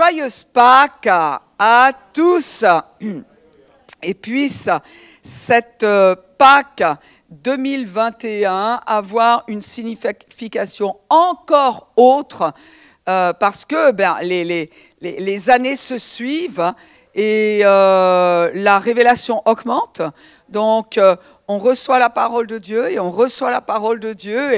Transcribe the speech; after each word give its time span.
joyeuse 0.00 0.44
Pâques 0.44 1.10
à 1.58 1.90
tous 2.14 2.64
et 4.02 4.14
puisse 4.14 4.70
cette 5.22 5.82
euh, 5.82 6.16
Pâques 6.38 6.82
2021 7.30 8.80
avoir 8.86 9.44
une 9.46 9.60
signification 9.60 10.96
encore 11.10 11.92
autre 11.96 12.54
euh, 13.10 13.34
parce 13.34 13.66
que 13.66 13.92
ben, 13.92 14.16
les, 14.22 15.50
années 15.50 15.76
se 15.76 15.98
suivent 15.98 16.72
et 17.14 17.60
euh, 17.64 18.50
la 18.54 18.78
révélation 18.78 19.42
augmente. 19.44 20.00
Donc, 20.48 20.98
on 21.46 21.58
reçoit 21.58 21.98
la 21.98 22.10
parole 22.10 22.46
de 22.46 22.56
Dieu 22.56 22.90
et 22.90 22.98
on 22.98 23.10
reçoit 23.10 23.50
la 23.50 23.60
parole 23.60 24.00
de 24.00 24.14
Dieu 24.14 24.54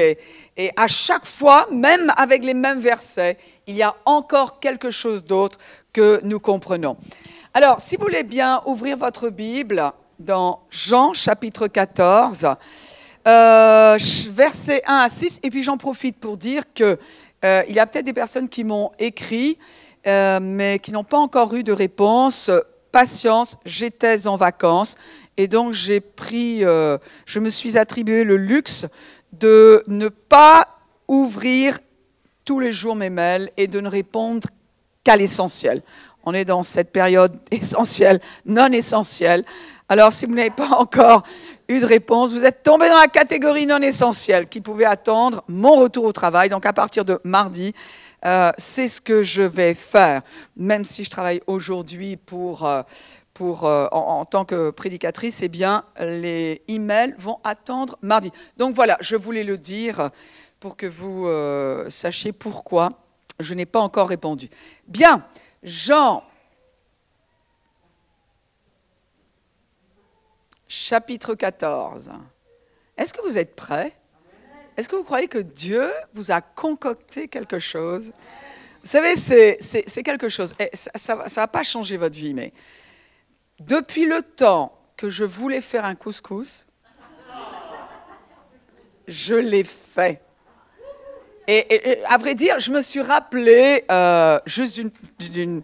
et 0.56 0.72
à 0.76 0.86
chaque 0.86 1.26
fois, 1.26 1.66
même 1.72 2.12
avec 2.16 2.44
les 2.44 2.54
mêmes 2.54 2.78
versets, 2.78 3.38
il 3.66 3.76
y 3.76 3.82
a 3.82 3.94
encore 4.04 4.60
quelque 4.60 4.90
chose 4.90 5.24
d'autre 5.24 5.58
que 5.92 6.20
nous 6.24 6.40
comprenons. 6.40 6.96
Alors, 7.54 7.80
si 7.80 7.96
vous 7.96 8.04
voulez 8.04 8.22
bien 8.22 8.62
ouvrir 8.66 8.96
votre 8.96 9.28
Bible 9.28 9.92
dans 10.18 10.60
Jean 10.70 11.12
chapitre 11.12 11.66
14, 11.66 12.48
euh, 13.28 13.98
versets 14.30 14.82
1 14.86 14.96
à 14.96 15.08
6, 15.08 15.40
et 15.42 15.50
puis 15.50 15.62
j'en 15.62 15.76
profite 15.76 16.18
pour 16.18 16.36
dire 16.36 16.64
qu'il 16.72 16.96
euh, 17.44 17.62
y 17.68 17.78
a 17.78 17.86
peut-être 17.86 18.06
des 18.06 18.12
personnes 18.12 18.48
qui 18.48 18.64
m'ont 18.64 18.90
écrit, 18.98 19.58
euh, 20.06 20.40
mais 20.40 20.78
qui 20.78 20.92
n'ont 20.92 21.04
pas 21.04 21.18
encore 21.18 21.54
eu 21.54 21.62
de 21.62 21.72
réponse. 21.72 22.50
Patience, 22.90 23.56
j'étais 23.64 24.26
en 24.26 24.36
vacances, 24.36 24.96
et 25.36 25.48
donc 25.48 25.72
j'ai 25.72 26.00
pris, 26.00 26.60
je 26.60 27.38
me 27.38 27.48
suis 27.48 27.78
attribué 27.78 28.22
le 28.22 28.36
luxe 28.36 28.86
de 29.32 29.82
ne 29.86 30.08
pas 30.08 30.68
ouvrir 31.08 31.78
tous 32.44 32.60
les 32.60 32.72
jours 32.72 32.96
mes 32.96 33.10
mails 33.10 33.50
et 33.56 33.66
de 33.66 33.80
ne 33.80 33.88
répondre 33.88 34.48
qu'à 35.04 35.16
l'essentiel. 35.16 35.82
On 36.24 36.34
est 36.34 36.44
dans 36.44 36.62
cette 36.62 36.92
période 36.92 37.38
essentielle, 37.50 38.20
non 38.46 38.70
essentielle. 38.72 39.44
Alors, 39.88 40.12
si 40.12 40.26
vous 40.26 40.34
n'avez 40.34 40.50
pas 40.50 40.70
encore 40.78 41.22
eu 41.68 41.80
de 41.80 41.86
réponse, 41.86 42.32
vous 42.32 42.44
êtes 42.44 42.62
tombé 42.62 42.88
dans 42.88 42.98
la 42.98 43.08
catégorie 43.08 43.66
non 43.66 43.80
essentielle 43.80 44.48
qui 44.48 44.60
pouvait 44.60 44.84
attendre 44.84 45.44
mon 45.48 45.74
retour 45.74 46.04
au 46.04 46.12
travail. 46.12 46.48
Donc, 46.48 46.64
à 46.66 46.72
partir 46.72 47.04
de 47.04 47.18
mardi, 47.24 47.74
euh, 48.24 48.52
c'est 48.56 48.88
ce 48.88 49.00
que 49.00 49.22
je 49.22 49.42
vais 49.42 49.74
faire, 49.74 50.22
même 50.56 50.84
si 50.84 51.04
je 51.04 51.10
travaille 51.10 51.42
aujourd'hui 51.46 52.16
pour, 52.16 52.64
euh, 52.64 52.82
pour, 53.34 53.66
euh, 53.66 53.88
en, 53.90 54.20
en, 54.20 54.24
tant 54.24 54.44
que 54.44 54.70
prédicatrice, 54.70 55.42
eh 55.42 55.48
bien, 55.48 55.84
les 55.98 56.62
emails 56.68 57.14
vont 57.18 57.38
attendre 57.42 57.98
mardi. 58.00 58.30
Donc 58.58 58.74
voilà, 58.74 58.96
je 59.00 59.16
voulais 59.16 59.42
le 59.42 59.58
dire 59.58 60.10
pour 60.62 60.76
que 60.76 60.86
vous 60.86 61.26
euh, 61.26 61.90
sachiez 61.90 62.30
pourquoi 62.30 62.90
je 63.40 63.52
n'ai 63.52 63.66
pas 63.66 63.80
encore 63.80 64.08
répondu. 64.08 64.48
Bien, 64.86 65.26
Jean, 65.64 66.22
chapitre 70.68 71.34
14. 71.34 72.12
Est-ce 72.96 73.12
que 73.12 73.20
vous 73.22 73.38
êtes 73.38 73.56
prêts? 73.56 73.92
Est-ce 74.76 74.88
que 74.88 74.94
vous 74.94 75.02
croyez 75.02 75.26
que 75.26 75.38
Dieu 75.38 75.90
vous 76.14 76.30
a 76.30 76.40
concocté 76.40 77.26
quelque 77.26 77.58
chose? 77.58 78.12
Vous 78.84 78.88
savez, 78.88 79.16
c'est 79.16 80.02
quelque 80.04 80.28
chose. 80.28 80.54
Et 80.60 80.70
ça 80.76 81.16
ne 81.16 81.28
va 81.28 81.48
pas 81.48 81.64
changer 81.64 81.96
votre 81.96 82.14
vie, 82.14 82.34
mais 82.34 82.52
depuis 83.58 84.06
le 84.06 84.22
temps 84.22 84.78
que 84.96 85.10
je 85.10 85.24
voulais 85.24 85.60
faire 85.60 85.84
un 85.84 85.96
couscous, 85.96 86.68
je 89.08 89.34
l'ai 89.34 89.64
fait. 89.64 90.22
Et, 91.48 91.98
à 92.08 92.18
vrai 92.18 92.34
dire, 92.34 92.58
je 92.60 92.70
me 92.70 92.80
suis 92.80 93.00
rappelé 93.00 93.84
euh, 93.90 94.38
juste 94.46 94.80
d'une. 95.18 95.62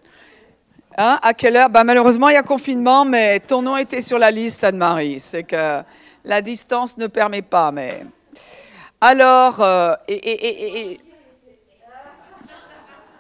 Hein, 0.97 1.19
à 1.23 1.33
quelle 1.33 1.57
heure? 1.57 1.71
Bah, 1.71 1.85
Malheureusement, 1.85 2.29
il 2.29 2.35
y 2.35 2.37
a 2.37 2.43
confinement, 2.43 3.05
mais 3.05 3.39
ton 3.39 3.63
nom 3.63 3.77
était 3.77 4.03
sur 4.03 4.19
la 4.19 4.33
liste, 4.33 4.65
Anne-Marie. 4.65 5.21
C'est 5.21 5.45
que 5.45 5.83
la 6.25 6.43
distance 6.43 6.99
ne 6.99 7.07
permet 7.07 7.43
pas, 7.43 7.71
mais. 7.71 8.05
Alors, 9.01 9.61
euh, 9.61 9.95
et, 10.09 10.99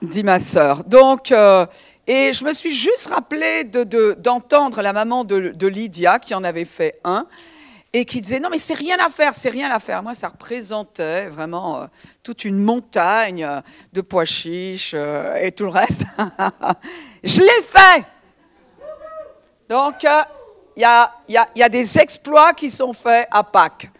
dit 0.02 0.24
ma 0.24 0.40
sœur. 0.40 0.82
Donc, 0.84 1.30
euh, 1.30 1.66
et 2.06 2.32
je 2.32 2.44
me 2.44 2.52
suis 2.52 2.74
juste 2.74 3.08
rappelé 3.08 3.64
d'entendre 3.64 4.78
de, 4.78 4.82
la 4.82 4.92
maman 4.92 5.22
de, 5.24 5.50
de 5.54 5.66
Lydia, 5.68 6.18
qui 6.18 6.34
en 6.34 6.42
avait 6.42 6.64
fait 6.64 6.98
un 7.04 7.26
et 7.92 8.04
qui 8.04 8.20
disait 8.20 8.40
non 8.40 8.48
mais 8.50 8.58
c'est 8.58 8.74
rien 8.74 8.96
à 8.98 9.10
faire, 9.10 9.34
c'est 9.34 9.48
rien 9.48 9.70
à 9.70 9.80
faire. 9.80 10.02
Moi, 10.02 10.14
ça 10.14 10.28
représentait 10.28 11.28
vraiment 11.28 11.82
euh, 11.82 11.86
toute 12.22 12.44
une 12.44 12.58
montagne 12.58 13.44
euh, 13.44 13.60
de 13.92 14.00
pois 14.00 14.24
chiches 14.24 14.92
euh, 14.94 15.36
et 15.36 15.52
tout 15.52 15.64
le 15.64 15.70
reste. 15.70 16.02
je 17.24 17.40
l'ai 17.40 17.62
fait. 17.62 18.04
Donc, 19.68 20.02
il 20.02 20.80
y 20.80 20.84
a, 20.84 21.12
y, 21.28 21.62
a, 21.62 21.68
des 21.68 21.98
exploits 21.98 22.54
qui 22.54 22.70
sont 22.70 22.92
faits 22.92 23.28
à 23.30 23.42
Pâques. 23.42 23.90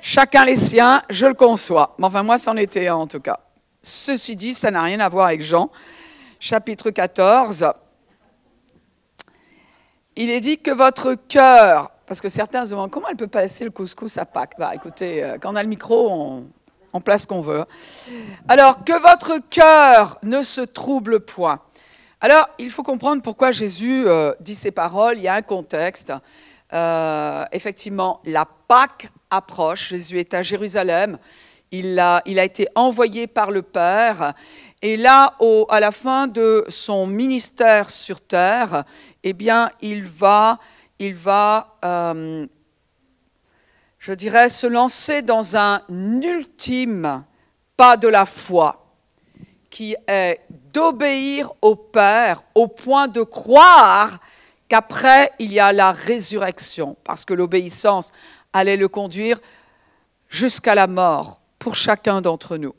Chacun 0.00 0.44
les 0.44 0.56
siens, 0.56 1.02
je 1.10 1.26
le 1.26 1.34
conçois. 1.34 1.94
Mais 1.98 2.06
enfin, 2.06 2.22
moi, 2.22 2.38
c'en 2.38 2.56
était 2.56 2.88
un 2.88 2.96
en 2.96 3.06
tout 3.06 3.20
cas. 3.20 3.38
Ceci 3.82 4.34
dit, 4.34 4.52
ça 4.52 4.70
n'a 4.70 4.82
rien 4.82 4.98
à 4.98 5.08
voir 5.08 5.26
avec 5.26 5.42
Jean, 5.42 5.70
chapitre 6.40 6.90
14. 6.90 7.72
Il 10.16 10.30
est 10.30 10.40
dit 10.40 10.58
que 10.58 10.70
votre 10.70 11.14
cœur 11.14 11.92
parce 12.10 12.20
que 12.20 12.28
certains 12.28 12.64
se 12.64 12.70
demandent 12.72 12.90
comment 12.90 13.06
elle 13.08 13.16
peut 13.16 13.28
passer 13.28 13.62
le 13.62 13.70
couscous 13.70 14.18
à 14.18 14.24
Pâques. 14.24 14.54
Bah, 14.58 14.72
écoutez, 14.74 15.22
euh, 15.22 15.36
quand 15.40 15.52
on 15.52 15.54
a 15.54 15.62
le 15.62 15.68
micro, 15.68 16.10
on, 16.92 17.00
place 17.00 17.22
ce 17.22 17.26
qu'on 17.28 17.40
veut. 17.40 17.64
Alors, 18.48 18.82
que 18.82 19.00
votre 19.00 19.38
cœur 19.48 20.18
ne 20.24 20.42
se 20.42 20.60
trouble 20.60 21.20
point. 21.20 21.60
Alors, 22.20 22.48
il 22.58 22.72
faut 22.72 22.82
comprendre 22.82 23.22
pourquoi 23.22 23.52
Jésus 23.52 24.08
euh, 24.08 24.32
dit 24.40 24.56
ces 24.56 24.72
paroles. 24.72 25.18
Il 25.18 25.22
y 25.22 25.28
a 25.28 25.34
un 25.34 25.42
contexte. 25.42 26.12
Euh, 26.72 27.44
effectivement, 27.52 28.20
la 28.24 28.44
Pâque 28.44 29.08
approche. 29.30 29.90
Jésus 29.90 30.18
est 30.18 30.34
à 30.34 30.42
Jérusalem. 30.42 31.16
Il 31.70 31.96
a, 32.00 32.22
il 32.26 32.40
a 32.40 32.44
été 32.44 32.66
envoyé 32.74 33.28
par 33.28 33.52
le 33.52 33.62
Père. 33.62 34.34
Et 34.82 34.96
là, 34.96 35.34
au, 35.38 35.64
à 35.70 35.78
la 35.78 35.92
fin 35.92 36.26
de 36.26 36.64
son 36.70 37.06
ministère 37.06 37.88
sur 37.88 38.20
terre, 38.20 38.82
eh 39.22 39.32
bien, 39.32 39.70
il 39.80 40.02
va 40.02 40.58
il 41.00 41.14
va, 41.14 41.78
euh, 41.82 42.46
je 43.98 44.12
dirais, 44.12 44.50
se 44.50 44.66
lancer 44.66 45.22
dans 45.22 45.56
un 45.56 45.80
ultime 45.88 47.24
pas 47.76 47.96
de 47.96 48.06
la 48.06 48.26
foi, 48.26 48.86
qui 49.70 49.96
est 50.06 50.40
d'obéir 50.72 51.52
au 51.62 51.74
Père 51.74 52.42
au 52.54 52.68
point 52.68 53.08
de 53.08 53.22
croire 53.22 54.18
qu'après, 54.68 55.32
il 55.38 55.52
y 55.52 55.58
a 55.58 55.72
la 55.72 55.90
résurrection, 55.90 56.96
parce 57.02 57.24
que 57.24 57.32
l'obéissance 57.32 58.12
allait 58.52 58.76
le 58.76 58.88
conduire 58.88 59.40
jusqu'à 60.28 60.74
la 60.74 60.86
mort 60.86 61.40
pour 61.58 61.76
chacun 61.76 62.20
d'entre 62.20 62.58
nous. 62.58 62.74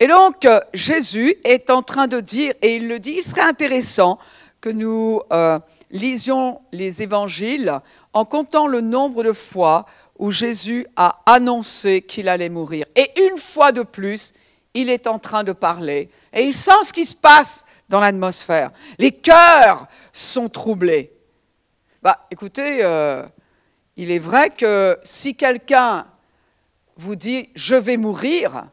Et 0.00 0.08
donc, 0.08 0.46
Jésus 0.74 1.36
est 1.44 1.70
en 1.70 1.82
train 1.82 2.08
de 2.08 2.18
dire, 2.20 2.52
et 2.62 2.76
il 2.76 2.88
le 2.88 2.98
dit, 2.98 3.18
il 3.18 3.22
serait 3.22 3.42
intéressant 3.42 4.18
que 4.60 4.70
nous... 4.70 5.20
Euh, 5.32 5.60
lisions 5.90 6.60
les 6.72 7.02
évangiles 7.02 7.80
en 8.12 8.24
comptant 8.24 8.66
le 8.66 8.80
nombre 8.80 9.22
de 9.22 9.32
fois 9.32 9.86
où 10.18 10.30
Jésus 10.30 10.86
a 10.96 11.20
annoncé 11.26 12.02
qu'il 12.02 12.28
allait 12.28 12.48
mourir. 12.48 12.86
Et 12.96 13.10
une 13.20 13.38
fois 13.38 13.72
de 13.72 13.82
plus, 13.82 14.32
il 14.74 14.90
est 14.90 15.06
en 15.06 15.18
train 15.18 15.44
de 15.44 15.52
parler 15.52 16.10
et 16.32 16.42
il 16.42 16.54
sent 16.54 16.84
ce 16.84 16.92
qui 16.92 17.04
se 17.04 17.16
passe 17.16 17.64
dans 17.88 18.00
l'atmosphère. 18.00 18.70
Les 18.98 19.12
cœurs 19.12 19.86
sont 20.12 20.48
troublés. 20.48 21.12
Bah, 22.02 22.26
écoutez, 22.30 22.80
euh, 22.82 23.26
il 23.96 24.10
est 24.10 24.18
vrai 24.18 24.50
que 24.50 24.98
si 25.02 25.34
quelqu'un 25.34 26.06
vous 26.96 27.16
dit 27.16 27.48
je 27.54 27.74
vais 27.74 27.96
mourir, 27.96 28.68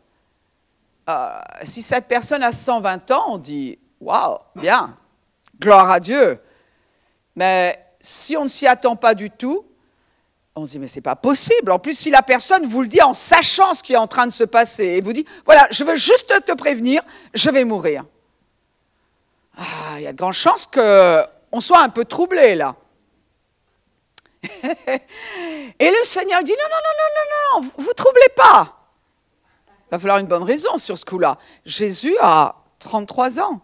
euh, 1.09 1.39
si 1.63 1.81
cette 1.81 2.07
personne 2.07 2.43
a 2.43 2.51
120 2.51 3.11
ans, 3.11 3.25
on 3.29 3.37
dit 3.37 3.77
waouh, 4.01 4.37
bien, 4.55 4.97
gloire 5.59 5.89
à 5.91 5.99
Dieu. 5.99 6.39
Mais 7.35 7.79
si 7.99 8.37
on 8.37 8.43
ne 8.43 8.47
s'y 8.47 8.67
attend 8.67 8.95
pas 8.95 9.15
du 9.15 9.29
tout, 9.29 9.65
on 10.55 10.65
se 10.65 10.71
dit, 10.71 10.79
mais 10.79 10.87
c'est 10.87 11.01
pas 11.01 11.17
possible. 11.17 11.71
En 11.71 11.79
plus, 11.79 11.97
si 11.97 12.09
la 12.09 12.21
personne 12.21 12.65
vous 12.65 12.81
le 12.81 12.87
dit 12.87 13.01
en 13.01 13.13
sachant 13.13 13.73
ce 13.73 13.83
qui 13.83 13.93
est 13.93 13.97
en 13.97 14.07
train 14.07 14.25
de 14.25 14.31
se 14.31 14.45
passer 14.45 14.85
et 14.85 15.01
vous 15.01 15.11
dit, 15.11 15.25
voilà, 15.45 15.67
je 15.69 15.83
veux 15.83 15.97
juste 15.97 16.33
te 16.45 16.53
prévenir, 16.53 17.03
je 17.33 17.49
vais 17.49 17.65
mourir. 17.65 18.05
Ah, 19.57 19.97
il 19.97 20.03
y 20.03 20.07
a 20.07 20.13
de 20.13 20.17
grandes 20.17 20.33
chances 20.33 20.65
qu'on 20.65 21.59
soit 21.59 21.81
un 21.81 21.89
peu 21.89 22.05
troublé 22.05 22.55
là. 22.55 22.75
et 24.43 25.89
le 25.89 26.03
Seigneur 26.03 26.43
dit, 26.43 26.51
non, 26.51 26.69
non, 26.69 26.81
non, 26.83 26.93
non, 26.99 27.61
non, 27.61 27.61
non, 27.61 27.73
vous 27.77 27.89
ne 27.89 27.93
troublez 27.93 28.29
pas. 28.35 28.91
Il 29.67 29.91
va 29.91 29.99
falloir 29.99 30.19
une 30.19 30.27
bonne 30.27 30.43
raison 30.43 30.77
sur 30.77 30.97
ce 30.97 31.05
coup-là. 31.05 31.37
Jésus 31.65 32.15
a 32.21 32.55
33 32.79 33.39
ans. 33.39 33.61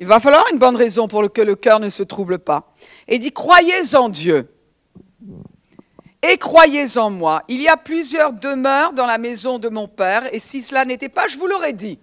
Il 0.00 0.06
va 0.06 0.18
falloir 0.18 0.46
une 0.50 0.58
bonne 0.58 0.76
raison 0.76 1.08
pour 1.08 1.30
que 1.30 1.42
le 1.42 1.54
cœur 1.54 1.78
ne 1.78 1.90
se 1.90 2.02
trouble 2.02 2.38
pas. 2.38 2.72
Et 3.06 3.18
dit, 3.18 3.32
croyez 3.32 3.94
en 3.94 4.08
Dieu. 4.08 4.50
Et 6.22 6.38
croyez 6.38 6.96
en 6.96 7.10
moi. 7.10 7.42
Il 7.48 7.60
y 7.60 7.68
a 7.68 7.76
plusieurs 7.76 8.32
demeures 8.32 8.94
dans 8.94 9.04
la 9.04 9.18
maison 9.18 9.58
de 9.58 9.68
mon 9.68 9.88
Père, 9.88 10.32
et 10.32 10.38
si 10.38 10.62
cela 10.62 10.86
n'était 10.86 11.10
pas, 11.10 11.28
je 11.28 11.36
vous 11.36 11.46
l'aurais 11.46 11.74
dit. 11.74 11.98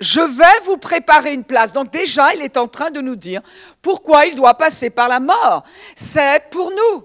je 0.00 0.20
vais 0.20 0.64
vous 0.64 0.78
préparer 0.78 1.34
une 1.34 1.44
place. 1.44 1.72
Donc 1.72 1.90
déjà, 1.90 2.34
il 2.34 2.40
est 2.40 2.56
en 2.56 2.68
train 2.68 2.90
de 2.90 3.02
nous 3.02 3.16
dire 3.16 3.42
pourquoi 3.82 4.24
il 4.24 4.34
doit 4.34 4.54
passer 4.54 4.88
par 4.88 5.08
la 5.08 5.20
mort. 5.20 5.62
C'est 5.94 6.48
pour 6.50 6.70
nous, 6.70 7.04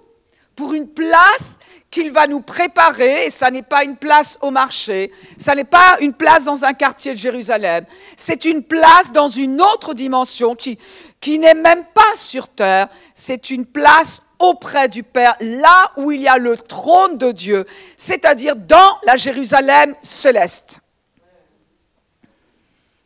pour 0.55 0.73
une 0.73 0.87
place 0.87 1.59
qu'il 1.91 2.11
va 2.11 2.27
nous 2.27 2.41
préparer, 2.41 3.25
et 3.25 3.29
ça 3.29 3.49
n'est 3.49 3.63
pas 3.63 3.83
une 3.83 3.95
place 3.95 4.37
au 4.41 4.51
marché, 4.51 5.11
ça 5.37 5.55
n'est 5.55 5.63
pas 5.63 5.97
une 6.01 6.13
place 6.13 6.45
dans 6.45 6.63
un 6.63 6.73
quartier 6.73 7.13
de 7.13 7.17
Jérusalem, 7.17 7.85
c'est 8.15 8.45
une 8.45 8.63
place 8.63 9.11
dans 9.11 9.27
une 9.27 9.59
autre 9.61 9.93
dimension 9.93 10.55
qui, 10.55 10.77
qui 11.19 11.39
n'est 11.39 11.55
même 11.55 11.83
pas 11.93 12.15
sur 12.15 12.47
terre, 12.47 12.89
c'est 13.15 13.49
une 13.49 13.65
place 13.65 14.21
auprès 14.37 14.87
du 14.87 15.03
Père, 15.03 15.35
là 15.41 15.91
où 15.97 16.11
il 16.11 16.21
y 16.21 16.27
a 16.27 16.37
le 16.37 16.57
trône 16.57 17.17
de 17.17 17.31
Dieu, 17.31 17.65
c'est-à-dire 17.97 18.55
dans 18.55 18.97
la 19.03 19.17
Jérusalem 19.17 19.95
céleste. 20.01 20.79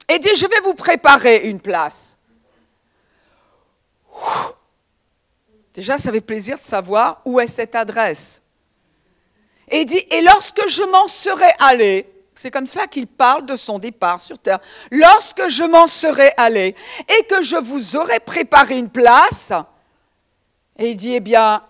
Et 0.10 0.20
dit, 0.20 0.36
je 0.36 0.46
vais 0.46 0.60
vous 0.60 0.76
préparer 0.76 1.38
une 1.48 1.60
place. 1.60 2.18
Déjà, 5.74 5.98
ça 5.98 6.12
fait 6.12 6.22
plaisir 6.22 6.60
de 6.60 6.64
savoir 6.64 7.22
où 7.26 7.40
est 7.40 7.48
cette 7.48 7.74
adresse. 7.74 8.43
Et 9.74 9.81
il 9.81 9.86
dit, 9.88 10.06
et 10.12 10.22
lorsque 10.22 10.68
je 10.68 10.84
m'en 10.84 11.08
serai 11.08 11.50
allé, 11.60 12.08
c'est 12.36 12.52
comme 12.52 12.68
cela 12.68 12.86
qu'il 12.86 13.08
parle 13.08 13.48
de 13.48 13.56
son 13.56 13.80
départ 13.80 14.22
sur 14.22 14.38
terre, 14.38 14.60
lorsque 14.92 15.48
je 15.48 15.64
m'en 15.64 15.88
serai 15.88 16.31
allé 16.38 16.75
et 17.10 17.25
que 17.25 17.42
je 17.42 17.56
vous 17.56 17.96
aurai 17.96 18.20
préparé 18.20 18.78
une 18.78 18.92
place, 18.92 19.52
et 20.78 20.92
il 20.92 20.96
dit, 20.96 21.16
eh 21.16 21.20
bien, 21.20 21.64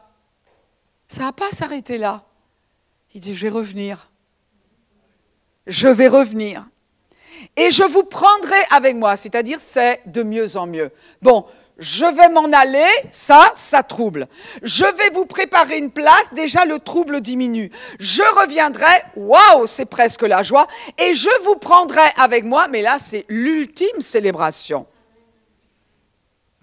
ça 1.08 1.22
ne 1.22 1.26
va 1.28 1.32
pas 1.32 1.52
s'arrêter 1.52 1.98
là. 1.98 2.24
Il 3.14 3.22
dit, 3.22 3.34
je 3.34 3.44
vais 3.44 3.54
revenir. 3.54 4.12
Je 5.66 5.88
vais 5.88 6.10
revenir. 6.10 6.68
Et 7.56 7.72
je 7.72 7.84
vous 7.84 8.04
prendrai 8.04 8.60
avec 8.70 8.98
moi, 8.98 9.16
c'est-à-dire 9.16 9.60
c'est 9.62 10.02
de 10.08 10.24
mieux 10.24 10.58
en 10.58 10.68
mieux. 10.68 10.92
Bon, 11.22 11.46
je 11.80 12.06
vais 12.06 12.30
m'en 12.30 12.52
aller, 12.52 12.90
ça, 13.12 13.52
ça 13.56 13.82
trouble. 13.82 14.28
Je 14.62 14.86
vais 14.86 15.10
vous 15.14 15.26
préparer 15.26 15.78
une 15.78 15.92
place, 15.92 16.32
déjà 16.34 16.66
le 16.66 16.80
trouble 16.80 17.20
diminue. 17.20 17.72
Je 18.00 18.22
reviendrai, 18.42 19.04
waouh, 19.16 19.66
c'est 19.66 19.86
presque 19.86 20.22
la 20.22 20.44
joie, 20.44 20.68
et 20.98 21.14
je 21.14 21.30
vous 21.44 21.56
prendrai 21.56 22.02
avec 22.18 22.46
moi, 22.46 22.68
mais 22.68 22.82
là 22.82 22.98
c'est 23.00 23.26
l'ultime 23.28 24.02
célébration. 24.02 24.86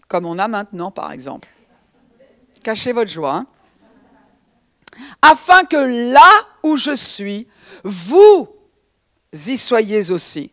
Comme 0.07 0.27
on 0.27 0.39
a 0.39 0.49
maintenant, 0.49 0.91
par 0.91 1.13
exemple. 1.13 1.49
Cachez 2.63 2.93
votre 2.93 3.11
joie. 3.11 3.35
Hein. 3.35 3.47
Afin 5.23 5.65
que 5.65 6.11
là 6.13 6.31
où 6.63 6.77
je 6.77 6.95
suis, 6.95 7.47
vous 7.83 8.49
y 9.33 9.57
soyez 9.57 10.11
aussi. 10.11 10.51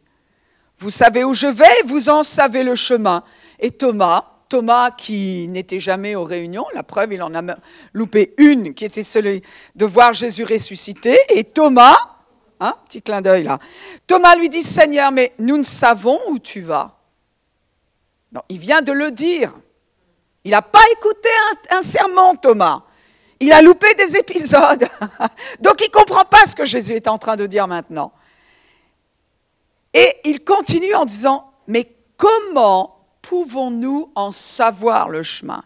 Vous 0.78 0.92
savez 0.92 1.24
où 1.24 1.34
je 1.34 1.48
vais, 1.48 1.66
vous 1.86 2.10
en 2.10 2.24
savez 2.24 2.64
le 2.64 2.76
chemin. 2.76 3.24
Et 3.60 3.72
Thomas, 3.72 4.37
Thomas 4.50 4.92
qui 4.92 5.48
n'était 5.50 5.80
jamais 5.80 6.16
aux 6.16 6.24
réunions, 6.24 6.66
la 6.74 6.84
preuve, 6.84 7.14
il 7.14 7.22
en 7.22 7.34
a 7.36 7.56
loupé 7.94 8.34
une, 8.38 8.74
qui 8.74 8.86
était 8.86 9.04
celui 9.04 9.42
de 9.76 9.86
voir 9.86 10.14
Jésus 10.14 10.44
ressuscité. 10.44 11.18
Et 11.30 11.44
Thomas, 11.44 11.98
hein, 12.60 12.74
petit 12.86 13.02
clin 13.02 13.22
d'œil 13.22 13.44
là, 13.44 13.60
Thomas 14.06 14.36
lui 14.36 14.50
dit, 14.50 14.64
Seigneur, 14.64 15.12
mais 15.12 15.34
nous 15.40 15.58
ne 15.58 15.64
savons 15.64 16.20
où 16.30 16.40
tu 16.40 16.62
vas. 16.62 16.98
Non, 18.32 18.42
il 18.50 18.60
vient 18.60 18.82
de 18.82 18.92
le 18.92 19.12
dire. 19.12 19.54
Il 20.44 20.52
n'a 20.52 20.62
pas 20.62 20.84
écouté 20.94 21.30
un, 21.70 21.78
un, 21.78 21.82
sermon, 21.82 22.36
Thomas. 22.36 22.84
Il 23.40 23.52
a 23.52 23.62
loupé 23.62 23.94
des 23.96 24.16
épisodes. 24.16 24.88
Donc 25.60 25.82
il 25.82 25.88
ne 25.88 25.92
comprend 25.92 26.26
pas 26.26 26.46
ce 26.46 26.56
que 26.56 26.66
Jésus 26.66 26.94
est 26.94 27.08
en 27.08 27.18
train 27.18 27.36
de 27.36 27.46
dire 27.46 27.68
maintenant. 27.68 28.12
Et 29.94 30.18
il 30.26 30.44
continue 30.44 30.94
en 30.94 31.06
disant, 31.06 31.52
mais 31.68 31.92
comment 32.18 32.97
pouvons-nous 33.28 34.10
en 34.16 34.32
savoir 34.32 35.10
le 35.10 35.22
chemin 35.22 35.62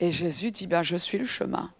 Et 0.00 0.10
Jésus 0.10 0.50
dit, 0.50 0.66
ben, 0.66 0.82
je 0.82 0.96
suis 0.96 1.18
le 1.18 1.26
chemin, 1.26 1.70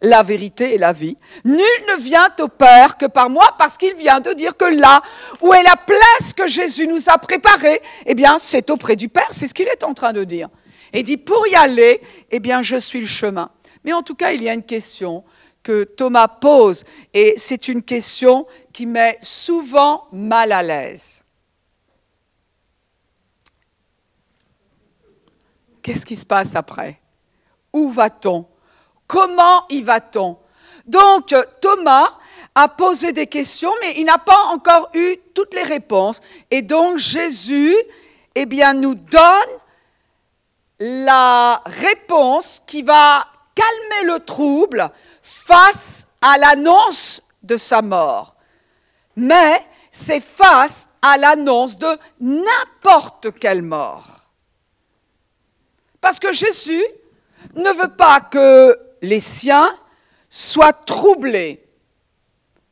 la 0.00 0.22
vérité 0.22 0.74
et 0.74 0.78
la 0.78 0.92
vie. 0.92 1.16
Nul 1.44 1.58
ne 1.88 2.00
vient 2.00 2.28
au 2.38 2.46
Père 2.46 2.96
que 2.96 3.06
par 3.06 3.30
moi, 3.30 3.56
parce 3.58 3.76
qu'il 3.76 3.94
vient 3.96 4.20
de 4.20 4.32
dire 4.32 4.56
que 4.56 4.64
là 4.64 5.02
où 5.40 5.52
est 5.52 5.64
la 5.64 5.74
place 5.74 6.32
que 6.34 6.46
Jésus 6.46 6.86
nous 6.86 7.10
a 7.10 7.18
préparée, 7.18 7.82
eh 8.06 8.14
bien, 8.14 8.38
c'est 8.38 8.70
auprès 8.70 8.94
du 8.94 9.08
Père, 9.08 9.28
c'est 9.32 9.48
ce 9.48 9.54
qu'il 9.54 9.66
est 9.66 9.82
en 9.82 9.92
train 9.92 10.12
de 10.12 10.22
dire. 10.22 10.48
Et 10.92 11.02
dit, 11.02 11.16
pour 11.16 11.46
y 11.48 11.56
aller, 11.56 12.00
eh 12.30 12.38
bien, 12.38 12.62
je 12.62 12.76
suis 12.76 13.00
le 13.00 13.06
chemin. 13.06 13.50
Mais 13.82 13.92
en 13.92 14.02
tout 14.02 14.14
cas, 14.14 14.30
il 14.30 14.42
y 14.42 14.48
a 14.48 14.54
une 14.54 14.62
question 14.62 15.24
que 15.64 15.82
Thomas 15.82 16.28
pose, 16.28 16.84
et 17.12 17.34
c'est 17.36 17.66
une 17.66 17.82
question 17.82 18.46
qui 18.72 18.86
met 18.86 19.18
souvent 19.20 20.06
mal 20.12 20.52
à 20.52 20.62
l'aise. 20.62 21.24
Qu'est-ce 25.82 26.06
qui 26.06 26.16
se 26.16 26.26
passe 26.26 26.54
après? 26.54 27.00
Où 27.72 27.90
va-t-on? 27.90 28.46
Comment 29.06 29.66
y 29.68 29.82
va-t-on? 29.82 30.38
Donc 30.86 31.34
Thomas 31.60 32.18
a 32.54 32.68
posé 32.68 33.12
des 33.12 33.26
questions, 33.26 33.72
mais 33.80 33.94
il 33.96 34.04
n'a 34.04 34.18
pas 34.18 34.46
encore 34.48 34.90
eu 34.94 35.16
toutes 35.34 35.54
les 35.54 35.62
réponses. 35.62 36.20
Et 36.50 36.62
donc 36.62 36.98
Jésus, 36.98 37.76
eh 38.34 38.46
bien, 38.46 38.74
nous 38.74 38.94
donne 38.94 39.20
la 40.78 41.62
réponse 41.66 42.62
qui 42.66 42.82
va 42.82 43.26
calmer 43.54 44.12
le 44.12 44.18
trouble 44.20 44.90
face 45.22 46.06
à 46.22 46.38
l'annonce 46.38 47.22
de 47.42 47.56
sa 47.56 47.82
mort. 47.82 48.34
Mais 49.16 49.64
c'est 49.92 50.20
face 50.20 50.88
à 51.02 51.16
l'annonce 51.16 51.76
de 51.76 51.98
n'importe 52.20 53.38
quelle 53.38 53.62
mort. 53.62 54.19
Parce 56.00 56.18
que 56.18 56.32
Jésus 56.32 56.84
ne 57.54 57.70
veut 57.70 57.94
pas 57.94 58.20
que 58.20 58.78
les 59.02 59.20
siens 59.20 59.74
soient 60.28 60.72
troublés 60.72 61.62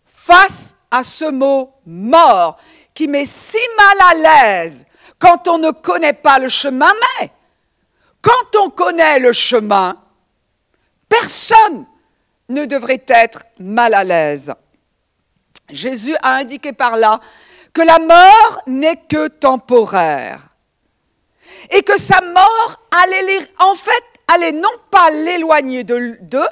face 0.05 0.75
à 0.91 1.03
ce 1.03 1.25
mot 1.25 1.73
mort 1.87 2.59
qui 2.95 3.09
met 3.09 3.27
si 3.27 3.59
mal 3.77 3.99
à 4.01 4.15
l'aise 4.15 4.87
quand 5.19 5.49
on 5.49 5.59
ne 5.59 5.71
connaît 5.71 6.13
pas 6.13 6.39
le 6.39 6.49
chemin, 6.49 6.93
mais 7.21 7.31
quand 8.23 8.57
on 8.61 8.71
connaît 8.71 9.19
le 9.19 9.33
chemin, 9.33 9.97
personne 11.09 11.87
ne 12.49 12.65
devrait 12.65 13.05
être 13.09 13.45
mal 13.59 13.95
à 13.95 14.05
l'aise. 14.05 14.53
Jésus 15.71 16.17
a 16.23 16.35
indiqué 16.37 16.73
par 16.73 16.97
là 16.97 17.21
que 17.73 17.83
la 17.83 17.99
mort 17.99 18.63
n'est 18.67 18.97
que 18.97 19.29
temporaire 19.29 20.48
et 21.71 21.83
que 21.83 21.99
sa 21.99 22.21
mort 22.21 22.83
allait 23.03 23.23
les, 23.23 23.41
en 23.59 23.75
fait, 23.75 24.05
allait 24.27 24.53
non 24.53 24.69
pas 24.91 25.11
l'éloigner 25.11 25.85
d'eux, 25.85 26.49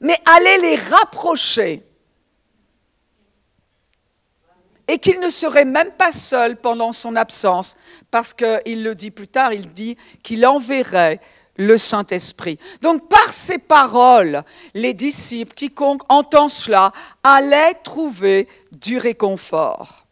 mais 0.00 0.18
allait 0.26 0.58
les 0.58 0.76
rapprocher. 0.76 1.84
Et 4.86 4.98
qu'il 4.98 5.20
ne 5.20 5.28
serait 5.28 5.66
même 5.66 5.92
pas 5.92 6.12
seul 6.12 6.56
pendant 6.56 6.92
son 6.92 7.14
absence, 7.16 7.76
parce 8.10 8.32
qu'il 8.32 8.82
le 8.82 8.94
dit 8.94 9.10
plus 9.10 9.28
tard, 9.28 9.52
il 9.52 9.72
dit 9.72 9.96
qu'il 10.22 10.46
enverrait 10.46 11.20
le 11.56 11.76
Saint-Esprit. 11.76 12.58
Donc 12.80 13.08
par 13.08 13.32
ces 13.32 13.58
paroles, 13.58 14.44
les 14.74 14.94
disciples, 14.94 15.52
quiconque 15.54 16.02
entend 16.08 16.48
cela, 16.48 16.92
allaient 17.22 17.74
trouver 17.74 18.48
du 18.72 18.96
réconfort. 18.96 20.04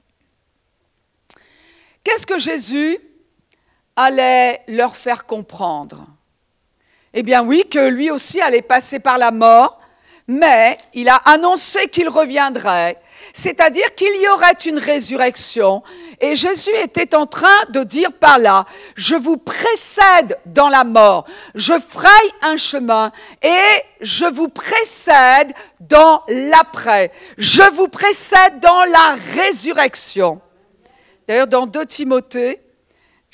Qu'est-ce 2.05 2.27
que 2.27 2.39
Jésus 2.39 2.99
allait 3.97 4.63
leur 4.69 4.97
faire 4.97 5.25
comprendre 5.27 6.07
Eh 7.15 7.23
bien 7.23 7.43
oui, 7.43 7.65
que 7.69 7.89
lui 7.89 8.11
aussi 8.11 8.41
allait 8.41 8.63
passer 8.63 9.01
par 9.01 9.19
la 9.19 9.31
mort, 9.31 9.81
mais 10.29 10.77
il 10.93 11.09
a 11.09 11.17
annoncé 11.17 11.89
qu'il 11.89 12.09
reviendrait, 12.09 13.01
c'est-à-dire 13.33 13.95
qu'il 13.95 14.21
y 14.21 14.29
aurait 14.29 14.53
une 14.67 14.79
résurrection. 14.79 15.83
Et 16.21 16.35
Jésus 16.35 16.75
était 16.83 17.15
en 17.15 17.27
train 17.27 17.65
de 17.71 17.85
dire 17.85 18.13
par 18.13 18.39
là, 18.39 18.67
je 18.97 19.15
vous 19.15 19.37
précède 19.37 20.39
dans 20.47 20.69
la 20.69 20.85
mort, 20.85 21.27
je 21.55 21.75
fraye 21.79 22.31
un 22.43 22.57
chemin 22.57 23.13
et 23.43 23.83
je 24.01 24.27
vous 24.27 24.49
précède 24.49 25.53
dans 25.81 26.23
l'après, 26.29 27.13
je 27.39 27.63
vous 27.75 27.89
précède 27.89 28.59
dans 28.61 28.85
la 28.85 29.17
résurrection. 29.35 30.41
D'ailleurs, 31.29 31.47
dans 31.47 31.67
2 31.67 31.87
Timothée, 31.87 32.61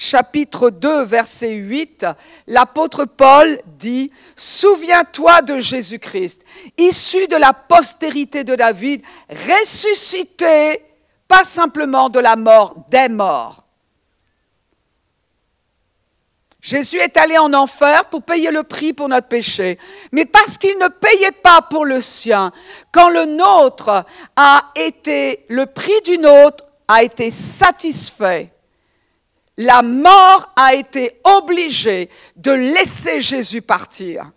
chapitre 0.03 0.71
2, 0.71 1.05
verset 1.05 1.53
8, 1.53 2.07
l'apôtre 2.49 3.05
Paul 3.05 3.61
dit, 3.79 4.11
Souviens-toi 4.37 5.43
de 5.43 5.61
Jésus-Christ, 5.61 6.45
issu 6.77 7.29
de 7.29 7.37
la 7.37 7.53
postérité 7.53 8.43
de 8.43 8.57
David, 8.57 9.03
ressuscité, 9.31 10.83
pas 11.29 11.45
simplement 11.45 12.09
de 12.09 12.19
la 12.19 12.35
mort, 12.35 12.75
des 12.91 13.09
morts. 13.09 13.65
Jésus 16.61 16.99
est 16.99 17.17
allé 17.17 17.39
en 17.39 17.53
enfer 17.55 18.07
pour 18.07 18.23
payer 18.23 18.51
le 18.51 18.65
prix 18.65 18.93
pour 18.93 19.09
notre 19.09 19.29
péché, 19.29 19.79
mais 20.11 20.25
parce 20.25 20.59
qu'il 20.59 20.79
ne 20.79 20.89
payait 20.89 21.31
pas 21.31 21.63
pour 21.63 21.85
le 21.85 22.01
sien, 22.01 22.53
quand 22.91 23.09
le 23.09 23.25
nôtre 23.27 24.05
a 24.35 24.73
été, 24.75 25.45
le 25.49 25.67
prix 25.67 26.01
du 26.05 26.19
nôtre 26.19 26.65
a 26.89 27.03
été 27.05 27.31
satisfait, 27.31 28.52
la 29.57 29.83
mort 29.83 30.53
a 30.57 30.75
été 30.75 31.21
obligée 31.25 32.09
de 32.37 32.53
laisser 32.53 33.21
Jésus 33.21 33.63
partir. 33.63 34.31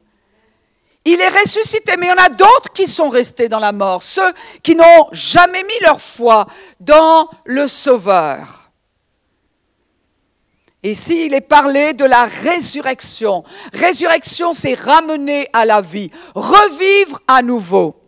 Il 1.05 1.21
est 1.21 1.29
ressuscité, 1.29 1.93
mais 1.97 2.07
il 2.07 2.09
y 2.09 2.13
en 2.13 2.25
a 2.25 2.29
d'autres 2.29 2.73
qui 2.73 2.87
sont 2.87 3.09
restés 3.09 3.47
dans 3.47 3.59
la 3.59 3.71
mort, 3.71 4.01
ceux 4.01 4.33
qui 4.63 4.75
n'ont 4.75 5.07
jamais 5.11 5.63
mis 5.63 5.79
leur 5.81 6.01
foi 6.01 6.47
dans 6.79 7.29
le 7.45 7.67
Sauveur. 7.67 8.71
Ici, 10.81 11.25
il 11.25 11.33
est 11.33 11.41
parlé 11.41 11.93
de 11.93 12.05
la 12.05 12.25
résurrection. 12.25 13.43
Résurrection, 13.73 14.53
c'est 14.53 14.75
ramener 14.75 15.47
à 15.53 15.65
la 15.65 15.81
vie, 15.81 16.11
revivre 16.35 17.19
à 17.27 17.41
nouveau. 17.41 18.04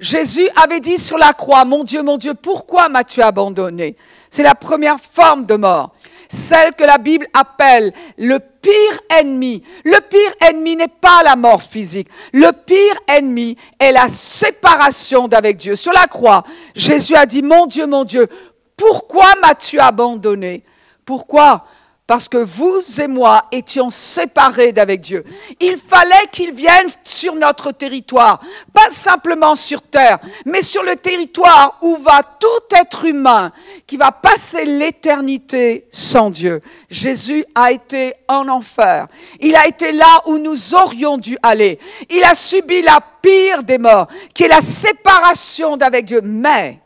Jésus 0.00 0.48
avait 0.62 0.80
dit 0.80 0.98
sur 0.98 1.18
la 1.18 1.32
croix, 1.32 1.64
mon 1.64 1.82
Dieu, 1.82 2.02
mon 2.02 2.18
Dieu, 2.18 2.34
pourquoi 2.34 2.88
m'as-tu 2.88 3.20
abandonné? 3.20 3.96
C'est 4.30 4.44
la 4.44 4.54
première 4.54 5.00
forme 5.00 5.44
de 5.44 5.56
mort, 5.56 5.92
celle 6.28 6.74
que 6.74 6.84
la 6.84 6.98
Bible 6.98 7.26
appelle 7.32 7.92
le 8.16 8.38
pire 8.38 9.00
ennemi. 9.10 9.64
Le 9.84 9.98
pire 10.00 10.48
ennemi 10.48 10.76
n'est 10.76 10.86
pas 10.86 11.22
la 11.24 11.34
mort 11.34 11.62
physique. 11.62 12.08
Le 12.32 12.52
pire 12.52 12.94
ennemi 13.08 13.56
est 13.80 13.92
la 13.92 14.08
séparation 14.08 15.26
d'avec 15.26 15.56
Dieu. 15.56 15.74
Sur 15.74 15.92
la 15.92 16.06
croix, 16.06 16.44
Jésus 16.76 17.16
a 17.16 17.26
dit, 17.26 17.42
mon 17.42 17.66
Dieu, 17.66 17.86
mon 17.86 18.04
Dieu, 18.04 18.28
pourquoi 18.76 19.34
m'as-tu 19.42 19.80
abandonné? 19.80 20.62
Pourquoi 21.04 21.64
parce 22.08 22.26
que 22.26 22.38
vous 22.38 22.80
et 23.02 23.06
moi 23.06 23.44
étions 23.52 23.90
séparés 23.90 24.72
d'avec 24.72 25.02
Dieu. 25.02 25.24
Il 25.60 25.76
fallait 25.76 26.26
qu'il 26.32 26.52
vienne 26.52 26.88
sur 27.04 27.34
notre 27.34 27.70
territoire, 27.70 28.40
pas 28.72 28.88
simplement 28.88 29.54
sur 29.54 29.82
terre, 29.82 30.18
mais 30.46 30.62
sur 30.62 30.82
le 30.82 30.96
territoire 30.96 31.76
où 31.82 31.98
va 31.98 32.22
tout 32.22 32.76
être 32.80 33.04
humain 33.04 33.52
qui 33.86 33.98
va 33.98 34.10
passer 34.10 34.64
l'éternité 34.64 35.86
sans 35.92 36.30
Dieu. 36.30 36.62
Jésus 36.88 37.44
a 37.54 37.72
été 37.72 38.14
en 38.26 38.48
enfer. 38.48 39.06
Il 39.40 39.54
a 39.54 39.68
été 39.68 39.92
là 39.92 40.22
où 40.24 40.38
nous 40.38 40.74
aurions 40.74 41.18
dû 41.18 41.36
aller. 41.42 41.78
Il 42.08 42.24
a 42.24 42.34
subi 42.34 42.80
la 42.80 43.00
pire 43.20 43.62
des 43.62 43.76
morts, 43.76 44.08
qui 44.32 44.44
est 44.44 44.48
la 44.48 44.62
séparation 44.62 45.76
d'avec 45.76 46.06
Dieu. 46.06 46.22
Mais 46.24 46.80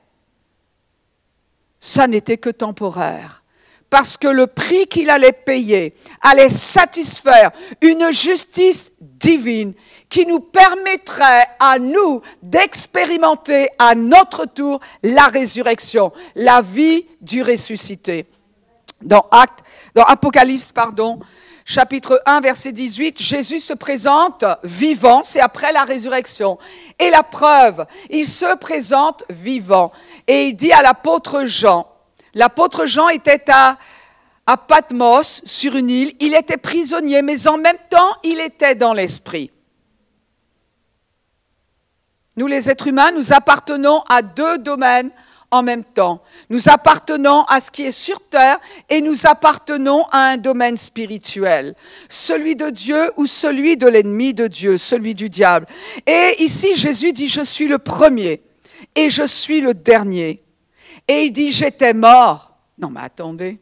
ça 1.78 2.08
n'était 2.08 2.38
que 2.38 2.50
temporaire 2.50 3.41
parce 3.92 4.16
que 4.16 4.26
le 4.26 4.46
prix 4.46 4.86
qu'il 4.86 5.10
allait 5.10 5.32
payer 5.32 5.94
allait 6.22 6.48
satisfaire 6.48 7.50
une 7.82 8.10
justice 8.10 8.90
divine 8.98 9.74
qui 10.08 10.24
nous 10.24 10.40
permettrait 10.40 11.44
à 11.60 11.78
nous 11.78 12.22
d'expérimenter 12.42 13.68
à 13.78 13.94
notre 13.94 14.46
tour 14.46 14.80
la 15.02 15.26
résurrection, 15.26 16.10
la 16.34 16.62
vie 16.62 17.04
du 17.20 17.42
ressuscité. 17.42 18.24
Dans, 19.02 19.26
Acte, 19.30 19.58
dans 19.94 20.04
Apocalypse, 20.04 20.72
pardon, 20.72 21.20
chapitre 21.66 22.22
1, 22.24 22.40
verset 22.40 22.72
18, 22.72 23.20
Jésus 23.20 23.60
se 23.60 23.74
présente 23.74 24.46
vivant, 24.64 25.20
c'est 25.22 25.42
après 25.42 25.70
la 25.70 25.84
résurrection. 25.84 26.56
Et 26.98 27.10
la 27.10 27.22
preuve, 27.22 27.84
il 28.08 28.26
se 28.26 28.56
présente 28.56 29.24
vivant. 29.28 29.92
Et 30.26 30.44
il 30.44 30.56
dit 30.56 30.72
à 30.72 30.80
l'apôtre 30.80 31.44
Jean, 31.44 31.91
L'apôtre 32.34 32.86
Jean 32.86 33.08
était 33.08 33.44
à, 33.50 33.76
Patmos, 34.68 35.42
sur 35.44 35.76
une 35.76 35.90
île. 35.90 36.14
Il 36.20 36.34
était 36.34 36.56
prisonnier, 36.56 37.22
mais 37.22 37.46
en 37.46 37.56
même 37.56 37.78
temps, 37.88 38.16
il 38.22 38.40
était 38.40 38.74
dans 38.74 38.92
l'esprit. 38.92 39.50
Nous, 42.36 42.46
les 42.46 42.70
êtres 42.70 42.88
humains, 42.88 43.12
nous 43.12 43.32
appartenons 43.32 44.02
à 44.08 44.22
deux 44.22 44.58
domaines 44.58 45.10
en 45.50 45.62
même 45.62 45.84
temps. 45.84 46.22
Nous 46.48 46.68
appartenons 46.68 47.44
à 47.44 47.60
ce 47.60 47.70
qui 47.70 47.82
est 47.82 47.92
sur 47.92 48.20
terre 48.20 48.58
et 48.88 49.02
nous 49.02 49.26
appartenons 49.26 50.04
à 50.10 50.30
un 50.30 50.36
domaine 50.38 50.78
spirituel, 50.78 51.74
celui 52.08 52.56
de 52.56 52.70
Dieu 52.70 53.12
ou 53.16 53.26
celui 53.26 53.76
de 53.76 53.86
l'ennemi 53.86 54.32
de 54.32 54.46
Dieu, 54.46 54.78
celui 54.78 55.14
du 55.14 55.28
diable. 55.28 55.66
Et 56.06 56.42
ici, 56.42 56.74
Jésus 56.74 57.12
dit, 57.12 57.28
je 57.28 57.42
suis 57.42 57.68
le 57.68 57.78
premier 57.78 58.42
et 58.96 59.10
je 59.10 59.24
suis 59.24 59.60
le 59.60 59.74
dernier. 59.74 60.42
Et 61.08 61.24
il 61.24 61.32
dit, 61.32 61.52
j'étais 61.52 61.94
mort. 61.94 62.56
Non, 62.78 62.90
mais 62.90 63.00
attendez. 63.00 63.58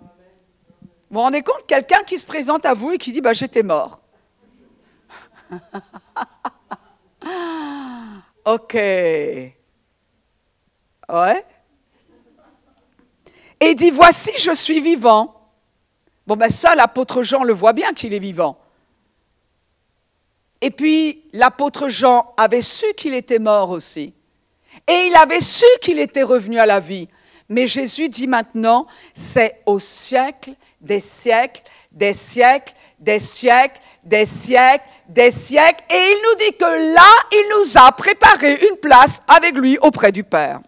Vous 0.00 1.16
vous 1.16 1.20
rendez 1.20 1.42
compte, 1.42 1.66
quelqu'un 1.66 2.02
qui 2.04 2.18
se 2.18 2.26
présente 2.26 2.66
à 2.66 2.74
vous 2.74 2.92
et 2.92 2.98
qui 2.98 3.12
dit, 3.12 3.20
bah, 3.20 3.32
j'étais 3.32 3.62
mort. 3.62 4.00
ok. 8.44 8.74
Ouais. 8.74 9.54
Et 13.60 13.70
il 13.70 13.74
dit, 13.74 13.90
voici, 13.90 14.32
je 14.38 14.54
suis 14.54 14.80
vivant. 14.80 15.34
Bon, 16.26 16.36
ben 16.36 16.50
ça, 16.50 16.74
l'apôtre 16.74 17.22
Jean 17.22 17.42
le 17.42 17.54
voit 17.54 17.72
bien 17.72 17.94
qu'il 17.94 18.12
est 18.12 18.18
vivant. 18.18 18.58
Et 20.60 20.70
puis, 20.70 21.24
l'apôtre 21.32 21.88
Jean 21.88 22.34
avait 22.36 22.60
su 22.62 22.84
qu'il 22.96 23.14
était 23.14 23.38
mort 23.38 23.70
aussi. 23.70 24.12
Et 24.86 25.06
il 25.08 25.16
avait 25.16 25.40
su 25.40 25.66
qu'il 25.80 25.98
était 25.98 26.22
revenu 26.22 26.58
à 26.58 26.66
la 26.66 26.80
vie. 26.80 27.08
Mais 27.48 27.66
Jésus 27.66 28.08
dit 28.08 28.26
maintenant, 28.26 28.86
c'est 29.14 29.60
au 29.64 29.78
siècle 29.78 30.52
des 30.80 31.00
siècles, 31.00 31.62
des 31.90 32.12
siècles, 32.12 32.74
des 33.00 33.18
siècles, 33.18 33.80
des 34.04 34.26
siècles, 34.26 34.84
des 35.08 35.30
siècles. 35.30 35.84
Et 35.90 35.96
il 35.96 36.22
nous 36.22 36.44
dit 36.46 36.56
que 36.56 36.94
là, 36.94 37.10
il 37.32 37.48
nous 37.56 37.78
a 37.78 37.90
préparé 37.92 38.54
une 38.68 38.76
place 38.76 39.22
avec 39.26 39.56
lui 39.56 39.78
auprès 39.78 40.12
du 40.12 40.24
Père. 40.24 40.60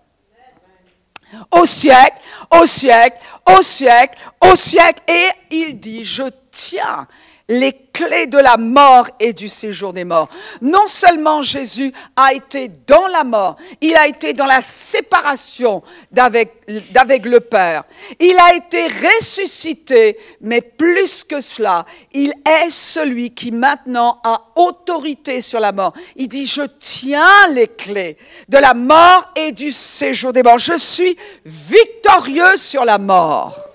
Au 1.53 1.65
siècle, 1.65 2.17
au 2.51 2.67
siècle, 2.67 3.19
au 3.47 3.63
siècle, 3.63 4.19
au 4.41 4.55
siècle. 4.57 5.03
Et 5.07 5.29
il 5.51 5.79
dit, 5.79 6.03
je 6.03 6.25
tiens 6.51 7.07
les 7.51 7.73
clés 7.93 8.29
de 8.29 8.39
la 8.39 8.57
mort 8.57 9.09
et 9.19 9.33
du 9.33 9.49
séjour 9.49 9.93
des 9.93 10.05
morts. 10.05 10.29
Non 10.63 10.87
seulement 10.87 11.43
Jésus 11.43 11.93
a 12.15 12.33
été 12.33 12.71
dans 12.87 13.09
la 13.09 13.25
mort, 13.25 13.57
il 13.81 13.97
a 13.97 14.07
été 14.07 14.33
dans 14.35 14.47
la 14.47 14.61
séparation 14.61 15.83
d'avec 16.13 16.53
le 16.69 17.39
Père. 17.41 17.83
Il 18.21 18.37
a 18.39 18.55
été 18.55 18.87
ressuscité, 18.87 20.17
mais 20.41 20.61
plus 20.61 21.25
que 21.25 21.41
cela, 21.41 21.85
il 22.13 22.33
est 22.49 22.71
celui 22.71 23.33
qui 23.33 23.51
maintenant 23.51 24.21
a 24.25 24.41
autorité 24.55 25.41
sur 25.41 25.59
la 25.59 25.73
mort. 25.73 25.93
Il 26.15 26.29
dit, 26.29 26.47
je 26.47 26.63
tiens 26.79 27.49
les 27.51 27.67
clés 27.67 28.17
de 28.49 28.59
la 28.59 28.75
mort 28.75 29.33
et 29.35 29.51
du 29.51 29.73
séjour 29.73 30.33
des 30.33 30.45
morts. 30.45 30.59
Je 30.59 30.79
suis 30.79 31.17
victorieux 31.45 32.57
sur 32.57 32.85
la 32.85 32.99
mort. 32.99 33.70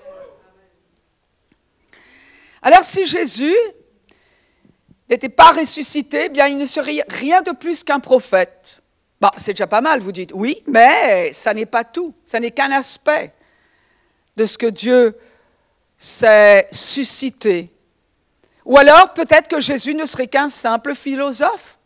Alors 2.66 2.82
si 2.82 3.06
Jésus 3.06 3.54
n'était 5.08 5.28
pas 5.28 5.52
ressuscité, 5.52 6.24
eh 6.24 6.28
bien 6.28 6.48
il 6.48 6.58
ne 6.58 6.66
serait 6.66 7.04
rien 7.08 7.40
de 7.40 7.52
plus 7.52 7.84
qu'un 7.84 8.00
prophète. 8.00 8.82
Bon, 9.20 9.28
c'est 9.36 9.52
déjà 9.52 9.68
pas 9.68 9.80
mal, 9.80 10.00
vous 10.00 10.10
dites. 10.10 10.32
Oui, 10.34 10.64
mais 10.66 11.32
ça 11.32 11.54
n'est 11.54 11.64
pas 11.64 11.84
tout. 11.84 12.12
Ça 12.24 12.40
n'est 12.40 12.50
qu'un 12.50 12.72
aspect 12.72 13.32
de 14.34 14.44
ce 14.44 14.58
que 14.58 14.66
Dieu 14.66 15.16
s'est 15.96 16.66
suscité. 16.72 17.70
Ou 18.64 18.76
alors 18.78 19.14
peut-être 19.14 19.46
que 19.46 19.60
Jésus 19.60 19.94
ne 19.94 20.04
serait 20.04 20.26
qu'un 20.26 20.48
simple 20.48 20.96
philosophe. 20.96 21.78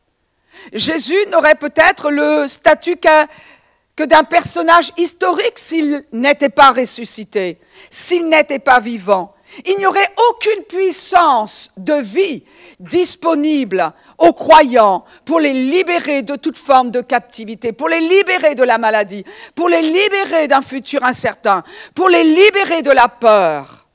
Jésus 0.73 1.27
n'aurait 1.29 1.57
peut-être 1.57 2.11
le 2.11 2.49
statut 2.49 2.97
que 2.97 4.05
d'un 4.05 4.25
personnage 4.25 4.93
historique 4.97 5.59
s'il 5.59 6.07
n'était 6.11 6.49
pas 6.49 6.73
ressuscité, 6.73 7.59
s'il 7.91 8.31
n'était 8.31 8.59
pas 8.59 8.81
vivant. 8.81 9.35
Il 9.67 9.77
n'y 9.79 9.87
aurait 9.87 10.13
aucune 10.31 10.65
puissance 10.65 11.71
de 11.77 11.95
vie 11.95 12.45
disponible 12.79 13.93
aux 14.19 14.33
croyants 14.33 15.05
pour 15.25 15.41
les 15.41 15.53
libérer 15.53 16.23
de 16.23 16.37
toute 16.37 16.57
forme 16.57 16.91
de 16.91 17.01
captivité, 17.01 17.73
pour 17.73 17.89
les 17.89 18.01
libérer 18.01 18.55
de 18.55 18.63
la 18.63 18.79
maladie, 18.79 19.25
pour 19.55 19.69
les 19.69 19.83
libérer 19.83 20.49
d'un 20.49 20.63
futur 20.63 21.03
incertain, 21.05 21.63
pour 21.95 22.09
les 22.09 22.25
libérer 22.25 22.83
de 22.83 22.91
la 22.91 23.09
peur, 23.09 23.87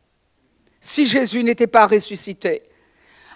si 0.81 1.05
Jésus 1.05 1.43
n'était 1.43 1.67
pas 1.67 1.87
ressuscité. 1.87 2.63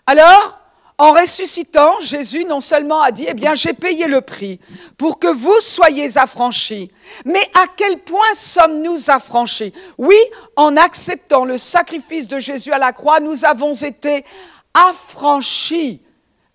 Alors, 0.06 0.59
en 1.00 1.13
ressuscitant, 1.13 1.94
Jésus 2.01 2.44
non 2.44 2.60
seulement 2.60 3.01
a 3.01 3.12
dit, 3.12 3.25
eh 3.27 3.34
bien, 3.34 3.56
j'ai 3.56 3.74
payé 3.74 4.06
le 4.06 4.20
prix 4.20 4.60
pour 4.98 5.18
que 5.18 5.27
vous 5.27 5.60
soyez 5.62 6.18
affranchis. 6.18 6.91
Mais 7.24 7.50
à 7.56 7.65
quel 7.75 8.00
point 8.00 8.34
sommes-nous 8.34 9.10
affranchis? 9.10 9.74
Oui, 9.98 10.18
en 10.58 10.75
acceptant 10.75 11.46
le 11.46 11.58
sacrifice 11.58 12.27
de 12.27 12.38
Jésus 12.38 12.74
à 12.74 12.77
la 12.77 12.91
croix, 12.91 13.22
nous 13.22 13.46
avons 13.46 13.74
été 13.74 14.25
affranchis 14.74 16.01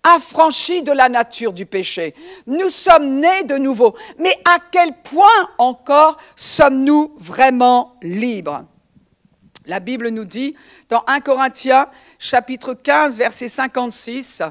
affranchis 0.05 0.83
de 0.83 0.91
la 0.91 1.09
nature 1.09 1.51
du 1.51 1.65
péché. 1.65 2.13
Nous 2.45 2.69
sommes 2.69 3.19
nés 3.19 3.43
de 3.43 3.57
nouveau. 3.57 3.95
Mais 4.19 4.37
à 4.45 4.59
quel 4.71 4.91
point 5.03 5.49
encore 5.57 6.17
sommes-nous 6.35 7.15
vraiment 7.17 7.95
libres? 8.03 8.65
La 9.67 9.79
Bible 9.79 10.09
nous 10.09 10.25
dit 10.25 10.55
dans 10.89 11.03
1 11.07 11.21
Corinthiens 11.21 11.87
chapitre 12.19 12.73
15, 12.73 13.17
verset 13.17 13.47
56, 13.47 14.43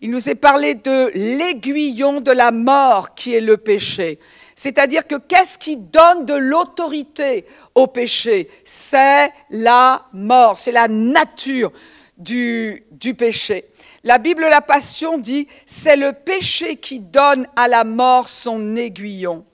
il 0.00 0.10
nous 0.10 0.28
est 0.28 0.34
parlé 0.34 0.74
de 0.74 1.10
l'aiguillon 1.14 2.20
de 2.20 2.30
la 2.30 2.50
mort 2.50 3.14
qui 3.14 3.34
est 3.34 3.40
le 3.40 3.56
péché. 3.56 4.18
C'est-à-dire 4.54 5.06
que 5.06 5.14
qu'est-ce 5.14 5.58
qui 5.58 5.76
donne 5.76 6.24
de 6.24 6.34
l'autorité 6.34 7.44
au 7.74 7.86
péché? 7.86 8.48
C'est 8.64 9.30
la 9.50 10.06
mort, 10.12 10.56
c'est 10.56 10.72
la 10.72 10.88
nature 10.88 11.72
du, 12.16 12.84
péché. 13.16 13.66
La 14.02 14.18
Bible 14.18 14.42
La 14.42 14.60
Passion 14.60 15.18
dit, 15.18 15.46
c'est 15.66 15.96
le 15.96 16.12
péché 16.12 16.76
qui 16.76 16.98
donne 16.98 17.46
à 17.54 17.68
la 17.68 17.84
mort 17.84 18.28
son 18.28 18.74
aiguillon. 18.74 19.44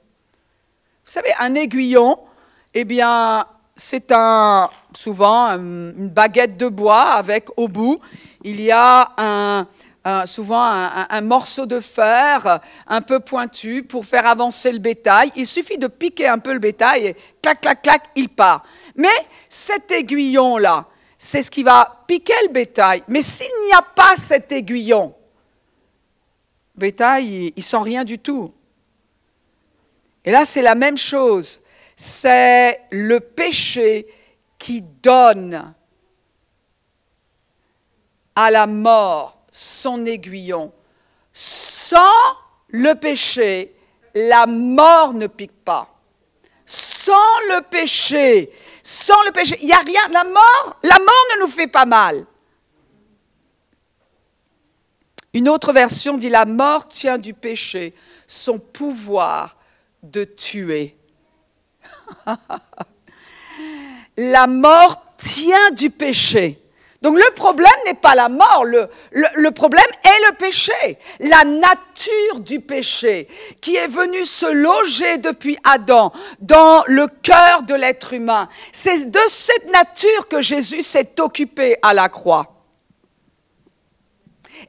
Vous 1.05 1.13
savez, 1.13 1.33
un 1.39 1.55
aiguillon, 1.55 2.19
eh 2.73 2.85
bien, 2.85 3.47
c'est 3.77 4.11
un, 4.11 4.71
souvent 4.97 5.49
une 5.51 6.09
baguette 6.09 6.57
de 6.57 6.69
bois 6.69 7.13
avec 7.13 7.49
au 7.57 7.69
bout, 7.69 8.01
il 8.43 8.61
y 8.61 8.71
a 8.71 9.13
un, 9.17 9.67
souvent 10.27 10.63
un, 10.63 11.21
morceau 11.23 11.67
de 11.67 11.81
fer 11.81 12.61
un 12.87 13.01
peu 13.01 13.21
pointu 13.21 13.83
pour 13.83 14.05
faire 14.05 14.27
avancer 14.27 14.71
le 14.71 14.79
bétail. 14.79 15.33
Il 15.37 15.47
suffit 15.47 15.79
de 15.79 15.87
piquer 15.87 16.29
un 16.29 16.39
peu 16.39 16.53
le 16.53 16.59
bétail 16.59 17.07
et 17.07 17.17
clac, 17.43 17.61
clac, 17.61 17.83
clac, 17.83 18.03
il 18.15 18.29
part. 18.29 18.65
Mais 18.97 19.09
cet 19.49 19.91
aiguillon-là, 19.91 20.87
c'est 21.19 21.43
ce 21.43 21.51
qui 21.51 21.63
va 21.63 22.05
piquer 22.07 22.35
le 22.47 22.53
bétail. 22.53 23.03
Mais 23.09 23.23
s'il 23.23 23.51
n'y 23.67 23.73
a 23.73 23.83
pas 23.83 24.15
cet 24.17 24.53
aiguillon, 24.53 25.15
le 26.75 26.81
bétail, 26.81 27.47
il, 27.47 27.53
ne 27.57 27.63
sent 27.63 27.79
rien 27.79 28.05
du 28.05 28.19
tout. 28.19 28.53
Et 30.25 30.31
là, 30.31 30.45
c'est 30.45 30.63
la 30.63 30.75
même 30.75 30.99
chose. 30.99 31.61
C'est 31.97 32.81
le 32.91 33.21
péché 33.21 34.07
qui 34.65 34.81
donne 34.81 35.75
à 38.35 38.51
la 38.51 38.67
mort 38.67 39.43
son 39.53 40.07
aiguillon. 40.07 40.73
Sans 41.35 41.99
le 42.69 42.95
péché, 42.95 43.77
la 44.15 44.47
mort 44.47 45.13
ne 45.13 45.27
pique 45.27 45.63
pas. 45.67 45.95
Sans 46.65 47.13
le 47.51 47.61
péché, 47.61 48.51
sans 48.83 49.23
le 49.25 49.33
péché, 49.33 49.59
il 49.61 49.67
n'y 49.67 49.75
a 49.75 49.81
rien. 49.81 50.09
La 50.11 50.25
mort, 50.25 50.79
la 50.83 50.99
mort 50.99 51.25
ne 51.35 51.41
nous 51.41 51.49
fait 51.49 51.67
pas 51.67 51.85
mal. 51.85 52.25
Une 55.35 55.51
autre 55.51 55.75
version 55.75 56.17
dit 56.17 56.31
la 56.31 56.47
mort 56.47 56.89
tient 56.89 57.19
du 57.19 57.35
péché 57.35 57.93
son 58.27 58.59
pouvoir 58.59 59.59
de 60.03 60.25
tuer. 60.25 60.97
la 64.35 64.49
mort 64.49 65.01
tient 65.17 65.71
du 65.71 65.91
péché 65.91 66.61
donc 67.03 67.19
le 67.19 67.35
problème 67.35 67.71
n'est 67.85 67.93
pas 67.93 68.15
la 68.15 68.31
mort, 68.31 68.65
le, 68.65 69.51
problème 69.51 69.85
est 70.03 70.31
le 70.31 70.37
péché, 70.37 70.99
la 71.21 71.45
nature 71.45 72.41
du 72.41 72.61
péché 72.61 73.29
qui 73.61 73.77
est 73.77 73.89
venu 73.89 74.25
se 74.25 74.47
loger 74.47 75.19
depuis 75.19 75.59
Adam 75.65 76.13
dans 76.41 76.83
le 76.87 77.07
cœur 77.23 77.63
de 77.65 77.75
l'être 77.75 78.15
humain. 78.15 78.49
C'est 78.73 79.11
de 79.11 79.21
cette 79.29 79.71
nature 79.71 80.29
que 80.29 80.41
Jésus 80.41 80.81
s'est 80.81 81.21
occupé 81.21 81.77
à 81.83 81.93
la 81.93 82.09
croix. 82.09 82.54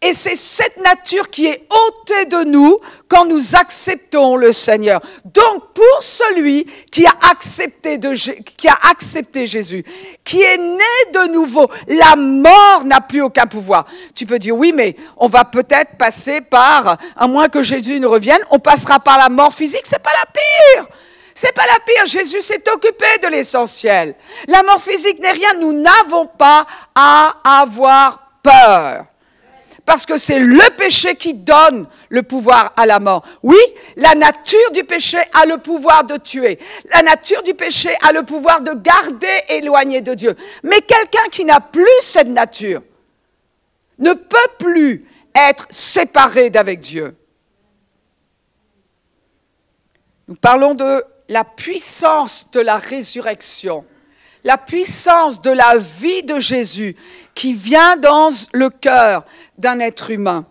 Et 0.02 0.14
c'est 0.14 0.36
cette 0.36 0.78
nature 0.78 1.30
qui 1.30 1.48
est 1.48 1.68
ôtée 1.70 2.26
de 2.26 2.44
nous 2.44 2.80
quand 3.08 3.26
nous 3.26 3.56
acceptons 3.56 4.36
le 4.36 4.52
Seigneur. 4.52 5.02
Donc 5.26 5.74
pour 5.74 6.02
celui 6.02 6.66
qui 6.92 7.06
a 7.06 7.14
accepté, 7.32 8.00
qui 8.58 8.68
a 8.68 8.78
accepté 8.92 9.48
Jésus, 9.48 9.84
qui 10.24 10.42
est 10.42 10.58
né 10.58 10.84
de 11.14 11.32
nouveau, 11.32 11.70
la 11.88 12.16
mort 12.16 12.84
n'a 12.86 13.02
plus 13.02 13.22
aucun 13.22 13.46
pouvoir. 13.46 13.86
Tu 14.14 14.26
peux 14.26 14.40
dire 14.40 14.56
oui, 14.56 14.74
mais 14.74 14.96
on 15.18 15.28
va 15.28 15.46
peut-être 15.46 15.98
passer 15.98 16.42
par, 16.42 16.98
à 17.16 17.28
moins 17.28 17.50
que 17.50 17.62
Jésus 17.62 18.00
ne 18.00 18.08
revienne, 18.08 18.42
on 18.52 18.60
passera 18.60 19.00
par 19.00 19.18
la 19.18 19.30
mort 19.30 19.54
physique. 19.54 19.84
C'est 19.86 20.02
pas 20.02 20.14
la 20.14 20.26
pire. 20.32 20.88
C'est 21.34 21.54
pas 21.54 21.66
la 21.66 21.80
pire. 21.86 22.06
Jésus 22.06 22.42
s'est 22.42 22.64
occupé 22.74 23.06
de 23.22 23.28
l'essentiel. 23.28 24.16
La 24.48 24.64
mort 24.64 24.82
physique 24.82 25.20
n'est 25.20 25.32
rien. 25.32 25.54
Nous 25.60 25.74
n'avons 25.74 26.28
pas 26.28 26.66
à 26.96 27.34
avoir 27.62 28.32
peur 28.42 29.06
parce 29.86 30.06
que 30.06 30.18
c'est 30.18 30.40
le 30.40 30.76
péché 30.78 31.16
qui 31.16 31.34
donne 31.34 31.88
le 32.10 32.24
pouvoir 32.24 32.74
à 32.76 32.86
la 32.86 33.00
mort. 33.00 33.24
Oui, 33.44 33.60
la 33.96 34.16
nature 34.16 34.72
du 34.74 34.84
péché 34.84 35.20
a 35.34 35.46
le 35.46 35.58
pouvoir 35.58 36.04
de 36.04 36.18
tuer. 36.18 36.60
La 36.94 37.04
nature 37.04 37.44
du 37.44 37.54
péché 37.54 37.96
a 38.02 38.12
le 38.12 38.24
pouvoir 38.24 38.62
de 38.62 38.74
garder 38.74 39.42
éloigné 39.48 40.02
de 40.02 40.14
Dieu. 40.16 40.36
Mais 40.64 40.82
quelqu'un 40.82 41.30
qui 41.32 41.46
n'a 41.46 41.60
plus 41.60 41.86
cette 42.02 42.28
nature 42.28 42.82
ne 44.00 44.14
peut 44.14 44.38
plus 44.58 45.06
être 45.36 45.68
séparé 45.70 46.50
d'avec 46.50 46.80
Dieu. 46.80 47.14
Nous 50.28 50.36
parlons 50.36 50.74
de 50.74 51.04
la 51.30 51.44
puissance 51.44 52.48
de 52.52 52.60
la 52.60 52.78
résurrection, 52.78 53.86
la 54.46 54.58
puissance 54.60 55.42
de 55.42 55.50
la 55.50 55.78
vie 55.78 56.22
de 56.22 56.40
Jésus 56.40 56.96
qui 57.34 57.54
vient 57.54 57.98
dans 57.98 58.30
le 58.54 58.70
cœur 58.70 59.26
d'un 59.58 59.80
être 59.80 60.12
humain. 60.12 60.46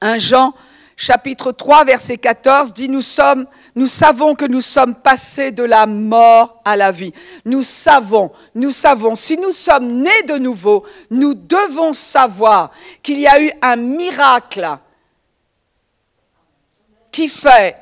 Un 0.00 0.18
Jean 0.18 0.52
chapitre 0.96 1.52
3 1.52 1.84
verset 1.84 2.18
14 2.18 2.74
dit 2.74 2.88
nous 2.88 3.00
sommes 3.00 3.46
nous 3.76 3.86
savons 3.86 4.34
que 4.34 4.44
nous 4.44 4.60
sommes 4.60 4.94
passés 4.94 5.52
de 5.52 5.62
la 5.62 5.86
mort 5.86 6.60
à 6.64 6.76
la 6.76 6.90
vie. 6.90 7.12
Nous 7.44 7.62
savons, 7.62 8.32
nous 8.54 8.72
savons 8.72 9.14
si 9.14 9.38
nous 9.38 9.52
sommes 9.52 10.02
nés 10.02 10.22
de 10.28 10.36
nouveau, 10.36 10.84
nous 11.10 11.34
devons 11.34 11.92
savoir 11.92 12.72
qu'il 13.02 13.20
y 13.20 13.26
a 13.26 13.40
eu 13.40 13.52
un 13.62 13.76
miracle 13.76 14.78
qui 17.12 17.28
fait 17.28 17.76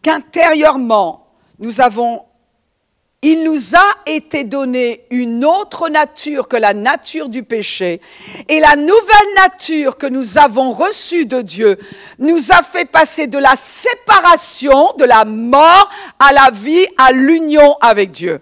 qu'intérieurement 0.00 1.22
nous 1.58 1.80
avons 1.80 2.24
il 3.24 3.44
nous 3.44 3.76
a 3.76 3.94
été 4.04 4.42
donné 4.42 5.06
une 5.10 5.44
autre 5.44 5.88
nature 5.88 6.48
que 6.48 6.56
la 6.56 6.74
nature 6.74 7.28
du 7.28 7.44
péché. 7.44 8.00
Et 8.48 8.58
la 8.58 8.74
nouvelle 8.74 9.34
nature 9.36 9.96
que 9.96 10.08
nous 10.08 10.38
avons 10.38 10.72
reçue 10.72 11.24
de 11.24 11.40
Dieu 11.40 11.78
nous 12.18 12.50
a 12.50 12.62
fait 12.62 12.84
passer 12.84 13.28
de 13.28 13.38
la 13.38 13.54
séparation, 13.54 14.94
de 14.98 15.04
la 15.04 15.24
mort 15.24 15.88
à 16.18 16.32
la 16.32 16.50
vie, 16.50 16.84
à 16.98 17.12
l'union 17.12 17.76
avec 17.80 18.10
Dieu. 18.10 18.40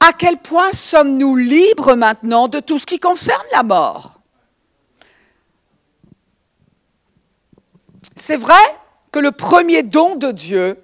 À 0.00 0.14
quel 0.14 0.38
point 0.38 0.72
sommes-nous 0.72 1.36
libres 1.36 1.96
maintenant 1.96 2.48
de 2.48 2.60
tout 2.60 2.78
ce 2.78 2.86
qui 2.86 2.98
concerne 2.98 3.44
la 3.52 3.62
mort? 3.62 4.20
C'est 8.14 8.36
vrai 8.36 8.54
que 9.12 9.18
le 9.18 9.32
premier 9.32 9.82
don 9.82 10.16
de 10.16 10.30
Dieu, 10.30 10.78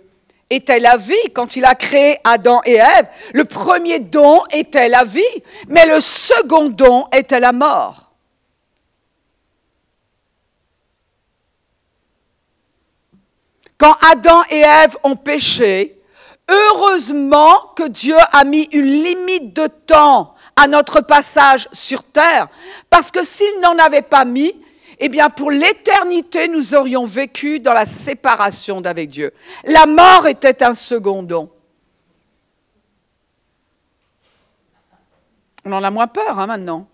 était 0.54 0.80
la 0.80 0.96
vie. 0.96 1.30
Quand 1.34 1.56
il 1.56 1.64
a 1.64 1.74
créé 1.74 2.18
Adam 2.24 2.60
et 2.64 2.74
Ève, 2.74 3.08
le 3.32 3.44
premier 3.44 3.98
don 3.98 4.42
était 4.50 4.88
la 4.88 5.04
vie, 5.04 5.22
mais 5.68 5.86
le 5.86 6.00
second 6.00 6.68
don 6.68 7.06
était 7.12 7.40
la 7.40 7.52
mort. 7.52 8.10
Quand 13.78 13.96
Adam 14.12 14.42
et 14.48 14.60
Ève 14.60 14.96
ont 15.02 15.16
péché, 15.16 16.00
heureusement 16.48 17.72
que 17.74 17.88
Dieu 17.88 18.16
a 18.30 18.44
mis 18.44 18.68
une 18.70 18.86
limite 18.86 19.56
de 19.56 19.66
temps 19.66 20.34
à 20.54 20.68
notre 20.68 21.00
passage 21.00 21.68
sur 21.72 22.04
terre, 22.04 22.48
parce 22.90 23.10
que 23.10 23.24
s'il 23.24 23.58
n'en 23.60 23.76
avait 23.78 24.02
pas 24.02 24.24
mis, 24.24 24.54
eh 25.04 25.08
bien 25.08 25.30
pour 25.30 25.50
l'éternité, 25.50 26.46
nous 26.46 26.76
aurions 26.76 27.04
vécu 27.04 27.58
dans 27.58 27.72
la 27.72 27.84
séparation 27.84 28.80
d'avec 28.80 29.10
Dieu. 29.10 29.32
La 29.64 29.84
mort 29.84 30.28
était 30.28 30.62
un 30.62 30.74
second 30.74 31.24
don. 31.24 31.50
On 35.64 35.72
en 35.72 35.82
a 35.82 35.90
moins 35.90 36.06
peur 36.06 36.38
hein, 36.38 36.46
maintenant. 36.46 36.86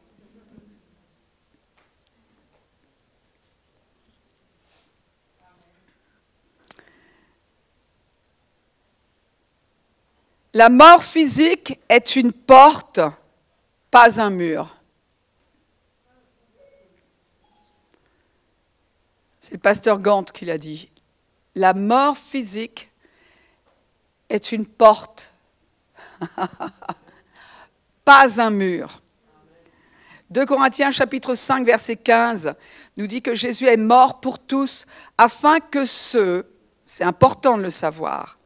La 10.54 10.70
mort 10.70 11.04
physique 11.04 11.78
est 11.90 12.16
une 12.16 12.32
porte, 12.32 13.00
pas 13.90 14.18
un 14.18 14.30
mur. 14.30 14.77
C'est 19.48 19.54
le 19.54 19.60
pasteur 19.60 19.98
Gant 19.98 20.24
qui 20.24 20.44
l'a 20.44 20.58
dit. 20.58 20.90
La 21.54 21.72
mort 21.72 22.18
physique 22.18 22.90
est 24.28 24.52
une 24.52 24.66
porte, 24.66 25.32
pas 28.04 28.42
un 28.42 28.50
mur. 28.50 29.00
2 30.28 30.44
Corinthiens 30.44 30.90
chapitre 30.90 31.34
5 31.34 31.64
verset 31.64 31.96
15 31.96 32.56
nous 32.98 33.06
dit 33.06 33.22
que 33.22 33.34
Jésus 33.34 33.64
est 33.64 33.78
mort 33.78 34.20
pour 34.20 34.38
tous 34.38 34.84
afin 35.16 35.60
que 35.60 35.86
ceux, 35.86 36.44
c'est 36.84 37.04
important 37.04 37.56
de 37.56 37.62
le 37.62 37.70
savoir, 37.70 38.36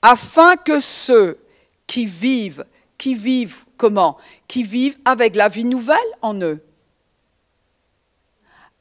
afin 0.00 0.56
que 0.56 0.80
ceux 0.80 1.38
qui 1.86 2.06
vivent, 2.06 2.64
qui 2.96 3.14
vivent 3.14 3.66
comment? 3.76 4.16
Qui 4.48 4.62
vivent 4.62 4.96
avec 5.04 5.36
la 5.36 5.50
vie 5.50 5.66
nouvelle 5.66 5.98
en 6.22 6.40
eux 6.40 6.65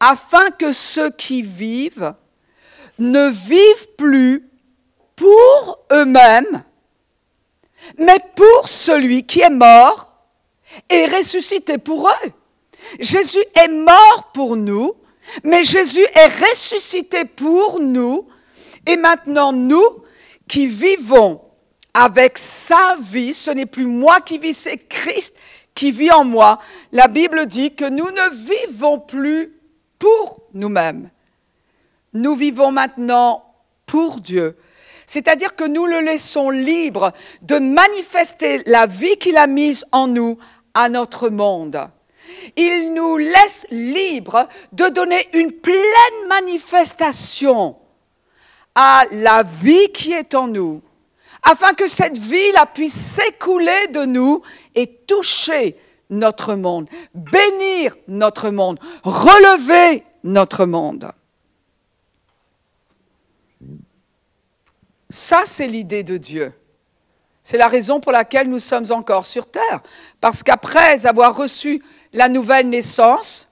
afin 0.05 0.51
que 0.51 0.71
ceux 0.71 1.09
qui 1.09 1.41
vivent 1.41 2.13
ne 2.99 3.27
vivent 3.29 3.87
plus 3.97 4.47
pour 5.15 5.79
eux-mêmes, 5.91 6.63
mais 7.97 8.19
pour 8.35 8.67
celui 8.67 9.25
qui 9.25 9.41
est 9.41 9.49
mort 9.49 10.13
et 10.91 11.07
ressuscité 11.07 11.79
pour 11.79 12.07
eux. 12.07 12.31
Jésus 12.99 13.43
est 13.55 13.67
mort 13.67 14.29
pour 14.31 14.57
nous, 14.57 14.93
mais 15.43 15.63
Jésus 15.63 16.05
est 16.13 16.49
ressuscité 16.49 17.25
pour 17.25 17.79
nous. 17.79 18.27
Et 18.85 18.97
maintenant, 18.97 19.53
nous 19.53 20.03
qui 20.47 20.67
vivons 20.67 21.41
avec 21.95 22.37
sa 22.37 22.95
vie, 23.01 23.33
ce 23.33 23.49
n'est 23.49 23.65
plus 23.65 23.87
moi 23.87 24.21
qui 24.21 24.37
vis, 24.37 24.53
c'est 24.53 24.77
Christ 24.77 25.33
qui 25.73 25.91
vit 25.91 26.11
en 26.11 26.23
moi. 26.23 26.59
La 26.91 27.07
Bible 27.07 27.47
dit 27.47 27.73
que 27.73 27.89
nous 27.89 28.05
ne 28.11 28.67
vivons 28.67 28.99
plus 28.99 29.54
pour 29.99 30.41
nous-mêmes. 30.53 31.10
Nous 32.13 32.36
vivons 32.36 32.71
maintenant 32.71 33.43
pour 33.86 34.21
Dieu. 34.21 34.58
C'est-à-dire 35.05 35.55
que 35.55 35.63
nous 35.63 35.86
le 35.86 35.99
laissons 35.99 36.49
libre 36.49 37.13
de 37.41 37.60
manifester 37.60 38.63
la 38.65 38.86
vie 38.86 39.17
qu'il 39.17 39.38
a 39.38 39.47
mise 39.47 39.86
en 39.91 40.08
nous 40.08 40.38
à 40.73 40.89
notre 40.89 41.29
monde. 41.29 41.89
Il 42.55 42.93
nous 42.93 43.17
laisse 43.17 43.67
libre 43.71 44.47
de 44.71 44.88
donner 44.89 45.27
une 45.34 45.51
pleine 45.51 46.27
manifestation 46.27 47.75
à 48.73 49.03
la 49.12 49.43
vie 49.43 49.91
qui 49.93 50.12
est 50.12 50.36
en 50.36 50.47
nous, 50.47 50.81
afin 51.43 51.73
que 51.73 51.88
cette 51.88 52.17
vie-là 52.17 52.65
puisse 52.65 52.93
s'écouler 52.93 53.88
de 53.93 54.05
nous 54.05 54.41
et 54.73 54.88
toucher 54.88 55.77
notre 56.09 56.55
monde, 56.55 56.87
bénir 57.13 57.95
notre 58.07 58.49
monde, 58.49 58.79
relever 59.03 60.03
notre 60.23 60.65
monde. 60.65 61.11
Ça, 65.09 65.43
c'est 65.45 65.67
l'idée 65.67 66.03
de 66.03 66.17
Dieu. 66.17 66.53
C'est 67.43 67.57
la 67.57 67.67
raison 67.67 67.99
pour 67.99 68.11
laquelle 68.11 68.49
nous 68.49 68.59
sommes 68.59 68.91
encore 68.91 69.25
sur 69.25 69.45
Terre. 69.45 69.81
Parce 70.19 70.41
qu'après 70.41 71.05
avoir 71.05 71.35
reçu 71.35 71.83
la 72.11 72.27
nouvelle 72.27 72.69
naissance, 72.69 73.47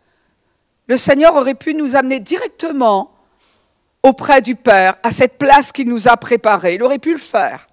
le 0.87 0.97
Seigneur 0.97 1.35
aurait 1.35 1.53
pu 1.53 1.75
nous 1.75 1.95
amener 1.95 2.19
directement 2.19 3.11
auprès 4.01 4.41
du 4.41 4.55
Père, 4.55 4.97
à 5.01 5.11
cette 5.11 5.37
place 5.37 5.71
qu'il 5.71 5.87
nous 5.87 6.07
a 6.07 6.17
préparée. 6.17 6.73
Il 6.73 6.83
aurait 6.83 6.99
pu 6.99 7.13
le 7.13 7.19
faire. 7.19 7.67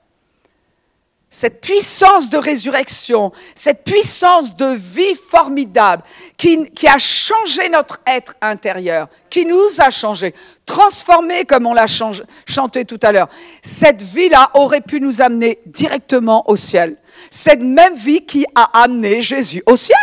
Cette 1.33 1.61
puissance 1.61 2.29
de 2.29 2.37
résurrection, 2.37 3.31
cette 3.55 3.85
puissance 3.85 4.57
de 4.57 4.75
vie 4.75 5.15
formidable 5.15 6.03
qui, 6.37 6.59
a 6.89 6.99
changé 6.99 7.69
notre 7.69 8.01
être 8.05 8.35
intérieur, 8.41 9.09
qui 9.31 9.47
nous 9.47 9.69
a 9.79 9.91
changé, 9.91 10.35
transformé 10.67 11.45
comme 11.45 11.67
on 11.67 11.73
l'a 11.73 11.87
chanté 11.87 12.85
tout 12.85 12.99
à 13.03 13.13
l'heure. 13.13 13.29
Cette 13.63 14.03
vie-là 14.03 14.51
aurait 14.55 14.81
pu 14.81 15.01
nous 15.01 15.23
amener 15.23 15.61
directement 15.67 16.51
au 16.51 16.57
ciel. 16.57 16.97
Cette 17.31 17.61
même 17.61 17.95
vie 17.95 18.27
qui 18.27 18.45
a 18.57 18.83
amené 18.83 19.23
Jésus 19.23 19.63
au 19.67 19.77
ciel. 19.77 19.97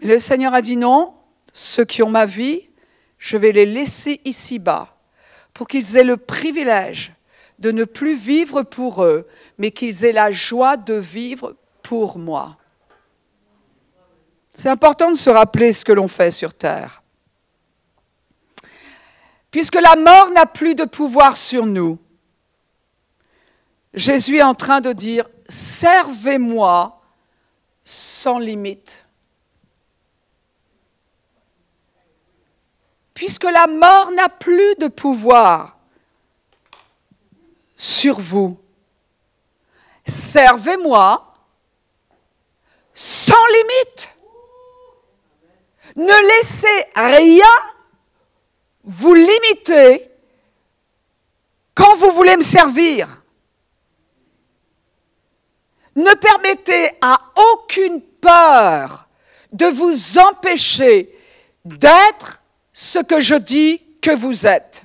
Le 0.00 0.16
Seigneur 0.16 0.54
a 0.54 0.62
dit 0.62 0.78
non, 0.78 1.12
ceux 1.52 1.84
qui 1.84 2.02
ont 2.02 2.08
ma 2.08 2.24
vie, 2.24 2.70
je 3.18 3.36
vais 3.36 3.52
les 3.52 3.66
laisser 3.66 4.22
ici-bas 4.24 4.95
pour 5.56 5.68
qu'ils 5.68 5.96
aient 5.96 6.04
le 6.04 6.18
privilège 6.18 7.14
de 7.58 7.70
ne 7.72 7.84
plus 7.84 8.14
vivre 8.14 8.62
pour 8.62 9.02
eux, 9.02 9.26
mais 9.56 9.70
qu'ils 9.70 10.04
aient 10.04 10.12
la 10.12 10.30
joie 10.30 10.76
de 10.76 10.92
vivre 10.92 11.56
pour 11.82 12.18
moi. 12.18 12.58
C'est 14.52 14.68
important 14.68 15.10
de 15.10 15.16
se 15.16 15.30
rappeler 15.30 15.72
ce 15.72 15.82
que 15.82 15.92
l'on 15.92 16.08
fait 16.08 16.30
sur 16.30 16.52
Terre. 16.52 17.02
Puisque 19.50 19.80
la 19.80 19.96
mort 19.96 20.30
n'a 20.32 20.44
plus 20.44 20.74
de 20.74 20.84
pouvoir 20.84 21.38
sur 21.38 21.64
nous, 21.64 21.98
Jésus 23.94 24.36
est 24.36 24.42
en 24.42 24.54
train 24.54 24.82
de 24.82 24.92
dire, 24.92 25.26
servez-moi 25.48 27.00
sans 27.82 28.38
limite. 28.38 29.05
Puisque 33.26 33.50
la 33.50 33.66
mort 33.66 34.12
n'a 34.12 34.28
plus 34.28 34.76
de 34.76 34.86
pouvoir 34.86 35.76
sur 37.76 38.20
vous. 38.20 38.56
Servez-moi 40.06 41.34
sans 42.94 43.46
limite. 43.46 44.14
Ne 45.96 46.36
laissez 46.36 46.84
rien 46.94 47.56
vous 48.84 49.14
limiter 49.14 50.08
quand 51.74 51.96
vous 51.96 52.12
voulez 52.12 52.36
me 52.36 52.42
servir. 52.42 53.08
Ne 55.96 56.14
permettez 56.14 56.96
à 57.00 57.20
aucune 57.54 58.00
peur 58.00 59.08
de 59.50 59.66
vous 59.66 60.16
empêcher 60.16 61.12
d'être 61.64 62.44
ce 62.78 62.98
que 62.98 63.20
je 63.20 63.36
dis 63.36 63.80
que 64.02 64.14
vous 64.14 64.46
êtes. 64.46 64.84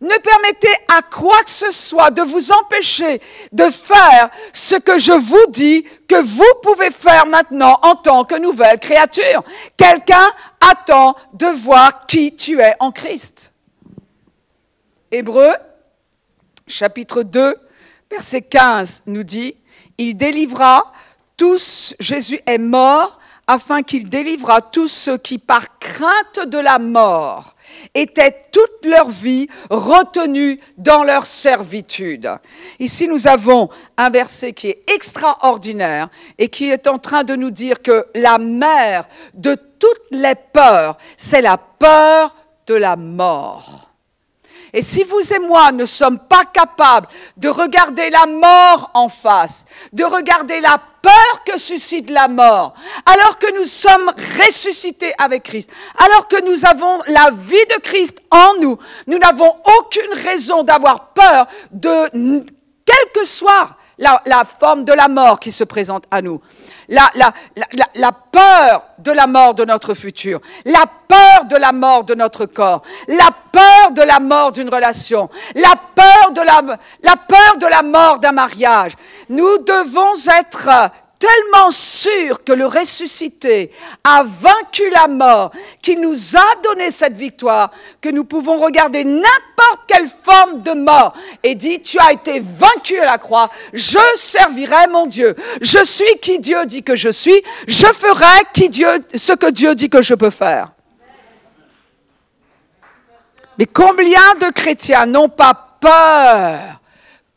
Ne 0.00 0.16
permettez 0.16 0.74
à 0.88 1.02
quoi 1.02 1.42
que 1.42 1.50
ce 1.50 1.70
soit 1.72 2.10
de 2.10 2.22
vous 2.22 2.52
empêcher 2.52 3.20
de 3.52 3.64
faire 3.64 4.30
ce 4.54 4.76
que 4.76 4.96
je 4.96 5.12
vous 5.12 5.44
dis 5.50 5.84
que 6.08 6.22
vous 6.22 6.42
pouvez 6.62 6.90
faire 6.90 7.26
maintenant 7.26 7.78
en 7.82 7.96
tant 7.96 8.24
que 8.24 8.36
nouvelle 8.36 8.80
créature. 8.80 9.44
Quelqu'un 9.76 10.26
attend 10.58 11.14
de 11.34 11.48
voir 11.48 12.06
qui 12.06 12.34
tu 12.34 12.58
es 12.58 12.74
en 12.80 12.90
Christ. 12.90 13.52
Hébreu, 15.10 15.52
chapitre 16.66 17.22
2, 17.22 17.56
verset 18.10 18.40
15 18.40 19.02
nous 19.04 19.24
dit, 19.24 19.54
il 19.98 20.16
délivra 20.16 20.94
tous, 21.36 21.94
Jésus 22.00 22.40
est 22.46 22.56
mort 22.56 23.19
afin 23.50 23.82
qu'il 23.82 24.08
délivrât 24.08 24.60
tous 24.60 24.86
ceux 24.86 25.18
qui, 25.18 25.38
par 25.38 25.80
crainte 25.80 26.46
de 26.46 26.58
la 26.58 26.78
mort, 26.78 27.56
étaient 27.96 28.44
toute 28.52 28.84
leur 28.88 29.10
vie 29.10 29.48
retenus 29.70 30.60
dans 30.78 31.02
leur 31.02 31.26
servitude. 31.26 32.30
Ici, 32.78 33.08
nous 33.08 33.26
avons 33.26 33.68
un 33.96 34.08
verset 34.08 34.52
qui 34.52 34.68
est 34.68 34.88
extraordinaire 34.94 36.10
et 36.38 36.46
qui 36.46 36.70
est 36.70 36.86
en 36.86 36.98
train 36.98 37.24
de 37.24 37.34
nous 37.34 37.50
dire 37.50 37.82
que 37.82 38.06
la 38.14 38.38
mère 38.38 39.08
de 39.34 39.56
toutes 39.80 40.06
les 40.12 40.36
peurs, 40.52 40.96
c'est 41.16 41.42
la 41.42 41.56
peur 41.56 42.36
de 42.68 42.74
la 42.74 42.94
mort. 42.94 43.89
Et 44.72 44.82
si 44.82 45.02
vous 45.04 45.32
et 45.32 45.38
moi 45.38 45.72
ne 45.72 45.84
sommes 45.84 46.18
pas 46.18 46.44
capables 46.44 47.08
de 47.36 47.48
regarder 47.48 48.10
la 48.10 48.26
mort 48.26 48.90
en 48.94 49.08
face, 49.08 49.64
de 49.92 50.04
regarder 50.04 50.60
la 50.60 50.78
peur 51.02 51.44
que 51.44 51.58
suscite 51.58 52.10
la 52.10 52.28
mort, 52.28 52.74
alors 53.06 53.38
que 53.38 53.52
nous 53.58 53.64
sommes 53.64 54.12
ressuscités 54.42 55.12
avec 55.18 55.44
Christ, 55.44 55.70
alors 55.98 56.28
que 56.28 56.42
nous 56.44 56.64
avons 56.66 57.00
la 57.06 57.30
vie 57.30 57.66
de 57.74 57.80
Christ 57.80 58.18
en 58.30 58.54
nous, 58.60 58.78
nous 59.06 59.18
n'avons 59.18 59.54
aucune 59.78 60.12
raison 60.14 60.62
d'avoir 60.62 61.12
peur 61.12 61.46
de 61.70 62.44
quelle 62.84 63.12
que 63.14 63.24
soit 63.24 63.76
la, 64.00 64.44
forme 64.44 64.84
de 64.84 64.92
la 64.92 65.08
mort 65.08 65.38
qui 65.38 65.52
se 65.52 65.64
présente 65.64 66.04
à 66.10 66.22
nous. 66.22 66.40
La, 66.88 67.08
la, 67.14 67.32
la, 67.56 67.86
la, 67.94 68.12
peur 68.12 68.84
de 68.98 69.12
la 69.12 69.26
mort 69.26 69.54
de 69.54 69.64
notre 69.64 69.94
futur, 69.94 70.40
la 70.64 70.84
peur 71.06 71.44
de 71.44 71.56
la 71.56 71.72
mort 71.72 72.04
de 72.04 72.14
notre 72.14 72.46
corps, 72.46 72.82
la 73.06 73.28
peur 73.52 73.92
de 73.92 74.02
la 74.02 74.18
mort 74.18 74.50
d'une 74.52 74.68
relation, 74.68 75.28
la 75.54 75.74
peur 75.94 76.32
de 76.32 76.40
la, 76.40 76.78
la 77.02 77.16
peur 77.16 77.56
de 77.60 77.66
la 77.66 77.82
mort 77.82 78.18
d'un 78.18 78.32
mariage. 78.32 78.92
Nous 79.28 79.58
devons 79.58 80.14
être 80.40 80.90
tellement 81.20 81.70
sûr 81.70 82.42
que 82.42 82.52
le 82.52 82.64
ressuscité 82.64 83.70
a 84.02 84.24
vaincu 84.24 84.88
la 84.90 85.06
mort, 85.06 85.52
qu'il 85.82 86.00
nous 86.00 86.36
a 86.36 86.56
donné 86.64 86.90
cette 86.90 87.16
victoire, 87.16 87.70
que 88.00 88.08
nous 88.08 88.24
pouvons 88.24 88.58
regarder 88.58 89.04
n'importe 89.04 89.82
quelle 89.86 90.08
forme 90.08 90.62
de 90.62 90.72
mort 90.72 91.12
et 91.42 91.54
dire, 91.54 91.78
tu 91.84 91.98
as 91.98 92.12
été 92.12 92.40
vaincu 92.40 92.98
à 92.98 93.04
la 93.04 93.18
croix, 93.18 93.50
je 93.74 93.98
servirai 94.16 94.86
mon 94.88 95.06
Dieu. 95.06 95.36
Je 95.60 95.84
suis 95.84 96.18
qui 96.22 96.38
Dieu 96.38 96.64
dit 96.64 96.82
que 96.82 96.96
je 96.96 97.10
suis, 97.10 97.42
je 97.68 97.86
ferai 97.86 98.24
ce 99.14 99.32
que 99.34 99.50
Dieu 99.50 99.74
dit 99.74 99.90
que 99.90 100.00
je 100.00 100.14
peux 100.14 100.30
faire. 100.30 100.72
Mais 103.58 103.66
combien 103.66 104.34
de 104.40 104.50
chrétiens 104.52 105.04
n'ont 105.04 105.28
pas 105.28 105.76
peur 105.80 106.80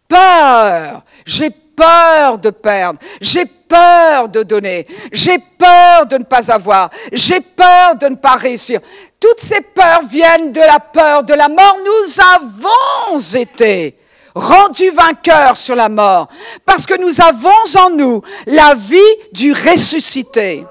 Peur? 0.07 1.03
J'ai 1.25 1.49
peur 1.75 2.37
de 2.37 2.49
perdre. 2.49 2.99
J'ai 3.21 3.45
peur 3.45 4.29
de 4.29 4.43
donner, 4.43 4.87
j'ai 5.11 5.37
peur 5.37 6.05
de 6.05 6.17
ne 6.17 6.23
pas 6.23 6.51
avoir, 6.51 6.89
j'ai 7.11 7.39
peur 7.39 7.95
de 7.95 8.07
ne 8.07 8.15
pas 8.15 8.35
réussir. 8.35 8.79
Toutes 9.19 9.39
ces 9.39 9.61
peurs 9.61 10.03
viennent 10.03 10.51
de 10.51 10.59
la 10.59 10.79
peur 10.79 11.23
de 11.23 11.33
la 11.33 11.47
mort. 11.49 11.77
Nous 11.83 12.21
avons 12.35 13.19
été 13.39 13.97
rendus 14.35 14.89
vainqueurs 14.89 15.55
sur 15.57 15.75
la 15.75 15.89
mort 15.89 16.27
parce 16.65 16.85
que 16.85 16.99
nous 16.99 17.21
avons 17.21 17.49
en 17.79 17.89
nous 17.89 18.21
la 18.45 18.73
vie 18.75 18.99
du 19.31 19.53
ressuscité. 19.53 20.65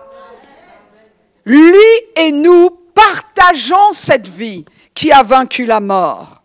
lui 1.45 1.77
et 2.17 2.31
nous 2.31 2.71
partageons 2.95 3.93
cette 3.93 4.29
vie 4.29 4.65
qui 4.95 5.11
a 5.11 5.23
vaincu 5.23 5.65
la 5.65 5.81
mort. 5.81 6.42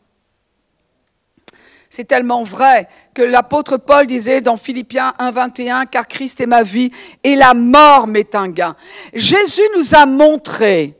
C'est 1.97 2.05
tellement 2.05 2.43
vrai 2.43 2.87
que 3.15 3.23
l'apôtre 3.23 3.77
Paul 3.77 4.05
disait 4.05 4.39
dans 4.39 4.55
Philippiens 4.55 5.15
1.21, 5.17 5.87
car 5.87 6.07
Christ 6.07 6.39
est 6.39 6.45
ma 6.45 6.61
vie 6.61 6.91
et 7.23 7.35
la 7.35 7.55
mort 7.55 8.05
m'est 8.05 8.35
un 8.35 8.49
gain. 8.49 8.75
Jésus 9.15 9.63
nous 9.75 9.95
a 9.95 10.05
montré, 10.05 10.95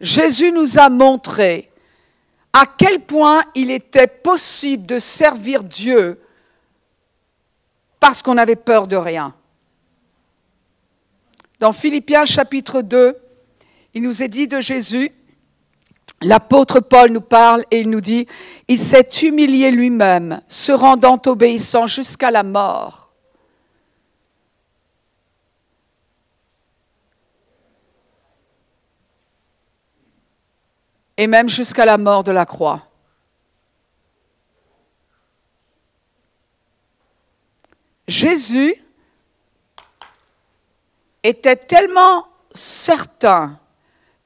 Jésus 0.00 0.50
nous 0.50 0.78
a 0.78 0.88
montré 0.88 1.70
à 2.54 2.64
quel 2.64 3.00
point 3.00 3.42
il 3.54 3.70
était 3.70 4.06
possible 4.06 4.86
de 4.86 4.98
servir 4.98 5.64
Dieu 5.64 6.18
parce 8.00 8.22
qu'on 8.22 8.38
avait 8.38 8.56
peur 8.56 8.86
de 8.86 8.96
rien. 8.96 9.34
Dans 11.58 11.74
Philippiens 11.74 12.24
chapitre 12.24 12.80
2, 12.80 13.18
il 13.92 14.02
nous 14.02 14.22
est 14.22 14.28
dit 14.28 14.48
de 14.48 14.62
Jésus, 14.62 15.12
l'apôtre 16.20 16.80
Paul 16.80 17.10
nous 17.10 17.20
parle 17.20 17.64
et 17.70 17.80
il 17.80 17.90
nous 17.90 18.00
dit, 18.00 18.26
il 18.66 18.78
s'est 18.78 19.08
humilié 19.22 19.70
lui-même, 19.70 20.40
se 20.48 20.72
rendant 20.72 21.20
obéissant 21.26 21.86
jusqu'à 21.86 22.30
la 22.30 22.42
mort. 22.42 23.10
Et 31.16 31.26
même 31.26 31.48
jusqu'à 31.48 31.84
la 31.84 31.98
mort 31.98 32.22
de 32.22 32.30
la 32.30 32.46
croix. 32.46 32.84
Jésus 38.06 38.74
était 41.22 41.56
tellement 41.56 42.26
certain 42.54 43.58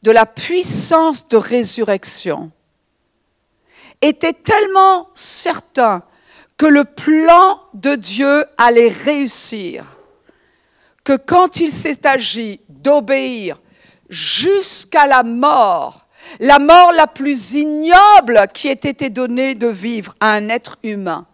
de 0.02 0.10
la 0.10 0.26
puissance 0.26 1.28
de 1.28 1.36
résurrection, 1.36 2.50
était 4.00 4.32
tellement 4.32 5.08
certain 5.14 6.02
que 6.58 6.66
le 6.66 6.84
plan 6.84 7.60
de 7.74 7.94
Dieu 7.94 8.44
allait 8.58 8.88
réussir, 8.88 9.96
que 11.04 11.16
quand 11.16 11.60
il 11.60 11.72
s'est 11.72 12.06
agi 12.06 12.60
d'obéir 12.68 13.60
jusqu'à 14.08 15.06
la 15.06 15.22
mort, 15.22 16.06
la 16.38 16.58
mort 16.58 16.92
la 16.92 17.06
plus 17.06 17.54
ignoble 17.54 18.46
qui 18.52 18.68
ait 18.68 18.72
été 18.72 19.10
donnée 19.10 19.54
de 19.54 19.68
vivre 19.68 20.14
à 20.20 20.32
un 20.32 20.48
être 20.48 20.78
humain, 20.82 21.26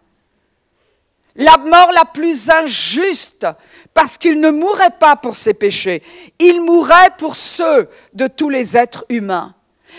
la 1.38 1.56
mort 1.56 1.92
la 1.92 2.04
plus 2.04 2.50
injuste, 2.50 3.46
parce 3.94 4.18
qu'il 4.18 4.40
ne 4.40 4.50
mourrait 4.50 4.96
pas 4.98 5.16
pour 5.16 5.36
ses 5.36 5.54
péchés, 5.54 6.02
il 6.38 6.60
mourrait 6.60 7.10
pour 7.16 7.36
ceux 7.36 7.88
de 8.12 8.26
tous 8.26 8.50
les 8.50 8.76
êtres 8.76 9.06
humains, 9.08 9.54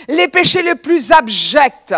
les 0.06 0.28
péchés 0.28 0.62
les 0.62 0.74
plus 0.74 1.10
abjects. 1.12 1.94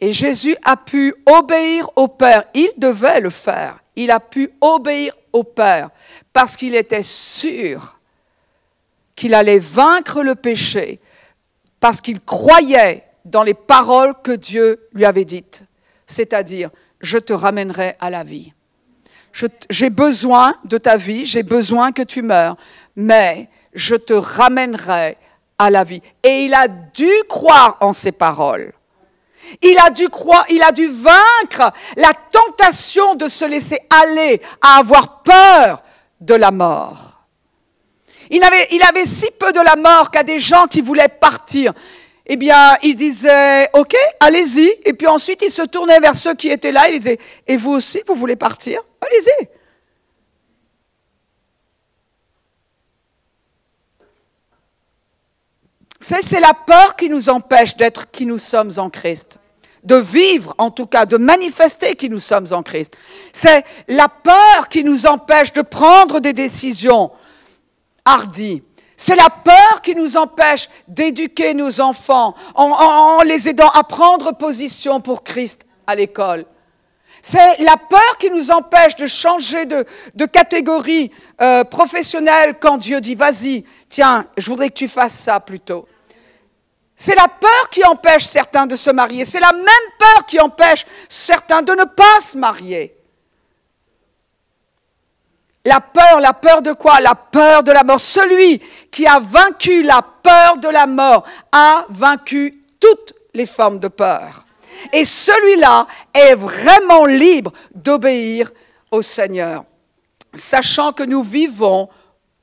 Et 0.00 0.12
Jésus 0.12 0.56
a 0.64 0.76
pu 0.76 1.14
obéir 1.24 1.88
au 1.96 2.08
Père, 2.08 2.44
il 2.54 2.70
devait 2.76 3.20
le 3.20 3.30
faire, 3.30 3.78
il 3.96 4.10
a 4.10 4.20
pu 4.20 4.50
obéir 4.60 5.16
au 5.32 5.44
Père, 5.44 5.90
parce 6.32 6.56
qu'il 6.56 6.74
était 6.74 7.02
sûr 7.02 7.98
qu'il 9.14 9.34
allait 9.34 9.58
vaincre 9.58 10.22
le 10.22 10.34
péché, 10.34 11.00
parce 11.78 12.00
qu'il 12.00 12.20
croyait 12.20 13.04
dans 13.24 13.44
les 13.44 13.54
paroles 13.54 14.14
que 14.22 14.32
Dieu 14.32 14.88
lui 14.92 15.04
avait 15.04 15.24
dites, 15.24 15.62
c'est-à-dire 16.06 16.70
je 17.00 17.18
te 17.18 17.32
ramènerai 17.32 17.96
à 18.00 18.10
la 18.10 18.24
vie. 18.24 18.52
J'ai 19.70 19.90
besoin 19.90 20.54
de 20.64 20.78
ta 20.78 20.96
vie, 20.96 21.24
j'ai 21.26 21.42
besoin 21.42 21.92
que 21.92 22.02
tu 22.02 22.22
meurs, 22.22 22.56
mais 22.96 23.48
je 23.72 23.94
te 23.94 24.12
ramènerai 24.12 25.16
à 25.58 25.70
la 25.70 25.84
vie. 25.84 26.02
Et 26.22 26.44
il 26.44 26.54
a 26.54 26.66
dû 26.66 27.10
croire 27.28 27.76
en 27.80 27.92
ces 27.92 28.12
paroles. 28.12 28.72
Il 29.62 29.78
a 29.78 29.90
dû 29.90 30.08
croire, 30.08 30.44
il 30.50 30.62
a 30.62 30.72
dû 30.72 30.86
vaincre 30.88 31.72
la 31.96 32.12
tentation 32.30 33.14
de 33.14 33.28
se 33.28 33.44
laisser 33.44 33.78
aller 33.88 34.42
à 34.60 34.78
avoir 34.78 35.22
peur 35.22 35.82
de 36.20 36.34
la 36.34 36.50
mort. 36.50 37.22
Il 38.30 38.42
avait, 38.42 38.68
il 38.72 38.82
avait 38.82 39.06
si 39.06 39.26
peu 39.38 39.52
de 39.52 39.60
la 39.60 39.76
mort 39.76 40.10
qu'à 40.10 40.22
des 40.22 40.38
gens 40.38 40.66
qui 40.66 40.82
voulaient 40.82 41.08
partir 41.08 41.72
eh 42.28 42.36
bien, 42.36 42.76
il 42.82 42.94
disait, 42.94 43.70
OK, 43.72 43.96
allez-y. 44.20 44.70
Et 44.84 44.92
puis 44.92 45.06
ensuite, 45.06 45.42
il 45.42 45.50
se 45.50 45.62
tournait 45.62 45.98
vers 45.98 46.14
ceux 46.14 46.34
qui 46.34 46.50
étaient 46.50 46.72
là. 46.72 46.88
Il 46.90 46.98
disait, 46.98 47.18
et 47.46 47.56
vous 47.56 47.70
aussi, 47.70 48.02
vous 48.06 48.14
voulez 48.14 48.36
partir? 48.36 48.82
Allez-y. 49.00 49.48
C'est 56.00 56.38
la 56.38 56.54
peur 56.54 56.96
qui 56.96 57.08
nous 57.08 57.28
empêche 57.28 57.76
d'être 57.76 58.10
qui 58.10 58.24
nous 58.24 58.38
sommes 58.38 58.70
en 58.76 58.88
Christ, 58.88 59.38
de 59.82 59.96
vivre 59.96 60.54
en 60.58 60.70
tout 60.70 60.86
cas, 60.86 61.06
de 61.06 61.16
manifester 61.16 61.96
qui 61.96 62.08
nous 62.08 62.20
sommes 62.20 62.46
en 62.52 62.62
Christ. 62.62 62.96
C'est 63.32 63.64
la 63.88 64.08
peur 64.08 64.68
qui 64.68 64.84
nous 64.84 65.06
empêche 65.06 65.52
de 65.52 65.62
prendre 65.62 66.20
des 66.20 66.32
décisions 66.32 67.10
hardies. 68.04 68.62
C'est 69.00 69.14
la 69.14 69.30
peur 69.30 69.80
qui 69.80 69.94
nous 69.94 70.16
empêche 70.16 70.68
d'éduquer 70.88 71.54
nos 71.54 71.80
enfants 71.80 72.34
en, 72.56 73.22
les 73.22 73.48
aidant 73.48 73.70
à 73.70 73.84
prendre 73.84 74.32
position 74.32 75.00
pour 75.00 75.22
Christ 75.22 75.64
à 75.86 75.94
l'école. 75.94 76.44
C'est 77.22 77.58
la 77.58 77.76
peur 77.76 78.18
qui 78.18 78.28
nous 78.28 78.50
empêche 78.50 78.96
de 78.96 79.06
changer 79.06 79.66
de, 79.66 79.86
catégorie 80.26 81.12
euh, 81.40 81.62
professionnelle 81.62 82.56
quand 82.60 82.76
Dieu 82.76 83.00
dit 83.00 83.14
vas-y, 83.14 83.64
tiens, 83.88 84.26
je 84.36 84.50
voudrais 84.50 84.68
que 84.68 84.74
tu 84.74 84.88
fasses 84.88 85.14
ça 85.14 85.38
plutôt. 85.38 85.86
C'est 86.96 87.14
la 87.14 87.28
peur 87.28 87.70
qui 87.70 87.84
empêche 87.84 88.24
certains 88.24 88.66
de 88.66 88.74
se 88.74 88.90
marier. 88.90 89.24
C'est 89.24 89.38
la 89.38 89.52
même 89.52 89.88
peur 89.96 90.26
qui 90.26 90.40
empêche 90.40 90.84
certains 91.08 91.62
de 91.62 91.72
ne 91.72 91.84
pas 91.84 92.18
se 92.18 92.36
marier. 92.36 92.97
La 95.68 95.80
peur, 95.80 96.20
la 96.20 96.32
peur 96.32 96.62
de 96.62 96.72
quoi? 96.72 96.98
La 96.98 97.14
peur 97.14 97.62
de 97.62 97.72
la 97.72 97.84
mort. 97.84 98.00
Celui 98.00 98.58
qui 98.90 99.06
a 99.06 99.20
vaincu 99.20 99.82
la 99.82 100.00
peur 100.00 100.56
de 100.56 100.68
la 100.68 100.86
mort 100.86 101.26
a 101.52 101.84
vaincu 101.90 102.64
toutes 102.80 103.12
les 103.34 103.44
formes 103.44 103.78
de 103.78 103.88
peur. 103.88 104.46
Et 104.94 105.04
celui-là 105.04 105.86
est 106.14 106.34
vraiment 106.34 107.04
libre 107.04 107.52
d'obéir 107.74 108.50
au 108.90 109.02
Seigneur, 109.02 109.64
sachant 110.32 110.92
que 110.92 111.02
nous 111.02 111.22
vivons 111.22 111.90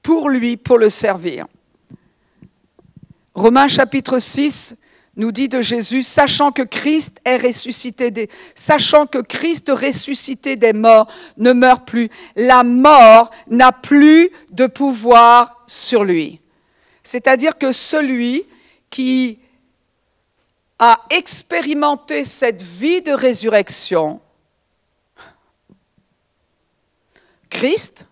pour 0.04 0.30
lui, 0.30 0.56
pour 0.56 0.78
le 0.78 0.90
servir. 0.90 1.48
Romains 3.34 3.68
chapitre 3.68 4.20
6, 4.20 4.76
nous 5.18 5.32
dit 5.32 5.48
de 5.48 5.62
Jésus, 5.62 6.04
sachant 6.04 6.52
que 6.52 6.62
Christ 6.62 7.20
est 7.24 7.38
ressuscité 7.38 8.12
des, 8.12 8.30
sachant 8.54 9.08
que 9.08 9.20
Christ 9.20 9.70
ressuscité 9.70 10.56
des 10.56 10.74
morts 10.74 11.08
ne 11.38 11.54
meurt 11.54 11.88
plus. 11.88 12.10
La 12.36 12.64
mort 12.64 13.32
n'a 13.48 13.72
plus 13.72 14.30
de 14.52 14.68
pouvoir 14.68 15.64
sur 15.68 16.04
lui. 16.04 16.42
C'est-à-dire 17.04 17.58
que 17.58 17.72
celui 17.72 18.46
qui 18.90 19.40
a 20.80 21.00
expérimenté 21.10 22.24
cette 22.24 22.62
vie 22.62 23.02
de 23.02 23.12
résurrection, 23.12 24.20
Christ 27.50 28.08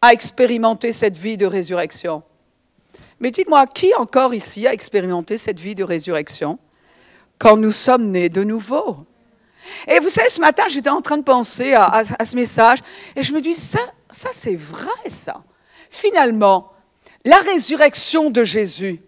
a 0.00 0.12
expérimenté 0.12 0.92
cette 0.92 1.16
vie 1.16 1.36
de 1.36 1.46
résurrection. 1.46 2.24
Mais 3.20 3.30
dites-moi, 3.30 3.66
qui 3.66 3.94
encore 3.94 4.34
ici 4.34 4.66
a 4.66 4.72
expérimenté 4.72 5.36
cette 5.36 5.60
vie 5.60 5.74
de 5.74 5.84
résurrection 5.84 6.58
quand 7.38 7.56
nous 7.56 7.70
sommes 7.70 8.10
nés 8.10 8.28
de 8.28 8.44
nouveau? 8.44 9.06
Et 9.88 9.98
vous 9.98 10.08
savez, 10.08 10.28
ce 10.28 10.40
matin, 10.40 10.64
j'étais 10.68 10.90
en 10.90 11.00
train 11.00 11.16
de 11.16 11.22
penser 11.22 11.74
à, 11.74 12.04
ce 12.04 12.36
message 12.36 12.80
et 13.16 13.22
je 13.22 13.32
me 13.32 13.40
dis, 13.40 13.54
ça, 13.54 13.80
ça 14.10 14.28
c'est 14.32 14.56
vrai, 14.56 15.08
ça. 15.08 15.42
Finalement, 15.90 16.72
la 17.24 17.38
résurrection 17.38 18.30
de 18.30 18.44
Jésus, 18.44 19.00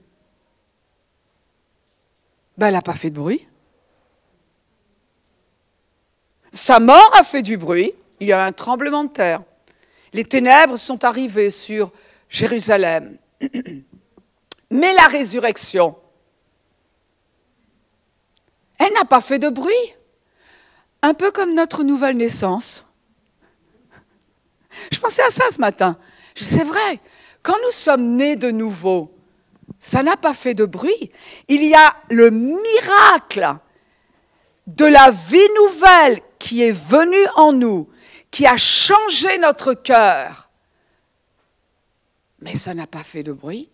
ben, 2.57 2.69
elle 2.69 2.75
n'a 2.75 2.83
pas 2.83 2.95
fait 2.95 3.11
de 3.11 3.17
bruit. 3.17 3.47
Sa 6.53 6.81
mort 6.81 7.11
a 7.15 7.23
fait 7.23 7.43
du 7.43 7.59
bruit. 7.59 7.93
Il 8.19 8.29
y 8.29 8.33
a 8.33 8.43
un 8.43 8.53
tremblement 8.53 9.05
de 9.05 9.11
terre. 9.11 9.43
Les 10.15 10.25
ténèbres 10.25 10.77
sont 10.77 11.05
arrivées 11.05 11.51
sur 11.51 11.93
Jérusalem. 12.31 13.19
Mais 14.71 14.93
la 14.95 15.07
résurrection, 15.07 15.97
elle 18.79 18.93
n'a 18.93 19.05
pas 19.05 19.21
fait 19.21 19.39
de 19.39 19.49
bruit. 19.49 19.95
Un 21.03 21.15
peu 21.15 21.31
comme 21.31 21.55
notre 21.55 21.83
nouvelle 21.83 22.17
naissance. 22.17 22.85
Je 24.91 24.99
pensais 24.99 25.23
à 25.23 25.31
ça 25.31 25.45
ce 25.51 25.61
matin. 25.61 25.99
C'est 26.35 26.65
vrai, 26.65 27.01
quand 27.43 27.57
nous 27.65 27.71
sommes 27.71 28.17
nés 28.17 28.37
de 28.37 28.51
nouveau, 28.51 29.15
ça 29.79 30.03
n'a 30.03 30.17
pas 30.17 30.35
fait 30.35 30.55
de 30.55 30.65
bruit. 30.65 31.11
Il 31.49 31.65
y 31.65 31.75
a 31.75 31.97
le 32.11 32.31
miracle 32.31 33.57
de 34.67 34.85
la 34.85 35.11
vie 35.11 35.49
nouvelle 35.57 36.21
qui 36.39 36.63
est 36.63 36.73
venue 36.73 37.27
en 37.37 37.53
nous, 37.53 37.89
qui 38.31 38.47
a 38.47 38.57
changé 38.57 39.39
notre 39.39 39.75
cœur 39.75 40.51
Mais 42.41 42.57
ça 42.57 42.75
n'a 42.75 42.87
pas 42.87 43.05
fait 43.05 43.23
de 43.23 43.33
bruit. 43.33 43.71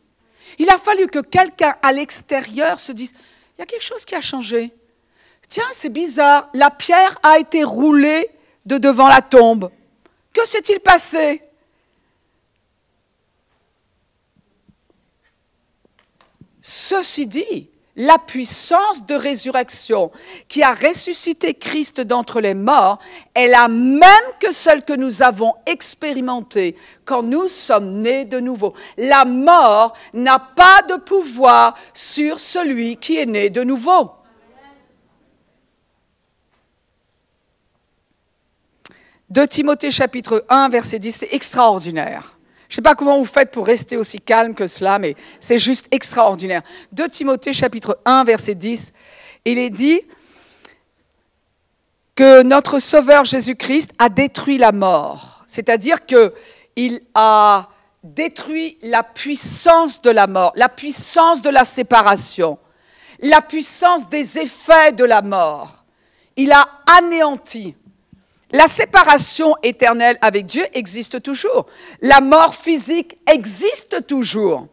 Il 0.58 0.68
a 0.70 0.78
fallu 0.78 1.06
que 1.06 1.20
quelqu'un 1.20 1.76
à 1.82 1.92
l'extérieur 1.92 2.78
se 2.78 2.92
dise, 2.92 3.12
il 3.56 3.60
y 3.60 3.62
a 3.62 3.66
quelque 3.66 3.84
chose 3.84 4.04
qui 4.04 4.14
a 4.14 4.20
changé. 4.20 4.72
Tiens, 5.48 5.64
c'est 5.72 5.90
bizarre, 5.90 6.48
la 6.54 6.70
pierre 6.70 7.18
a 7.22 7.38
été 7.38 7.64
roulée 7.64 8.30
de 8.64 8.78
devant 8.78 9.08
la 9.08 9.20
tombe. 9.20 9.70
Que 10.32 10.46
s'est-il 10.46 10.80
passé? 10.80 11.42
Ceci 16.62 17.26
dit, 17.26 17.68
la 17.96 18.18
puissance 18.18 19.04
de 19.04 19.14
résurrection 19.14 20.10
qui 20.48 20.62
a 20.62 20.72
ressuscité 20.72 21.54
Christ 21.54 22.00
d'entre 22.00 22.40
les 22.40 22.54
morts 22.54 22.98
est 23.34 23.48
la 23.48 23.68
même 23.68 24.08
que 24.40 24.50
celle 24.50 24.82
que 24.84 24.94
nous 24.94 25.22
avons 25.22 25.54
expérimentée 25.66 26.76
quand 27.04 27.22
nous 27.22 27.48
sommes 27.48 28.00
nés 28.00 28.24
de 28.24 28.40
nouveau. 28.40 28.74
La 28.96 29.24
mort 29.24 29.94
n'a 30.14 30.38
pas 30.38 30.82
de 30.88 30.96
pouvoir 30.96 31.76
sur 31.92 32.40
celui 32.40 32.96
qui 32.96 33.18
est 33.18 33.26
né 33.26 33.50
de 33.50 33.62
nouveau. 33.62 34.12
De 39.28 39.46
Timothée 39.46 39.90
chapitre 39.90 40.44
1, 40.48 40.68
verset 40.68 40.98
10, 40.98 41.12
c'est 41.12 41.32
extraordinaire. 41.32 42.36
Je 42.72 42.76
ne 42.76 42.76
sais 42.76 42.88
pas 42.88 42.94
comment 42.94 43.18
vous 43.18 43.26
faites 43.26 43.50
pour 43.50 43.66
rester 43.66 43.98
aussi 43.98 44.18
calme 44.18 44.54
que 44.54 44.66
cela, 44.66 44.98
mais 44.98 45.14
c'est 45.40 45.58
juste 45.58 45.88
extraordinaire. 45.90 46.62
De 46.90 47.04
Timothée 47.04 47.52
chapitre 47.52 47.98
1, 48.06 48.24
verset 48.24 48.54
10, 48.54 48.94
il 49.44 49.58
est 49.58 49.68
dit 49.68 50.00
que 52.14 52.42
notre 52.42 52.78
Sauveur 52.78 53.26
Jésus-Christ 53.26 53.90
a 53.98 54.08
détruit 54.08 54.56
la 54.56 54.72
mort. 54.72 55.44
C'est-à-dire 55.46 56.06
qu'il 56.06 57.02
a 57.14 57.68
détruit 58.02 58.78
la 58.80 59.02
puissance 59.02 60.00
de 60.00 60.08
la 60.08 60.26
mort, 60.26 60.54
la 60.56 60.70
puissance 60.70 61.42
de 61.42 61.50
la 61.50 61.66
séparation, 61.66 62.58
la 63.20 63.42
puissance 63.42 64.08
des 64.08 64.38
effets 64.38 64.92
de 64.92 65.04
la 65.04 65.20
mort. 65.20 65.84
Il 66.36 66.50
a 66.52 66.66
anéanti 66.86 67.76
la 68.52 68.68
séparation 68.68 69.56
éternelle 69.62 70.18
avec 70.20 70.46
Dieu 70.46 70.64
existe 70.74 71.22
toujours. 71.22 71.66
La 72.00 72.20
mort 72.20 72.54
physique 72.54 73.18
existe 73.26 74.06
toujours. 74.06 74.68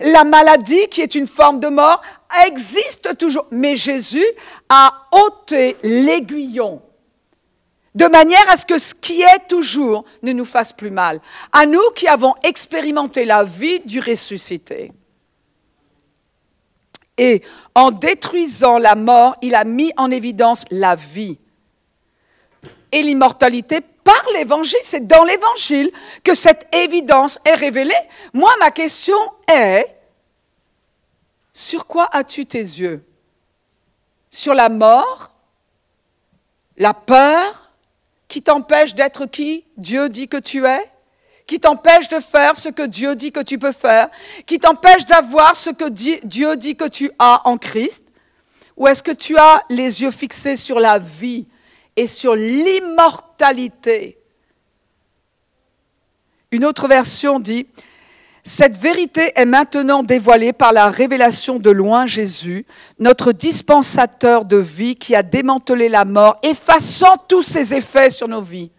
La 0.00 0.24
maladie, 0.24 0.88
qui 0.88 1.00
est 1.00 1.14
une 1.14 1.26
forme 1.26 1.60
de 1.60 1.68
mort, 1.68 2.02
existe 2.46 3.16
toujours. 3.16 3.46
Mais 3.50 3.76
Jésus 3.76 4.24
a 4.68 5.06
ôté 5.12 5.76
l'aiguillon 5.82 6.82
de 7.94 8.06
manière 8.06 8.48
à 8.48 8.56
ce 8.56 8.64
que 8.64 8.78
ce 8.78 8.94
qui 8.94 9.22
est 9.22 9.48
toujours 9.48 10.04
ne 10.22 10.32
nous 10.32 10.44
fasse 10.44 10.72
plus 10.72 10.90
mal. 10.90 11.20
À 11.52 11.66
nous 11.66 11.90
qui 11.94 12.06
avons 12.06 12.34
expérimenté 12.42 13.24
la 13.24 13.42
vie 13.42 13.80
du 13.80 14.00
ressuscité. 14.00 14.92
Et 17.18 17.42
en 17.74 17.90
détruisant 17.90 18.78
la 18.78 18.94
mort, 18.94 19.36
il 19.42 19.54
a 19.54 19.64
mis 19.64 19.92
en 19.96 20.10
évidence 20.10 20.64
la 20.70 20.94
vie 20.94 21.38
et 22.92 23.02
l'immortalité 23.02 23.80
par 23.80 24.22
l'évangile. 24.34 24.80
C'est 24.82 25.06
dans 25.06 25.24
l'évangile 25.24 25.90
que 26.24 26.34
cette 26.34 26.74
évidence 26.74 27.38
est 27.44 27.54
révélée. 27.54 27.94
Moi, 28.32 28.52
ma 28.60 28.70
question 28.70 29.18
est, 29.48 29.94
sur 31.52 31.86
quoi 31.86 32.08
as-tu 32.12 32.46
tes 32.46 32.58
yeux? 32.58 33.04
Sur 34.30 34.54
la 34.54 34.68
mort? 34.68 35.32
La 36.76 36.94
peur? 36.94 37.70
Qui 38.28 38.42
t'empêche 38.42 38.94
d'être 38.94 39.26
qui 39.26 39.64
Dieu 39.76 40.08
dit 40.08 40.28
que 40.28 40.36
tu 40.36 40.64
es? 40.64 40.84
Qui 41.46 41.58
t'empêche 41.58 42.06
de 42.06 42.20
faire 42.20 42.54
ce 42.54 42.68
que 42.68 42.86
Dieu 42.86 43.16
dit 43.16 43.32
que 43.32 43.40
tu 43.40 43.58
peux 43.58 43.72
faire, 43.72 44.08
qui 44.46 44.60
t'empêche 44.60 45.04
d'avoir 45.04 45.56
ce 45.56 45.70
que 45.70 45.88
Dieu 45.88 46.56
dit 46.56 46.76
que 46.76 46.86
tu 46.86 47.10
as 47.18 47.42
en 47.44 47.58
Christ? 47.58 48.06
Ou 48.76 48.86
est-ce 48.86 49.02
que 49.02 49.10
tu 49.10 49.36
as 49.36 49.64
les 49.68 50.02
yeux 50.02 50.12
fixés 50.12 50.54
sur 50.54 50.78
la 50.78 51.00
vie 51.00 51.48
et 52.00 52.06
sur 52.06 52.34
l'immortalité. 52.34 54.16
Une 56.50 56.64
autre 56.64 56.88
version 56.88 57.38
dit, 57.38 57.66
cette 58.42 58.78
vérité 58.78 59.32
est 59.36 59.44
maintenant 59.44 60.02
dévoilée 60.02 60.54
par 60.54 60.72
la 60.72 60.88
révélation 60.88 61.58
de 61.58 61.68
loin 61.68 62.06
Jésus, 62.06 62.64
notre 62.98 63.32
dispensateur 63.32 64.46
de 64.46 64.56
vie 64.56 64.96
qui 64.96 65.14
a 65.14 65.22
démantelé 65.22 65.90
la 65.90 66.06
mort, 66.06 66.38
effaçant 66.42 67.18
tous 67.28 67.42
ses 67.42 67.74
effets 67.74 68.08
sur 68.08 68.28
nos 68.28 68.40
vies, 68.40 68.70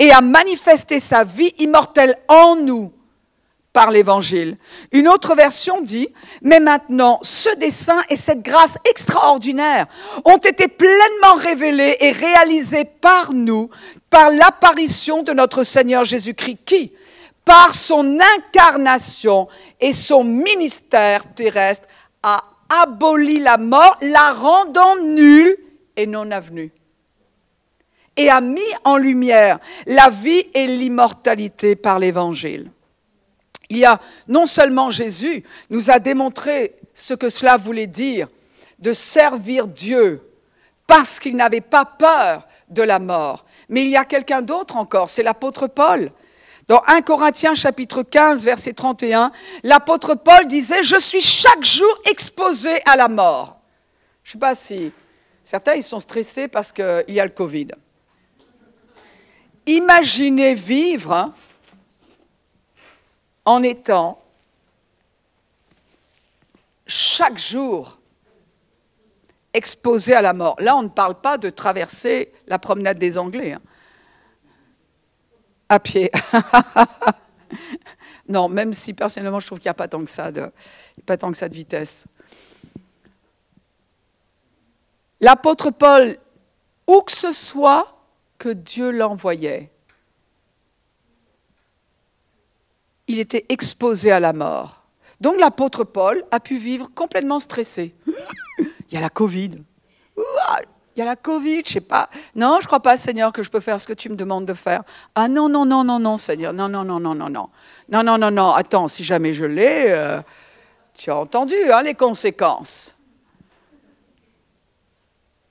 et 0.00 0.10
a 0.10 0.20
manifesté 0.20 0.98
sa 0.98 1.22
vie 1.22 1.54
immortelle 1.58 2.18
en 2.26 2.56
nous 2.56 2.92
par 3.72 3.90
l'Évangile. 3.90 4.58
Une 4.92 5.08
autre 5.08 5.34
version 5.34 5.80
dit, 5.80 6.08
mais 6.42 6.60
maintenant, 6.60 7.18
ce 7.22 7.54
dessein 7.56 8.02
et 8.08 8.16
cette 8.16 8.42
grâce 8.42 8.78
extraordinaire 8.88 9.86
ont 10.24 10.38
été 10.38 10.68
pleinement 10.68 11.34
révélés 11.36 11.96
et 12.00 12.10
réalisés 12.10 12.84
par 12.84 13.32
nous, 13.32 13.70
par 14.08 14.30
l'apparition 14.30 15.22
de 15.22 15.32
notre 15.32 15.62
Seigneur 15.62 16.04
Jésus-Christ, 16.04 16.58
qui, 16.64 16.92
par 17.44 17.74
son 17.74 18.18
incarnation 18.36 19.48
et 19.80 19.92
son 19.92 20.24
ministère 20.24 21.22
terrestre, 21.34 21.86
a 22.22 22.42
aboli 22.82 23.38
la 23.38 23.56
mort, 23.56 23.96
la 24.02 24.32
rendant 24.32 24.96
nulle 24.96 25.56
et 25.96 26.06
non 26.06 26.30
avenue 26.30 26.72
et 28.16 28.28
a 28.28 28.40
mis 28.40 28.60
en 28.84 28.96
lumière 28.96 29.58
la 29.86 30.10
vie 30.10 30.44
et 30.52 30.66
l'immortalité 30.66 31.74
par 31.74 31.98
l'Évangile. 31.98 32.70
Il 33.70 33.78
y 33.78 33.84
a 33.84 34.00
non 34.28 34.46
seulement 34.46 34.90
Jésus 34.90 35.44
nous 35.70 35.90
a 35.90 36.00
démontré 36.00 36.74
ce 36.92 37.14
que 37.14 37.28
cela 37.28 37.56
voulait 37.56 37.86
dire 37.86 38.28
de 38.80 38.92
servir 38.92 39.68
Dieu 39.68 40.20
parce 40.86 41.20
qu'il 41.20 41.36
n'avait 41.36 41.60
pas 41.60 41.84
peur 41.84 42.48
de 42.68 42.82
la 42.82 42.98
mort, 42.98 43.46
mais 43.68 43.82
il 43.82 43.90
y 43.90 43.96
a 43.96 44.04
quelqu'un 44.04 44.42
d'autre 44.42 44.76
encore, 44.76 45.08
c'est 45.08 45.22
l'apôtre 45.22 45.68
Paul. 45.68 46.10
Dans 46.66 46.82
1 46.86 47.02
Corinthiens 47.02 47.54
chapitre 47.54 48.02
15 48.02 48.44
verset 48.44 48.72
31, 48.72 49.30
l'apôtre 49.62 50.14
Paul 50.14 50.46
disait, 50.46 50.82
je 50.82 50.96
suis 50.96 51.20
chaque 51.20 51.64
jour 51.64 51.96
exposé 52.08 52.70
à 52.86 52.96
la 52.96 53.08
mort. 53.08 53.60
Je 54.24 54.30
ne 54.30 54.32
sais 54.32 54.38
pas 54.38 54.54
si 54.54 54.92
certains 55.44 55.74
ils 55.74 55.82
sont 55.82 56.00
stressés 56.00 56.48
parce 56.48 56.72
qu'il 56.72 57.04
y 57.08 57.20
a 57.20 57.24
le 57.24 57.30
Covid. 57.30 57.68
Imaginez 59.66 60.54
vivre 60.54 61.12
hein, 61.12 61.34
en 63.44 63.62
étant 63.62 64.20
chaque 66.86 67.38
jour 67.38 67.98
exposé 69.52 70.14
à 70.14 70.22
la 70.22 70.32
mort. 70.32 70.56
Là, 70.58 70.76
on 70.76 70.82
ne 70.82 70.88
parle 70.88 71.20
pas 71.20 71.38
de 71.38 71.50
traverser 71.50 72.32
la 72.46 72.58
promenade 72.58 72.98
des 72.98 73.18
Anglais 73.18 73.52
hein. 73.52 73.60
à 75.68 75.80
pied. 75.80 76.10
non, 78.28 78.48
même 78.48 78.72
si 78.72 78.94
personnellement, 78.94 79.40
je 79.40 79.46
trouve 79.46 79.58
qu'il 79.58 79.68
n'y 79.68 79.72
a 79.72 79.74
pas 79.74 79.88
tant 79.88 80.04
que 80.04 80.10
ça 80.10 80.30
de, 80.30 80.50
pas 81.06 81.16
tant 81.16 81.30
que 81.30 81.36
ça 81.36 81.48
de 81.48 81.54
vitesse. 81.54 82.04
L'apôtre 85.20 85.70
Paul, 85.70 86.18
où 86.86 87.02
que 87.02 87.12
ce 87.12 87.32
soit 87.32 87.96
que 88.38 88.48
Dieu 88.48 88.90
l'envoyait, 88.90 89.69
il 93.10 93.18
était 93.18 93.44
exposé 93.48 94.12
à 94.12 94.20
la 94.20 94.32
mort. 94.32 94.84
Donc 95.20 95.38
l'apôtre 95.38 95.84
Paul 95.84 96.24
a 96.30 96.38
pu 96.38 96.56
vivre 96.56 96.88
complètement 96.94 97.40
stressé. 97.40 97.92
il 98.56 98.94
y 98.94 98.96
a 98.96 99.00
la 99.00 99.10
Covid. 99.10 99.62
Il 100.16 100.98
y 100.98 101.02
a 101.02 101.04
la 101.04 101.16
Covid, 101.16 101.62
je 101.66 101.72
sais 101.72 101.80
pas. 101.80 102.08
Non, 102.34 102.58
je 102.60 102.66
crois 102.66 102.80
pas, 102.80 102.96
Seigneur, 102.96 103.32
que 103.32 103.42
je 103.42 103.50
peux 103.50 103.60
faire 103.60 103.80
ce 103.80 103.86
que 103.86 103.92
tu 103.92 104.08
me 104.10 104.16
demandes 104.16 104.46
de 104.46 104.54
faire. 104.54 104.82
Ah 105.14 105.28
non, 105.28 105.48
non, 105.48 105.64
non, 105.64 105.82
non, 105.82 105.98
non, 105.98 106.16
Seigneur. 106.16 106.52
Non, 106.52 106.68
non, 106.68 106.84
non, 106.84 107.00
non, 107.00 107.14
non, 107.14 107.28
non. 107.28 107.48
Non, 107.88 108.02
non, 108.02 108.16
non, 108.16 108.30
non. 108.30 108.50
Attends, 108.50 108.86
si 108.86 109.02
jamais 109.02 109.32
je 109.32 109.44
l'ai, 109.44 109.86
euh, 109.88 110.20
tu 110.96 111.10
as 111.10 111.16
entendu 111.16 111.54
hein, 111.72 111.82
les 111.82 111.94
conséquences. 111.94 112.94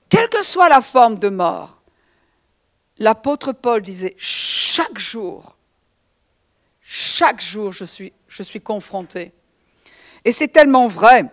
Quelle 0.08 0.28
que 0.28 0.42
soit 0.42 0.68
la 0.68 0.80
forme 0.80 1.18
de 1.18 1.28
mort, 1.28 1.80
l'apôtre 2.98 3.52
Paul 3.52 3.82
disait 3.82 4.16
chaque 4.18 4.98
jour, 4.98 5.56
chaque 6.92 7.40
jour, 7.40 7.70
je 7.70 7.84
suis, 7.84 8.12
je 8.26 8.42
suis 8.42 8.60
confronté. 8.60 9.30
Et 10.24 10.32
c'est 10.32 10.48
tellement 10.48 10.88
vrai 10.88 11.24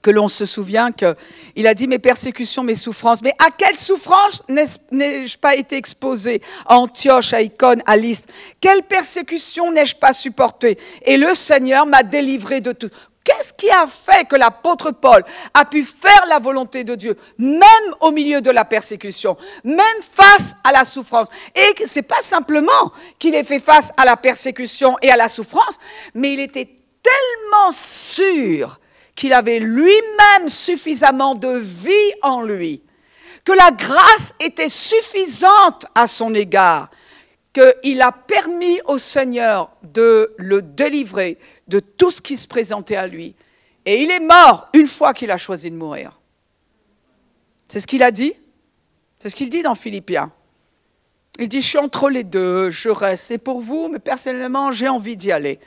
que 0.00 0.12
l'on 0.12 0.28
se 0.28 0.46
souvient 0.46 0.92
qu'il 0.92 1.66
a 1.66 1.74
dit 1.74 1.88
mes 1.88 1.98
persécutions, 1.98 2.62
mes 2.62 2.76
souffrances. 2.76 3.20
Mais 3.20 3.32
à 3.44 3.50
quelle 3.50 3.76
souffrance 3.76 4.44
n'ai-je 4.48 5.38
pas 5.38 5.56
été 5.56 5.76
exposé? 5.76 6.40
À 6.66 6.78
Antioche, 6.78 7.32
à 7.32 7.42
Icône, 7.42 7.82
à 7.84 7.96
Lystre 7.96 8.28
Quelle 8.60 8.84
persécution 8.84 9.72
n'ai-je 9.72 9.96
pas 9.96 10.12
supporté 10.12 10.78
Et 11.02 11.16
le 11.16 11.34
Seigneur 11.34 11.84
m'a 11.84 12.04
délivré 12.04 12.60
de 12.60 12.70
tout. 12.70 12.90
Qu'est-ce 13.26 13.52
qui 13.52 13.68
a 13.70 13.88
fait 13.88 14.28
que 14.28 14.36
l'apôtre 14.36 14.92
Paul 14.92 15.24
a 15.52 15.64
pu 15.64 15.84
faire 15.84 16.24
la 16.28 16.38
volonté 16.38 16.84
de 16.84 16.94
Dieu, 16.94 17.18
même 17.38 17.60
au 18.00 18.12
milieu 18.12 18.40
de 18.40 18.52
la 18.52 18.64
persécution, 18.64 19.36
même 19.64 20.00
face 20.00 20.54
à 20.62 20.70
la 20.70 20.84
souffrance? 20.84 21.26
Et 21.56 21.74
c'est 21.86 22.02
pas 22.02 22.20
simplement 22.20 22.92
qu'il 23.18 23.34
ait 23.34 23.42
fait 23.42 23.58
face 23.58 23.92
à 23.96 24.04
la 24.04 24.16
persécution 24.16 24.96
et 25.02 25.10
à 25.10 25.16
la 25.16 25.28
souffrance, 25.28 25.80
mais 26.14 26.34
il 26.34 26.40
était 26.40 26.70
tellement 27.02 27.72
sûr 27.72 28.78
qu'il 29.16 29.32
avait 29.32 29.58
lui-même 29.58 30.48
suffisamment 30.48 31.34
de 31.34 31.58
vie 31.58 32.12
en 32.22 32.42
lui, 32.42 32.80
que 33.44 33.52
la 33.52 33.72
grâce 33.72 34.34
était 34.38 34.68
suffisante 34.68 35.86
à 35.96 36.06
son 36.06 36.32
égard, 36.32 36.90
qu'il 37.56 38.02
a 38.02 38.12
permis 38.12 38.80
au 38.84 38.98
Seigneur 38.98 39.70
de 39.82 40.34
le 40.36 40.62
délivrer 40.62 41.38
de 41.68 41.80
tout 41.80 42.10
ce 42.10 42.20
qui 42.20 42.36
se 42.36 42.46
présentait 42.46 42.96
à 42.96 43.06
lui. 43.06 43.34
Et 43.84 44.02
il 44.02 44.10
est 44.10 44.20
mort 44.20 44.68
une 44.74 44.86
fois 44.86 45.14
qu'il 45.14 45.30
a 45.30 45.38
choisi 45.38 45.70
de 45.70 45.76
mourir. 45.76 46.18
C'est 47.68 47.80
ce 47.80 47.86
qu'il 47.86 48.02
a 48.02 48.10
dit 48.10 48.34
C'est 49.18 49.30
ce 49.30 49.36
qu'il 49.36 49.48
dit 49.48 49.62
dans 49.62 49.74
Philippiens. 49.74 50.32
Il 51.38 51.48
dit, 51.48 51.60
je 51.60 51.68
suis 51.68 51.78
entre 51.78 52.08
les 52.08 52.24
deux, 52.24 52.70
je 52.70 52.88
reste. 52.88 53.24
C'est 53.24 53.38
pour 53.38 53.60
vous, 53.60 53.88
mais 53.88 53.98
personnellement, 53.98 54.72
j'ai 54.72 54.88
envie 54.88 55.16
d'y 55.16 55.32
aller. 55.32 55.60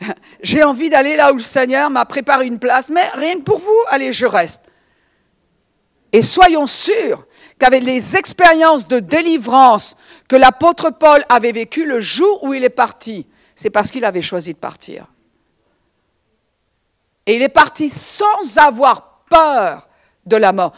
J'ai 0.42 0.64
envie 0.64 0.90
d'aller 0.90 1.14
là 1.14 1.32
où 1.32 1.36
le 1.36 1.42
Seigneur 1.42 1.88
m'a 1.88 2.04
préparé 2.04 2.46
une 2.46 2.58
place, 2.58 2.90
mais 2.90 3.08
rien 3.14 3.36
que 3.36 3.42
pour 3.42 3.58
vous, 3.58 3.78
allez, 3.86 4.12
je 4.12 4.26
reste. 4.26 4.62
Et 6.12 6.22
soyons 6.22 6.66
sûrs 6.66 7.26
qu'avec 7.58 7.82
les 7.82 8.16
expériences 8.16 8.86
de 8.86 8.98
délivrance 8.98 9.96
que 10.28 10.36
l'apôtre 10.36 10.90
Paul 10.90 11.24
avait 11.28 11.52
vécues 11.52 11.86
le 11.86 12.00
jour 12.00 12.44
où 12.44 12.52
il 12.52 12.64
est 12.64 12.70
parti, 12.70 13.26
c'est 13.54 13.70
parce 13.70 13.90
qu'il 13.90 14.04
avait 14.04 14.22
choisi 14.22 14.52
de 14.52 14.58
partir. 14.58 15.06
Et 17.26 17.36
il 17.36 17.42
est 17.42 17.48
parti 17.48 17.88
sans 17.88 18.58
avoir 18.58 19.22
peur 19.30 19.88
de 20.26 20.36
la 20.36 20.52
mort. 20.52 20.72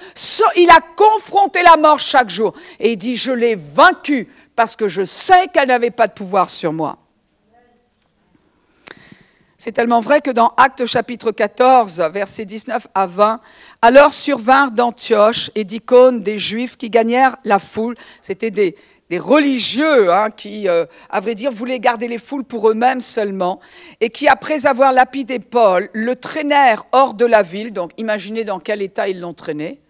Il 0.56 0.70
a 0.70 0.80
confronté 0.96 1.62
la 1.62 1.76
mort 1.76 1.98
chaque 1.98 2.30
jour. 2.30 2.54
Et 2.78 2.92
il 2.92 2.96
dit, 2.96 3.16
je 3.16 3.32
l'ai 3.32 3.56
vaincu 3.56 4.28
parce 4.54 4.76
que 4.76 4.88
je 4.88 5.04
sais 5.04 5.48
qu'elle 5.48 5.68
n'avait 5.68 5.90
pas 5.90 6.06
de 6.06 6.12
pouvoir 6.12 6.48
sur 6.48 6.72
moi. 6.72 6.98
C'est 9.64 9.72
tellement 9.72 10.00
vrai 10.00 10.20
que 10.20 10.30
dans 10.30 10.52
Actes 10.58 10.84
chapitre 10.84 11.30
14, 11.30 11.98
versets 12.12 12.44
19 12.44 12.86
à 12.94 13.06
20, 13.06 13.40
alors 13.80 14.12
survinrent 14.12 14.70
d'Antioche 14.70 15.50
et 15.54 15.64
d'Icône 15.64 16.20
des 16.20 16.36
Juifs 16.36 16.76
qui 16.76 16.90
gagnèrent 16.90 17.38
la 17.44 17.58
foule. 17.58 17.96
C'était 18.20 18.50
des, 18.50 18.76
religieux 19.10 20.12
hein, 20.12 20.28
qui, 20.30 20.68
euh, 20.68 20.84
à 21.08 21.20
vrai 21.20 21.34
dire, 21.34 21.50
voulaient 21.50 21.80
garder 21.80 22.08
les 22.08 22.18
foules 22.18 22.44
pour 22.44 22.68
eux-mêmes 22.68 23.00
seulement, 23.00 23.58
et 24.02 24.10
qui, 24.10 24.28
après 24.28 24.66
avoir 24.66 24.92
lapidé 24.92 25.38
Paul, 25.38 25.88
le 25.94 26.14
traînèrent 26.14 26.84
hors 26.92 27.14
de 27.14 27.24
la 27.24 27.40
ville. 27.40 27.72
Donc 27.72 27.92
imaginez 27.96 28.44
dans 28.44 28.60
quel 28.60 28.82
état 28.82 29.08
ils 29.08 29.18
l'ont 29.18 29.32
traîné. 29.32 29.80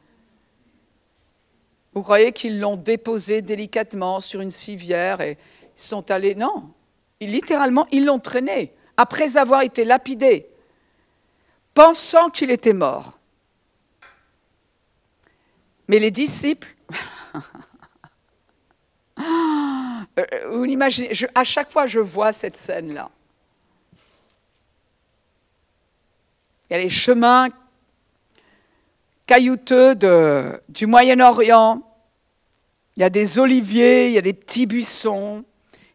Vous 1.95 2.03
croyez 2.03 2.31
qu'ils 2.31 2.61
l'ont 2.61 2.77
déposé 2.77 3.43
délicatement 3.43 4.21
sur 4.21 4.41
une 4.41 4.53
civière 4.53 5.21
et 5.21 5.37
ils 5.77 5.83
sont 5.83 6.13
allés? 6.13 6.37
Non, 6.37 6.63
littéralement, 7.21 7.89
ils 7.91 8.05
l'ont 8.05 8.21
traîné 8.21 8.73
après 8.97 9.37
avoir 9.37 9.63
été 9.63 9.85
lapidé, 9.85 10.47
pensant 11.75 12.31
qu'il 12.31 12.51
était 12.51 12.73
mort. 12.73 13.19
Mais 15.89 15.99
les 15.99 16.11
disciples, 16.11 16.69
vous 20.51 20.65
imaginez, 20.65 21.11
à 21.35 21.45
chaque 21.45 21.71
fois 21.71 21.87
je 21.87 22.01
vois 22.01 22.33
cette 22.33 22.57
scène-là. 22.57 23.11
Il 26.69 26.73
y 26.73 26.77
a 26.77 26.79
les 26.79 26.89
chemins 26.89 27.49
caillouteux 29.27 29.95
du 30.69 30.87
Moyen-Orient, 30.87 31.83
il 32.97 33.01
y 33.01 33.05
a 33.05 33.11
des 33.11 33.39
oliviers, 33.39 34.09
il 34.09 34.13
y 34.13 34.19
a 34.19 34.23
des 34.23 34.33
petits 34.33 34.67
buissons, 34.67 35.45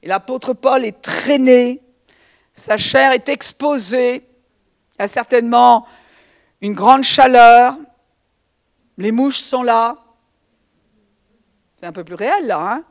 et 0.04 0.08
l'apôtre 0.08 0.54
Paul 0.54 0.86
est 0.86 1.02
traîné 1.02 1.82
sa 2.60 2.78
chair 2.78 3.14
est 3.14 3.30
exposée, 3.30 4.28
a 4.97 5.07
certainement 5.07 5.88
une 6.62 6.74
grande 6.74 7.03
chaleur, 7.03 7.78
les 8.97 9.12
mouches 9.12 9.39
sont 9.39 9.64
là. 9.64 9.95
C'est 11.78 11.86
un 11.86 11.93
peu 11.93 12.03
plus 12.03 12.16
réel 12.16 12.47
là. 12.47 12.60
Hein 12.60 12.84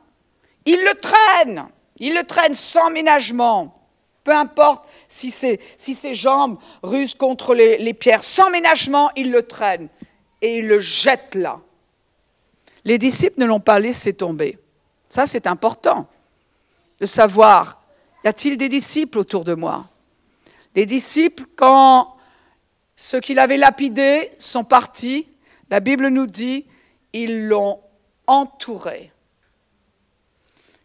il 0.65 0.79
le 0.83 0.93
traîne, 0.95 1.67
il 1.99 2.15
le 2.15 2.23
traîne 2.23 2.55
sans 2.55 2.89
ménagement. 2.89 3.75
Peu 4.23 4.35
importe 4.35 4.87
si, 5.07 5.31
si 5.31 5.93
ses 5.93 6.15
jambes 6.15 6.57
rusent 6.83 7.15
contre 7.15 7.53
les, 7.53 7.77
les 7.77 7.93
pierres, 7.93 8.23
sans 8.23 8.49
ménagement, 8.49 9.11
il 9.15 9.31
le 9.31 9.43
traîne 9.43 9.87
et 10.41 10.57
il 10.57 10.67
le 10.67 10.79
jette 10.79 11.35
là. 11.35 11.59
Les 12.85 12.97
disciples 12.97 13.39
ne 13.39 13.45
l'ont 13.45 13.59
pas 13.59 13.79
laissé 13.79 14.13
tomber. 14.13 14.57
Ça, 15.09 15.25
c'est 15.25 15.47
important 15.47 16.07
de 16.99 17.05
savoir 17.05 17.78
y 18.23 18.27
a-t-il 18.27 18.57
des 18.57 18.69
disciples 18.69 19.19
autour 19.19 19.43
de 19.45 19.53
moi? 19.53 19.89
Les 20.75 20.85
disciples, 20.85 21.45
quand 21.55 22.15
ceux 22.95 23.19
qui 23.19 23.33
l'avaient 23.33 23.57
lapidé 23.57 24.31
sont 24.39 24.63
partis, 24.63 25.27
la 25.69 25.79
Bible 25.79 26.09
nous 26.09 26.27
dit, 26.27 26.65
ils 27.13 27.47
l'ont 27.47 27.79
entouré. 28.27 29.11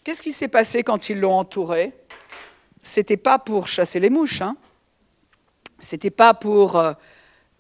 Qu'est-ce 0.03 0.23
qui 0.23 0.33
s'est 0.33 0.49
passé 0.49 0.83
quand 0.83 1.09
ils 1.09 1.19
l'ont 1.19 1.39
entouré? 1.39 1.93
C'était 2.83 3.17
pas 3.17 3.39
pour 3.39 3.67
chasser 3.67 4.01
les 4.01 4.11
mouches, 4.11 4.43
hein 4.43 4.57
C'était 5.79 6.11
pas 6.11 6.35
pour 6.35 6.77
euh, 6.77 6.93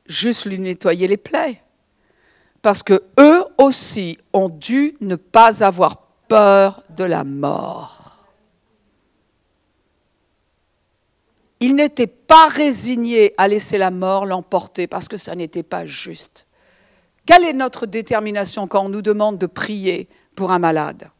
juste 0.06 0.44
lui 0.44 0.58
nettoyer 0.58 1.08
les 1.08 1.16
plaies. 1.16 1.62
Parce 2.60 2.82
que 2.82 3.02
eux 3.18 3.44
aussi 3.58 4.18
ont 4.32 4.50
dû 4.50 4.96
ne 5.00 5.16
pas 5.16 5.64
avoir 5.64 6.02
peur 6.28 6.82
de 6.90 7.04
la 7.04 7.24
mort. 7.24 8.03
Il 11.64 11.76
n'était 11.76 12.06
pas 12.06 12.48
résigné 12.48 13.32
à 13.38 13.48
laisser 13.48 13.78
la 13.78 13.90
mort 13.90 14.26
l'emporter 14.26 14.86
parce 14.86 15.08
que 15.08 15.16
ça 15.16 15.34
n'était 15.34 15.62
pas 15.62 15.86
juste. 15.86 16.46
Quelle 17.24 17.42
est 17.42 17.54
notre 17.54 17.86
détermination 17.86 18.66
quand 18.66 18.84
on 18.84 18.90
nous 18.90 19.00
demande 19.00 19.38
de 19.38 19.46
prier 19.46 20.06
pour 20.36 20.52
un 20.52 20.58
malade? 20.58 21.10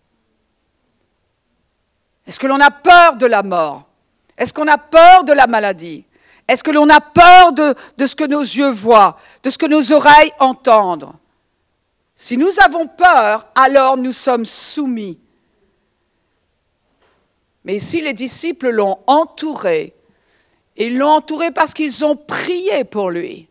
Est-ce 2.26 2.38
que 2.38 2.46
l'on 2.46 2.60
a 2.60 2.70
peur 2.70 3.16
de 3.16 3.24
la 3.24 3.42
mort? 3.42 3.88
Est-ce 4.36 4.52
qu'on 4.52 4.68
a 4.68 4.76
peur 4.76 5.24
de 5.24 5.32
la 5.32 5.46
maladie? 5.46 6.04
Est-ce 6.46 6.62
que 6.62 6.72
l'on 6.72 6.90
a 6.90 7.00
peur 7.00 7.54
de, 7.54 7.74
ce 8.04 8.14
que 8.14 8.26
nos 8.26 8.42
yeux 8.42 8.70
voient, 8.70 9.16
de 9.42 9.48
ce 9.48 9.56
que 9.56 9.64
nos 9.64 9.94
oreilles 9.94 10.32
entendent? 10.40 11.10
Si 12.14 12.36
nous 12.36 12.60
avons 12.62 12.86
peur, 12.86 13.48
alors 13.54 13.96
nous 13.96 14.12
sommes 14.12 14.44
soumis. 14.44 15.18
Mais 17.64 17.78
si 17.78 18.02
les 18.02 18.12
disciples 18.12 18.68
l'ont 18.68 18.98
entouré, 19.06 19.94
ils 20.76 20.96
l'ont 20.98 21.10
entouré 21.10 21.50
parce 21.50 21.72
qu'ils 21.72 22.04
ont 22.04 22.16
prié 22.16 22.84
pour 22.84 23.10
lui. 23.10 23.48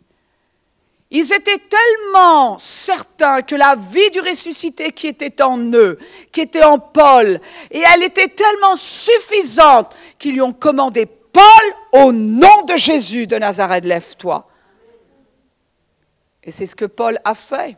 Ils 1.16 1.32
étaient 1.32 1.60
tellement 1.60 2.58
certains 2.58 3.44
que 3.44 3.56
la 3.56 3.76
vie 3.76 4.10
du 4.10 4.20
ressuscité 4.20 4.92
qui 4.92 5.08
était 5.08 5.44
en 5.44 5.60
eux, 5.74 6.00
qui 6.32 6.42
était 6.42 6.64
en 6.64 6.80
Paul, 6.80 7.40
et 7.70 7.84
elle 7.94 8.04
était 8.04 8.30
tellement 8.30 8.76
suffisante 8.76 9.94
qu'ils 10.18 10.34
lui 10.34 10.42
ont 10.42 10.54
commandé, 10.54 11.06
Paul, 11.06 11.44
au 11.92 12.12
nom 12.12 12.64
de 12.64 12.76
Jésus 12.76 13.28
de 13.28 13.38
Nazareth, 13.38 13.86
lève-toi. 13.86 14.48
Et 16.44 16.52
c'est 16.52 16.66
ce 16.66 16.76
que 16.76 16.86
Paul 16.86 17.20
a 17.24 17.36
fait. 17.36 17.78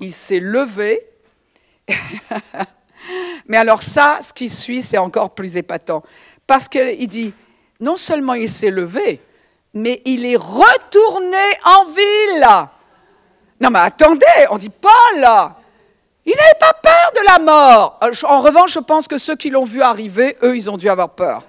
Il 0.00 0.14
s'est 0.14 0.40
levé. 0.40 1.06
Mais 3.46 3.56
alors 3.56 3.82
ça, 3.82 4.20
ce 4.22 4.32
qui 4.32 4.48
suit, 4.48 4.82
c'est 4.82 4.98
encore 4.98 5.34
plus 5.34 5.56
épatant. 5.56 6.02
Parce 6.46 6.68
qu'il 6.68 7.08
dit, 7.08 7.34
non 7.80 7.96
seulement 7.96 8.34
il 8.34 8.48
s'est 8.48 8.70
levé, 8.70 9.20
mais 9.74 10.02
il 10.04 10.26
est 10.26 10.36
retourné 10.36 11.58
en 11.64 11.84
ville. 11.86 12.46
Non 13.60 13.70
mais 13.70 13.80
attendez, 13.80 14.26
on 14.50 14.58
dit 14.58 14.70
pas 14.70 14.88
là. 15.16 15.56
Il 16.26 16.34
n'avait 16.36 16.58
pas 16.58 16.74
peur 16.74 17.12
de 17.16 17.26
la 17.26 17.38
mort. 17.38 17.98
Euh, 18.04 18.12
en 18.24 18.40
revanche, 18.40 18.72
je 18.72 18.78
pense 18.78 19.08
que 19.08 19.16
ceux 19.18 19.36
qui 19.36 19.50
l'ont 19.50 19.64
vu 19.64 19.82
arriver, 19.82 20.36
eux, 20.42 20.54
ils 20.54 20.70
ont 20.70 20.76
dû 20.76 20.88
avoir 20.88 21.10
peur. 21.10 21.42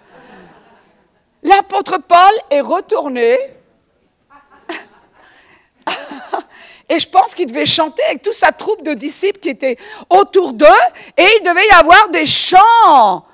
L'apôtre 1.43 1.97
Paul 1.97 2.31
est 2.49 2.61
retourné. 2.61 3.37
Et 6.89 6.99
je 6.99 7.07
pense 7.07 7.33
qu'il 7.33 7.47
devait 7.47 7.65
chanter 7.65 8.03
avec 8.03 8.21
toute 8.21 8.33
sa 8.33 8.51
troupe 8.51 8.83
de 8.83 8.93
disciples 8.93 9.39
qui 9.39 9.49
étaient 9.49 9.77
autour 10.09 10.53
d'eux. 10.53 10.67
Et 11.17 11.25
il 11.39 11.43
devait 11.43 11.65
y 11.67 11.71
avoir 11.71 12.09
des 12.09 12.25
chants. 12.25 13.25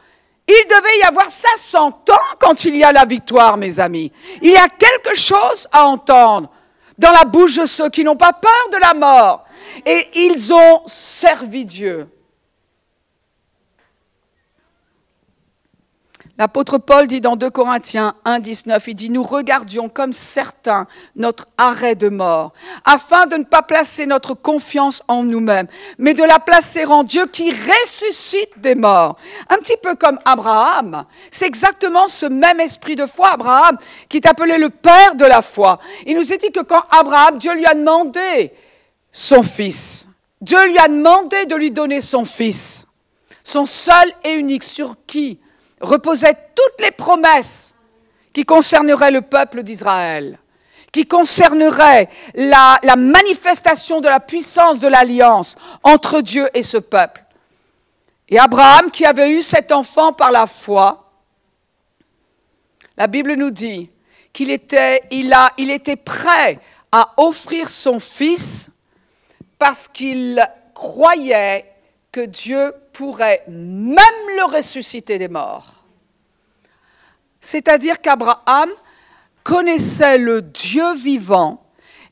Il 0.48 0.66
devait 0.70 1.00
y 1.00 1.04
avoir, 1.04 1.30
ça 1.30 1.50
s'entend 1.58 2.14
quand 2.40 2.64
il 2.66 2.78
y 2.78 2.84
a 2.84 2.92
la 2.92 3.06
victoire, 3.06 3.58
mes 3.58 3.80
amis. 3.80 4.12
Il 4.42 4.52
y 4.52 4.58
a 4.58 4.70
quelque 4.70 5.16
chose 5.16 5.68
à 5.72 5.86
entendre 5.86 6.50
dans 6.98 7.12
la 7.12 7.26
bouche 7.26 7.58
de 7.58 7.66
ceux 7.66 7.90
qui 7.90 8.04
n'ont 8.04 8.16
pas 8.16 8.34
peur 8.34 8.70
de 8.72 8.78
la 8.78 8.94
mort. 8.94 9.44
Et 9.86 10.08
ils 10.14 10.54
ont 10.54 10.82
servi 10.86 11.66
Dieu. 11.66 12.08
L'apôtre 16.40 16.78
Paul 16.78 17.08
dit 17.08 17.20
dans 17.20 17.36
2 17.36 17.50
Corinthiens 17.50 18.14
1, 18.24 18.40
19, 18.40 18.88
il 18.90 18.94
dit, 18.94 19.10
nous 19.10 19.24
regardions 19.24 19.90
comme 19.90 20.14
certains 20.14 20.86
notre 21.16 21.48
arrêt 21.58 21.96
de 21.96 22.10
mort, 22.10 22.54
afin 22.86 23.26
de 23.26 23.38
ne 23.38 23.44
pas 23.44 23.64
placer 23.64 24.06
notre 24.06 24.36
confiance 24.36 25.02
en 25.08 25.24
nous-mêmes, 25.24 25.68
mais 25.98 26.14
de 26.14 26.24
la 26.24 26.38
placer 26.38 26.86
en 26.86 27.04
Dieu 27.04 27.26
qui 27.26 27.50
ressuscite 27.50 28.60
des 28.60 28.76
morts. 28.76 29.18
Un 29.50 29.58
petit 29.58 29.78
peu 29.82 29.96
comme 29.96 30.20
Abraham. 30.26 31.06
C'est 31.32 31.48
exactement 31.48 32.08
ce 32.08 32.28
même 32.28 32.60
esprit 32.60 32.96
de 32.96 33.08
foi, 33.08 33.32
Abraham, 33.34 33.78
qui 34.08 34.18
est 34.18 34.28
appelé 34.28 34.60
le 34.60 34.70
père 34.70 35.16
de 35.16 35.26
la 35.26 35.42
foi. 35.42 35.80
Il 36.06 36.16
nous 36.16 36.32
est 36.34 36.38
dit 36.38 36.52
que 36.52 36.62
quand 36.62 36.84
Abraham, 36.92 37.40
Dieu 37.40 37.56
lui 37.56 37.66
a 37.66 37.74
demandé 37.74 38.52
son 39.12 39.42
fils, 39.42 40.08
Dieu 40.40 40.64
lui 40.68 40.78
a 40.78 40.88
demandé 40.88 41.48
de 41.48 41.56
lui 41.56 41.72
donner 41.72 42.00
son 42.00 42.26
fils, 42.26 42.86
son 43.44 43.66
seul 43.66 44.14
et 44.24 44.34
unique, 44.34 44.64
sur 44.64 44.96
qui 45.08 45.40
reposaient 45.82 46.38
toutes 46.56 46.86
les 46.86 46.92
promesses 46.92 47.76
qui 48.34 48.46
concerneraient 48.46 49.12
le 49.12 49.22
peuple 49.22 49.64
d'Israël, 49.64 50.40
qui 50.92 51.06
concerneraient 51.06 52.10
la, 52.36 52.80
manifestation 52.96 54.02
de 54.02 54.08
la 54.08 54.20
puissance 54.20 54.80
de 54.80 54.88
l'alliance 54.88 55.56
entre 55.84 56.22
Dieu 56.22 56.50
et 56.54 56.64
ce 56.64 56.78
peuple. 56.78 57.24
Et 58.30 58.40
Abraham, 58.40 58.92
qui 58.92 59.06
avait 59.06 59.32
eu 59.32 59.42
cet 59.42 59.72
enfant 59.72 60.14
par 60.14 60.32
la 60.32 60.48
foi, 60.48 61.12
la 62.98 63.08
Bible 63.08 63.34
nous 63.36 63.52
dit 63.52 63.90
qu'il 64.34 64.52
était, 64.52 65.04
il 65.12 65.72
était 65.72 65.96
prêt 65.96 66.60
à 66.92 67.14
offrir 67.18 67.70
son 67.70 68.00
fils 68.00 68.70
parce 69.58 69.88
qu'il 69.88 70.46
croyait 70.74 71.66
que 72.12 72.22
Dieu 72.22 72.74
pourrait 72.98 73.44
même 73.48 74.28
le 74.38 74.46
ressusciter 74.46 75.20
des 75.20 75.28
morts. 75.28 75.84
C'est-à-dire 77.40 78.02
qu'Abraham 78.02 78.72
connaissait 79.44 80.18
le 80.18 80.42
Dieu 80.42 80.96
vivant 80.96 81.64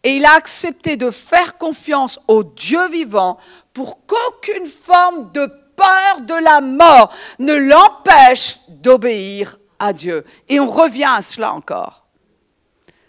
et 0.03 0.17
il 0.17 0.25
a 0.25 0.33
accepté 0.33 0.95
de 0.95 1.09
faire 1.09 1.57
confiance 1.57 2.19
au 2.27 2.43
Dieu 2.43 2.87
vivant 2.89 3.39
pour 3.73 4.05
qu'aucune 4.05 4.67
forme 4.67 5.31
de 5.31 5.47
peur 5.75 6.21
de 6.21 6.35
la 6.35 6.61
mort 6.61 7.11
ne 7.39 7.55
l'empêche 7.55 8.59
d'obéir 8.69 9.57
à 9.79 9.91
Dieu. 9.91 10.23
Et 10.49 10.59
on 10.59 10.69
revient 10.69 11.09
à 11.11 11.23
cela 11.23 11.53
encore. 11.53 12.04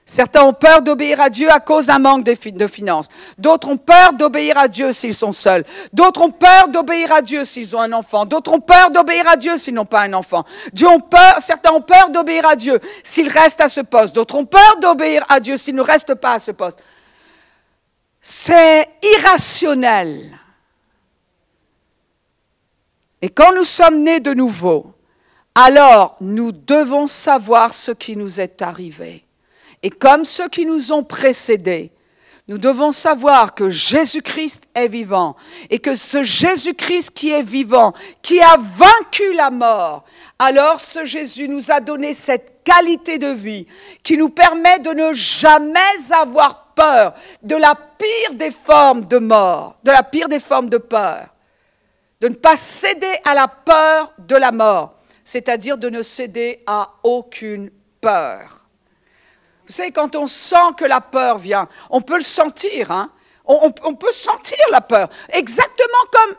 Certains 0.09 0.45
ont 0.45 0.53
peur 0.53 0.83
d'obéir 0.83 1.21
à 1.21 1.29
Dieu 1.29 1.51
à 1.51 1.59
cause 1.59 1.87
d'un 1.87 1.99
manque 1.99 2.23
de 2.23 2.67
finances. 2.69 3.09
D'autres 3.39 3.69
ont 3.69 3.77
peur 3.77 4.13
d'obéir 4.13 4.57
à 4.57 4.69
Dieu 4.69 4.93
s'ils 4.93 5.17
sont 5.17 5.33
seuls. 5.33 5.65
D'autres 5.93 6.23
ont 6.23 6.31
peur 6.31 6.69
d'obéir 6.69 7.13
à 7.13 7.21
Dieu 7.21 7.45
s'ils 7.45 7.75
ont 7.75 7.81
un 7.81 7.93
enfant. 7.93 8.25
D'autres 8.25 8.53
ont 8.53 8.61
peur 8.61 8.93
d'obéir 8.93 9.29
à 9.29 9.35
Dieu 9.35 9.57
s'ils 9.57 9.75
n'ont 9.75 9.85
pas 9.85 10.03
un 10.03 10.13
enfant. 10.13 10.45
Dieu 10.73 10.87
ont 10.87 11.01
peur, 11.01 11.39
certains 11.41 11.73
ont 11.73 11.81
peur 11.81 12.11
d'obéir 12.11 12.47
à 12.47 12.55
Dieu 12.55 12.79
s'ils 13.03 13.29
restent 13.29 13.61
à 13.61 13.69
ce 13.69 13.81
poste. 13.81 14.15
D'autres 14.15 14.37
ont 14.37 14.47
peur 14.47 14.77
d'obéir 14.81 15.25
à 15.29 15.41
Dieu 15.41 15.57
s'ils 15.57 15.75
ne 15.75 15.83
restent 15.83 16.15
pas 16.15 16.35
à 16.35 16.39
ce 16.39 16.53
poste. 16.53 16.79
C'est 18.21 18.89
irrationnel. 19.03 20.39
Et 23.23 23.29
quand 23.29 23.53
nous 23.53 23.65
sommes 23.65 24.05
nés 24.05 24.21
de 24.21 24.35
nouveau, 24.35 24.95
alors 25.53 26.17
nous 26.21 26.53
devons 26.53 27.09
savoir 27.09 27.73
ce 27.73 27.91
qui 27.91 28.17
nous 28.17 28.41
est 28.41 28.63
arrivé. 28.63 29.26
Et 29.83 29.91
comme 29.91 30.25
ceux 30.25 30.49
qui 30.49 30.67
nous 30.67 30.93
ont 30.93 31.05
précédés, 31.05 31.93
nous 32.49 32.59
devons 32.59 32.93
savoir 32.93 33.57
que 33.57 33.71
Jésus-Christ 33.71 34.65
est 34.75 34.87
vivant 34.87 35.35
et 35.69 35.81
que 35.81 35.97
ce 35.97 36.23
Jésus-Christ 36.23 37.11
qui 37.11 37.31
est 37.31 37.43
vivant, 37.43 37.93
qui 38.23 38.41
a 38.41 38.57
vaincu 38.57 39.33
la 39.35 39.51
mort, 39.51 40.05
alors 40.39 40.79
ce 40.81 41.05
Jésus 41.05 41.49
nous 41.49 41.73
a 41.73 41.81
donné 41.81 42.15
cette 42.15 42.63
qualité 42.63 43.19
de 43.19 43.29
vie 43.29 43.67
qui 44.05 44.17
nous 44.17 44.29
permet 44.29 44.79
de 44.79 44.91
ne 44.91 45.13
jamais 45.13 45.81
avoir 46.13 46.67
peur 46.75 47.15
de 47.43 47.57
la 47.57 47.75
pire 47.75 48.35
des 48.35 48.53
formes 48.53 49.07
de 49.07 49.19
mort, 49.19 49.79
de 49.83 49.91
la 49.91 50.05
pire 50.05 50.29
des 50.29 50.41
formes 50.41 50.69
de 50.69 50.79
peur, 50.79 51.35
de 52.21 52.29
ne 52.29 52.35
pas 52.35 52.57
céder 52.57 53.17
à 53.25 53.35
la 53.35 53.49
peur 53.49 54.13
de 54.19 54.37
la 54.37 54.53
mort, 54.53 54.95
c'est-à-dire 55.25 55.79
de 55.79 55.89
ne 55.89 56.03
céder 56.03 56.63
à 56.67 56.93
aucune 57.03 57.71
peur. 58.01 58.56
Vous 59.67 59.73
savez, 59.73 59.91
quand 59.91 60.15
on 60.15 60.27
sent 60.27 60.75
que 60.77 60.85
la 60.85 61.01
peur 61.01 61.39
vient, 61.39 61.69
on 61.91 62.01
peut 62.01 62.17
le 62.17 62.23
sentir, 62.23 62.91
hein 62.91 63.11
on, 63.47 63.95
peut 63.95 64.13
sentir 64.13 64.59
la 64.71 64.81
peur. 64.81 65.09
Exactement 65.29 66.05
comme 66.11 66.37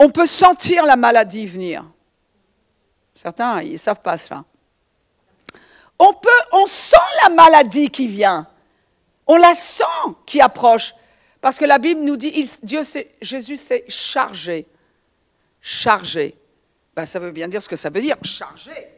on 0.00 0.10
peut 0.10 0.26
sentir 0.26 0.86
la 0.86 0.96
maladie 0.96 1.46
venir. 1.46 1.84
Certains, 3.14 3.62
ils 3.62 3.72
ne 3.72 3.76
savent 3.76 4.02
pas 4.02 4.16
cela. 4.16 4.44
On 5.98 6.12
peut, 6.12 6.28
on 6.52 6.66
sent 6.66 6.96
la 7.24 7.30
maladie 7.30 7.90
qui 7.90 8.06
vient. 8.06 8.46
On 9.26 9.36
la 9.36 9.54
sent 9.54 9.82
qui 10.24 10.40
approche. 10.40 10.94
Parce 11.40 11.58
que 11.58 11.64
la 11.64 11.78
Bible 11.78 12.02
nous 12.02 12.16
dit, 12.16 12.48
Dieu, 12.62 12.82
Jésus 13.20 13.56
s'est 13.56 13.84
chargé. 13.88 14.66
Chargé. 15.60 16.36
Ben, 16.94 17.04
ça 17.04 17.18
veut 17.18 17.32
bien 17.32 17.48
dire 17.48 17.60
ce 17.60 17.68
que 17.68 17.76
ça 17.76 17.90
veut 17.90 18.00
dire, 18.00 18.16
chargé. 18.22 18.97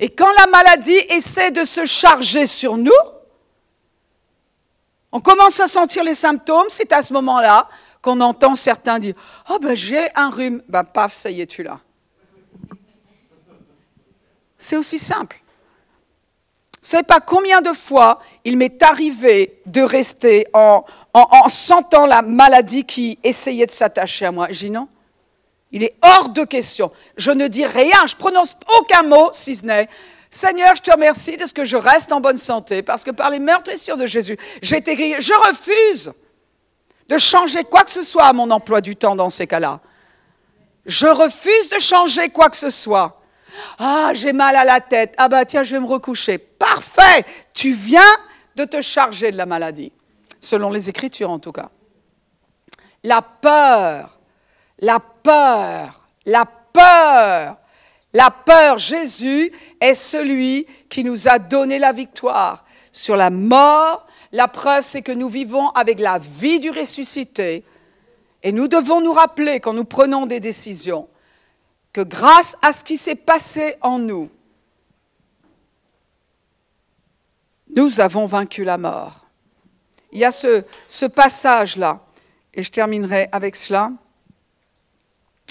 Et 0.00 0.08
quand 0.08 0.32
la 0.32 0.46
maladie 0.46 0.98
essaie 1.10 1.50
de 1.50 1.62
se 1.62 1.84
charger 1.84 2.46
sur 2.46 2.78
nous, 2.78 2.90
on 5.12 5.20
commence 5.20 5.60
à 5.60 5.66
sentir 5.66 6.02
les 6.02 6.14
symptômes, 6.14 6.66
c'est 6.70 6.90
à 6.92 7.02
ce 7.02 7.12
moment-là 7.12 7.68
qu'on 8.00 8.18
entend 8.22 8.54
certains 8.54 8.98
dire 8.98 9.14
Oh 9.50 9.58
ben 9.60 9.76
j'ai 9.76 10.08
un 10.14 10.30
rhume. 10.30 10.62
Ben 10.68 10.84
paf, 10.84 11.14
ça 11.14 11.30
y 11.30 11.42
est, 11.42 11.46
tu 11.46 11.62
l'as. 11.62 11.80
C'est 14.56 14.76
aussi 14.76 14.98
simple. 14.98 15.36
Vous 16.76 16.86
ne 16.86 16.88
savez 16.88 17.02
pas 17.02 17.20
combien 17.20 17.60
de 17.60 17.74
fois 17.74 18.20
il 18.44 18.56
m'est 18.56 18.82
arrivé 18.82 19.60
de 19.66 19.82
rester 19.82 20.46
en, 20.54 20.82
en, 21.12 21.28
en, 21.30 21.48
sentant 21.50 22.06
la 22.06 22.22
maladie 22.22 22.84
qui 22.84 23.18
essayait 23.22 23.66
de 23.66 23.70
s'attacher 23.70 24.24
à 24.24 24.32
moi. 24.32 24.46
Je 24.50 24.60
dis 24.60 24.70
non, 24.70 24.88
il 25.72 25.84
est 25.84 25.94
hors 26.02 26.30
de 26.30 26.44
question. 26.44 26.90
Je 27.16 27.30
ne 27.30 27.46
dis 27.46 27.64
rien, 27.64 28.06
je 28.06 28.16
prononce 28.16 28.56
aucun 28.78 29.02
mot 29.02 29.30
si 29.32 29.56
ce 29.56 29.64
n'est 29.64 29.88
Seigneur, 30.32 30.76
je 30.76 30.82
te 30.82 30.92
remercie 30.92 31.36
de 31.36 31.44
ce 31.44 31.52
que 31.52 31.64
je 31.64 31.76
reste 31.76 32.12
en 32.12 32.20
bonne 32.20 32.38
santé, 32.38 32.82
parce 32.82 33.02
que 33.02 33.10
par 33.10 33.30
les 33.30 33.40
meurtrissures 33.40 33.96
de 33.96 34.06
Jésus, 34.06 34.38
j'ai 34.62 34.76
été 34.76 34.94
guéri. 34.94 35.20
Je 35.20 35.32
refuse 35.48 36.12
de 37.08 37.18
changer 37.18 37.64
quoi 37.64 37.82
que 37.82 37.90
ce 37.90 38.04
soit 38.04 38.26
à 38.26 38.32
mon 38.32 38.48
emploi 38.52 38.80
du 38.80 38.94
temps 38.94 39.16
dans 39.16 39.28
ces 39.28 39.48
cas-là. 39.48 39.80
Je 40.86 41.08
refuse 41.08 41.68
de 41.70 41.80
changer 41.80 42.28
quoi 42.28 42.48
que 42.48 42.56
ce 42.56 42.70
soit. 42.70 43.20
Ah, 43.80 44.12
j'ai 44.14 44.32
mal 44.32 44.54
à 44.54 44.64
la 44.64 44.80
tête. 44.80 45.14
Ah 45.16 45.28
bah 45.28 45.44
tiens, 45.44 45.64
je 45.64 45.74
vais 45.74 45.80
me 45.80 45.86
recoucher. 45.86 46.38
Parfait. 46.38 47.24
Tu 47.52 47.72
viens 47.72 48.16
de 48.54 48.64
te 48.64 48.80
charger 48.80 49.32
de 49.32 49.36
la 49.36 49.46
maladie, 49.46 49.92
selon 50.38 50.70
les 50.70 50.88
Écritures 50.88 51.30
en 51.30 51.40
tout 51.40 51.52
cas. 51.52 51.70
La 53.02 53.20
peur 53.20 54.20
la 54.80 54.98
peur, 55.22 56.06
la 56.24 56.44
peur, 56.44 57.56
la 58.12 58.30
peur. 58.30 58.78
Jésus 58.78 59.52
est 59.80 59.94
celui 59.94 60.66
qui 60.88 61.04
nous 61.04 61.28
a 61.28 61.38
donné 61.38 61.78
la 61.78 61.92
victoire 61.92 62.64
sur 62.92 63.16
la 63.16 63.30
mort. 63.30 64.06
La 64.32 64.48
preuve, 64.48 64.84
c'est 64.84 65.02
que 65.02 65.12
nous 65.12 65.28
vivons 65.28 65.70
avec 65.70 65.98
la 65.98 66.18
vie 66.18 66.60
du 66.60 66.70
ressuscité. 66.70 67.64
Et 68.42 68.52
nous 68.52 68.68
devons 68.68 69.00
nous 69.00 69.12
rappeler, 69.12 69.60
quand 69.60 69.74
nous 69.74 69.84
prenons 69.84 70.26
des 70.26 70.40
décisions, 70.40 71.08
que 71.92 72.00
grâce 72.00 72.56
à 72.62 72.72
ce 72.72 72.84
qui 72.84 72.96
s'est 72.96 73.16
passé 73.16 73.76
en 73.80 73.98
nous, 73.98 74.30
nous 77.74 78.00
avons 78.00 78.26
vaincu 78.26 78.64
la 78.64 78.78
mort. 78.78 79.26
Il 80.12 80.18
y 80.18 80.24
a 80.24 80.32
ce, 80.32 80.64
ce 80.88 81.06
passage-là, 81.06 82.00
et 82.54 82.62
je 82.62 82.70
terminerai 82.70 83.28
avec 83.32 83.56
cela. 83.56 83.92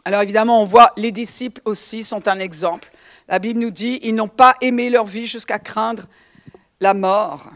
Alors 0.09 0.23
évidemment, 0.23 0.59
on 0.59 0.65
voit 0.65 0.91
les 0.97 1.11
disciples 1.11 1.61
aussi 1.65 2.03
sont 2.03 2.27
un 2.27 2.39
exemple. 2.39 2.91
La 3.27 3.37
Bible 3.37 3.59
nous 3.59 3.69
dit, 3.69 3.99
ils 4.01 4.15
n'ont 4.15 4.27
pas 4.27 4.55
aimé 4.59 4.89
leur 4.89 5.05
vie 5.05 5.27
jusqu'à 5.27 5.59
craindre 5.59 6.07
la 6.79 6.95
mort. 6.95 7.51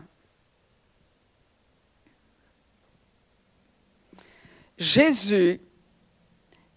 Jésus 4.78 5.62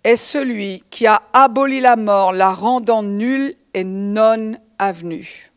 est 0.02 0.16
celui 0.16 0.82
qui 0.88 1.06
a 1.06 1.20
aboli 1.34 1.80
la 1.80 1.96
mort, 1.96 2.32
la 2.32 2.54
rendant 2.54 3.02
nulle 3.02 3.54
et 3.74 3.84
non 3.84 4.54
avenue. 4.78 5.50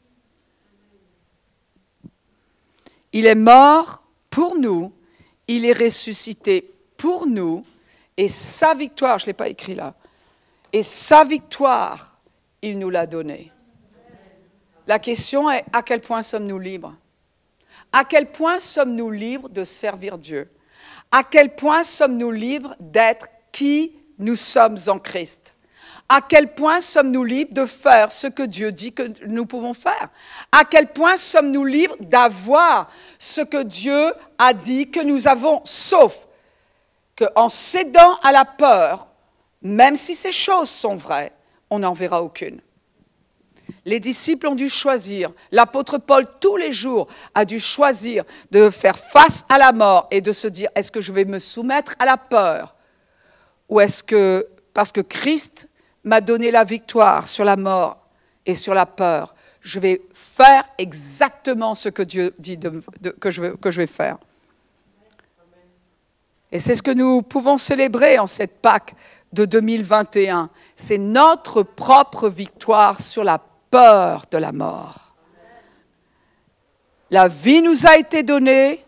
Il 3.14 3.26
est 3.26 3.36
mort 3.36 4.04
pour 4.30 4.58
nous, 4.58 4.92
il 5.48 5.64
est 5.64 5.72
ressuscité 5.72 6.70
pour 6.98 7.26
nous, 7.26 7.66
et 8.18 8.28
sa 8.28 8.74
victoire, 8.74 9.18
je 9.18 9.24
ne 9.24 9.28
l'ai 9.28 9.34
pas 9.34 9.48
écrit 9.48 9.76
là, 9.76 9.96
et 10.74 10.84
sa 10.84 11.24
victoire, 11.24 12.18
il 12.62 12.78
nous 12.80 12.90
l'a 12.90 13.08
donnée. 13.08 13.52
La 14.88 15.00
question 15.00 15.50
est 15.50 15.66
à 15.74 15.82
quel 15.82 16.02
point 16.02 16.22
sommes-nous 16.22 16.60
libres? 16.60 16.96
À 17.92 18.04
quel 18.04 18.32
point 18.32 18.60
sommes-nous 18.60 19.12
libres 19.12 19.50
de 19.50 19.64
servir 19.64 20.18
Dieu? 20.18 20.50
À 21.12 21.24
quel 21.24 21.56
point 21.56 21.84
sommes-nous 21.84 22.32
libres 22.32 22.76
d'être 22.80 23.28
qui 23.52 23.96
nous 24.18 24.36
sommes 24.36 24.78
en 24.88 25.00
Christ? 25.00 25.54
À 26.08 26.22
quel 26.22 26.56
point 26.56 26.82
sommes-nous 26.82 27.24
libres 27.24 27.54
de 27.54 27.66
faire 27.66 28.12
ce 28.12 28.26
que 28.26 28.42
Dieu 28.42 28.72
dit 28.72 28.94
que 28.94 29.14
nous 29.28 29.46
pouvons 29.46 29.76
faire? 29.76 30.10
À 30.52 30.66
quel 30.66 30.92
point 30.92 31.18
sommes-nous 31.18 31.66
libres 31.66 31.96
d'avoir 32.00 32.90
ce 33.20 33.42
que 33.42 33.62
Dieu 33.62 34.14
a 34.40 34.54
dit 34.54 34.90
que 34.90 35.02
nous 35.02 35.28
avons, 35.28 35.62
sauf 35.66 36.28
qu'en 37.16 37.48
cédant 37.48 38.18
à 38.24 38.32
la 38.32 38.46
peur, 38.46 39.09
même 39.62 39.96
si 39.96 40.16
ces 40.16 40.32
choses 40.32 40.70
sont 40.70 40.96
vraies, 40.96 41.34
on 41.70 41.80
n'en 41.80 41.94
verra 41.94 42.24
aucune. 42.24 42.62
Les 43.86 44.00
disciples 44.00 44.48
ont 44.48 44.56
dû 44.56 44.70
choisir, 44.70 45.32
l'apôtre 45.52 45.98
Paul 45.98 46.26
tous 46.40 46.58
les 46.58 46.72
jours 46.72 47.08
a 47.36 47.46
dû 47.46 47.60
choisir 47.60 48.24
de 48.52 48.70
faire 48.70 48.98
face 48.98 49.46
à 49.50 49.58
la 49.58 49.72
mort 49.72 50.08
et 50.12 50.22
de 50.22 50.32
se 50.32 50.48
dire, 50.48 50.70
est-ce 50.76 50.92
que 50.92 51.02
je 51.02 51.12
vais 51.12 51.26
me 51.26 51.40
soumettre 51.40 51.96
à 52.00 52.06
la 52.06 52.18
peur? 52.18 52.76
Ou 53.68 53.80
est-ce 53.80 54.04
que, 54.04 54.48
parce 54.74 54.92
que 54.92 55.02
Christ 55.02 55.68
m'a 56.04 56.22
donné 56.22 56.52
la 56.52 56.64
victoire 56.64 57.28
sur 57.28 57.46
la 57.46 57.56
mort 57.56 57.98
et 58.46 58.56
sur 58.56 58.74
la 58.74 58.86
peur, 58.86 59.36
je 59.62 59.80
vais 59.80 60.02
faire 60.14 60.64
exactement 60.78 61.74
ce 61.74 61.90
que 61.90 62.02
Dieu 62.02 62.34
dit 62.40 62.60
que, 63.20 63.30
je, 63.30 63.56
que 63.56 63.72
je 63.72 63.82
vais 63.82 63.88
faire? 63.88 64.18
Et 66.52 66.58
c'est 66.58 66.76
ce 66.76 66.82
que 66.82 66.92
nous 66.92 67.22
pouvons 67.22 67.58
célébrer 67.58 68.18
en 68.18 68.26
cette 68.26 68.60
Pâque 68.60 68.96
de 69.34 69.46
2021. 69.46 70.50
C'est 70.76 70.98
notre 70.98 71.64
propre 71.64 72.30
victoire 72.30 73.00
sur 73.00 73.24
la 73.24 73.40
peur 73.72 74.26
de 74.32 74.38
la 74.38 74.52
mort. 74.52 75.14
La 77.12 77.28
vie 77.28 77.62
nous 77.62 77.88
a 77.88 77.98
été 77.98 78.24
donnée, 78.24 78.86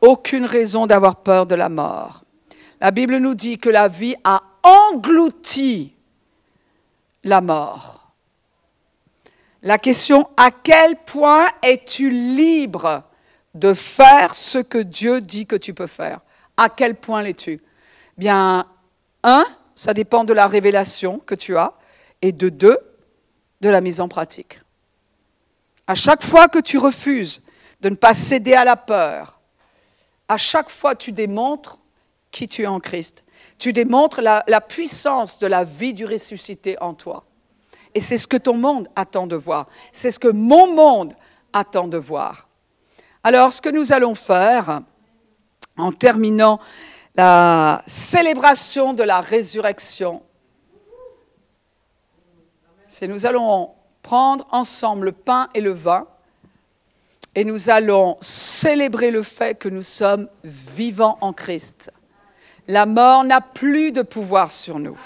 aucune 0.00 0.44
raison 0.44 0.86
d'avoir 0.86 1.16
peur 1.16 1.46
de 1.46 1.54
la 1.54 1.68
mort. 1.68 2.24
La 2.80 2.90
Bible 2.90 3.18
nous 3.18 3.34
dit 3.34 3.58
que 3.58 3.70
la 3.70 3.88
vie 3.88 4.16
a 4.24 4.42
englouti 4.62 5.94
la 7.24 7.40
mort. 7.40 8.12
La 9.62 9.78
question, 9.78 10.28
à 10.36 10.50
quel 10.50 10.96
point 10.96 11.46
es-tu 11.62 12.10
libre 12.10 13.02
de 13.54 13.74
faire 13.74 14.34
ce 14.34 14.58
que 14.58 14.78
Dieu 14.78 15.20
dit 15.20 15.46
que 15.46 15.56
tu 15.56 15.72
peux 15.72 15.86
faire? 15.86 16.20
À 16.56 16.68
quel 16.68 16.94
point 16.94 17.22
l'es-tu? 17.22 17.60
Bien, 18.16 18.66
un, 19.26 19.44
ça 19.74 19.92
dépend 19.92 20.24
de 20.24 20.32
la 20.32 20.46
révélation 20.46 21.18
que 21.18 21.34
tu 21.34 21.56
as, 21.56 21.74
et 22.22 22.32
de 22.32 22.48
deux, 22.48 22.78
de 23.60 23.68
la 23.68 23.82
mise 23.82 24.00
en 24.00 24.08
pratique. 24.08 24.60
À 25.86 25.94
chaque 25.94 26.24
fois 26.24 26.48
que 26.48 26.58
tu 26.58 26.78
refuses 26.78 27.42
de 27.80 27.90
ne 27.90 27.94
pas 27.94 28.14
céder 28.14 28.54
à 28.54 28.64
la 28.64 28.76
peur, 28.76 29.38
à 30.28 30.38
chaque 30.38 30.70
fois 30.70 30.94
tu 30.94 31.12
démontres 31.12 31.78
qui 32.30 32.48
tu 32.48 32.62
es 32.62 32.66
en 32.66 32.80
Christ. 32.80 33.24
Tu 33.58 33.72
démontres 33.72 34.20
la, 34.20 34.60
puissance 34.60 35.38
de 35.38 35.46
la 35.46 35.64
vie 35.64 35.94
du 35.94 36.04
ressuscité 36.04 36.80
en 36.82 36.94
toi. 36.94 37.24
Et 37.94 38.00
c'est 38.00 38.18
ce 38.18 38.26
que 38.26 38.36
ton 38.36 38.54
monde 38.54 38.88
attend 38.94 39.26
de 39.26 39.36
voir. 39.36 39.68
C'est 39.92 40.10
ce 40.10 40.18
que 40.18 40.28
mon 40.28 40.74
monde 40.74 41.14
attend 41.52 41.88
de 41.88 41.96
voir. 41.96 42.48
Alors, 43.24 43.52
ce 43.52 43.62
que 43.62 43.70
nous 43.70 43.92
allons 43.92 44.14
faire, 44.14 44.82
en 45.78 45.92
terminant 45.92 46.60
la 47.16 47.82
célébration 47.86 48.92
de 48.92 49.02
la 49.02 49.20
résurrection, 49.20 50.22
c'est 52.88 53.08
nous 53.08 53.26
allons 53.26 53.70
prendre 54.02 54.46
ensemble 54.50 55.06
le 55.06 55.12
pain 55.12 55.48
et 55.54 55.60
le 55.60 55.72
vin 55.72 56.06
et 57.34 57.44
nous 57.44 57.68
allons 57.68 58.16
célébrer 58.20 59.10
le 59.10 59.22
fait 59.22 59.58
que 59.58 59.68
nous 59.68 59.82
sommes 59.82 60.28
vivants 60.44 61.18
en 61.20 61.32
Christ. 61.32 61.90
La 62.68 62.86
mort 62.86 63.24
n'a 63.24 63.40
plus 63.40 63.92
de 63.92 64.02
pouvoir 64.02 64.50
sur 64.50 64.78
nous. 64.78 64.98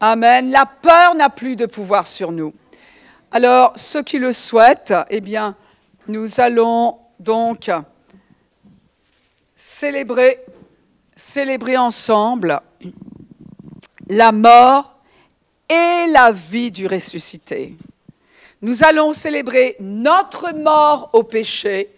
Amen. 0.00 0.50
La 0.50 0.66
peur 0.66 1.14
n'a 1.14 1.30
plus 1.30 1.56
de 1.56 1.66
pouvoir 1.66 2.06
sur 2.06 2.32
nous. 2.32 2.52
Alors, 3.30 3.72
ceux 3.76 4.02
qui 4.02 4.18
le 4.18 4.32
souhaitent, 4.32 4.94
eh 5.10 5.20
bien, 5.20 5.54
nous 6.08 6.40
allons 6.40 6.98
donc 7.20 7.70
célébrer, 9.54 10.44
célébrer 11.20 11.76
ensemble 11.76 12.60
la 14.08 14.32
mort 14.32 14.96
et 15.68 16.06
la 16.08 16.32
vie 16.32 16.70
du 16.70 16.86
ressuscité. 16.86 17.76
Nous 18.62 18.82
allons 18.82 19.12
célébrer 19.12 19.76
notre 19.80 20.52
mort 20.52 21.10
au 21.12 21.22
péché 21.22 21.94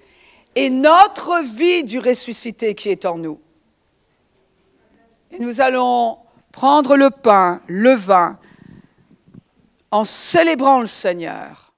et 0.55 0.69
notre 0.71 1.43
vie 1.43 1.85
du 1.85 1.99
ressuscité 1.99 2.75
qui 2.75 2.91
est 2.91 3.07
en 3.07 3.17
nous. 3.17 3.41
Et 5.31 5.39
nous 5.39 5.61
allons 5.61 6.19
prendre 6.51 6.97
le 6.97 7.11
pain, 7.11 7.63
le 7.67 7.95
vin, 7.95 8.39
en 9.91 10.05
célébrant 10.05 10.81
le 10.81 10.87
Seigneur. 10.87 11.72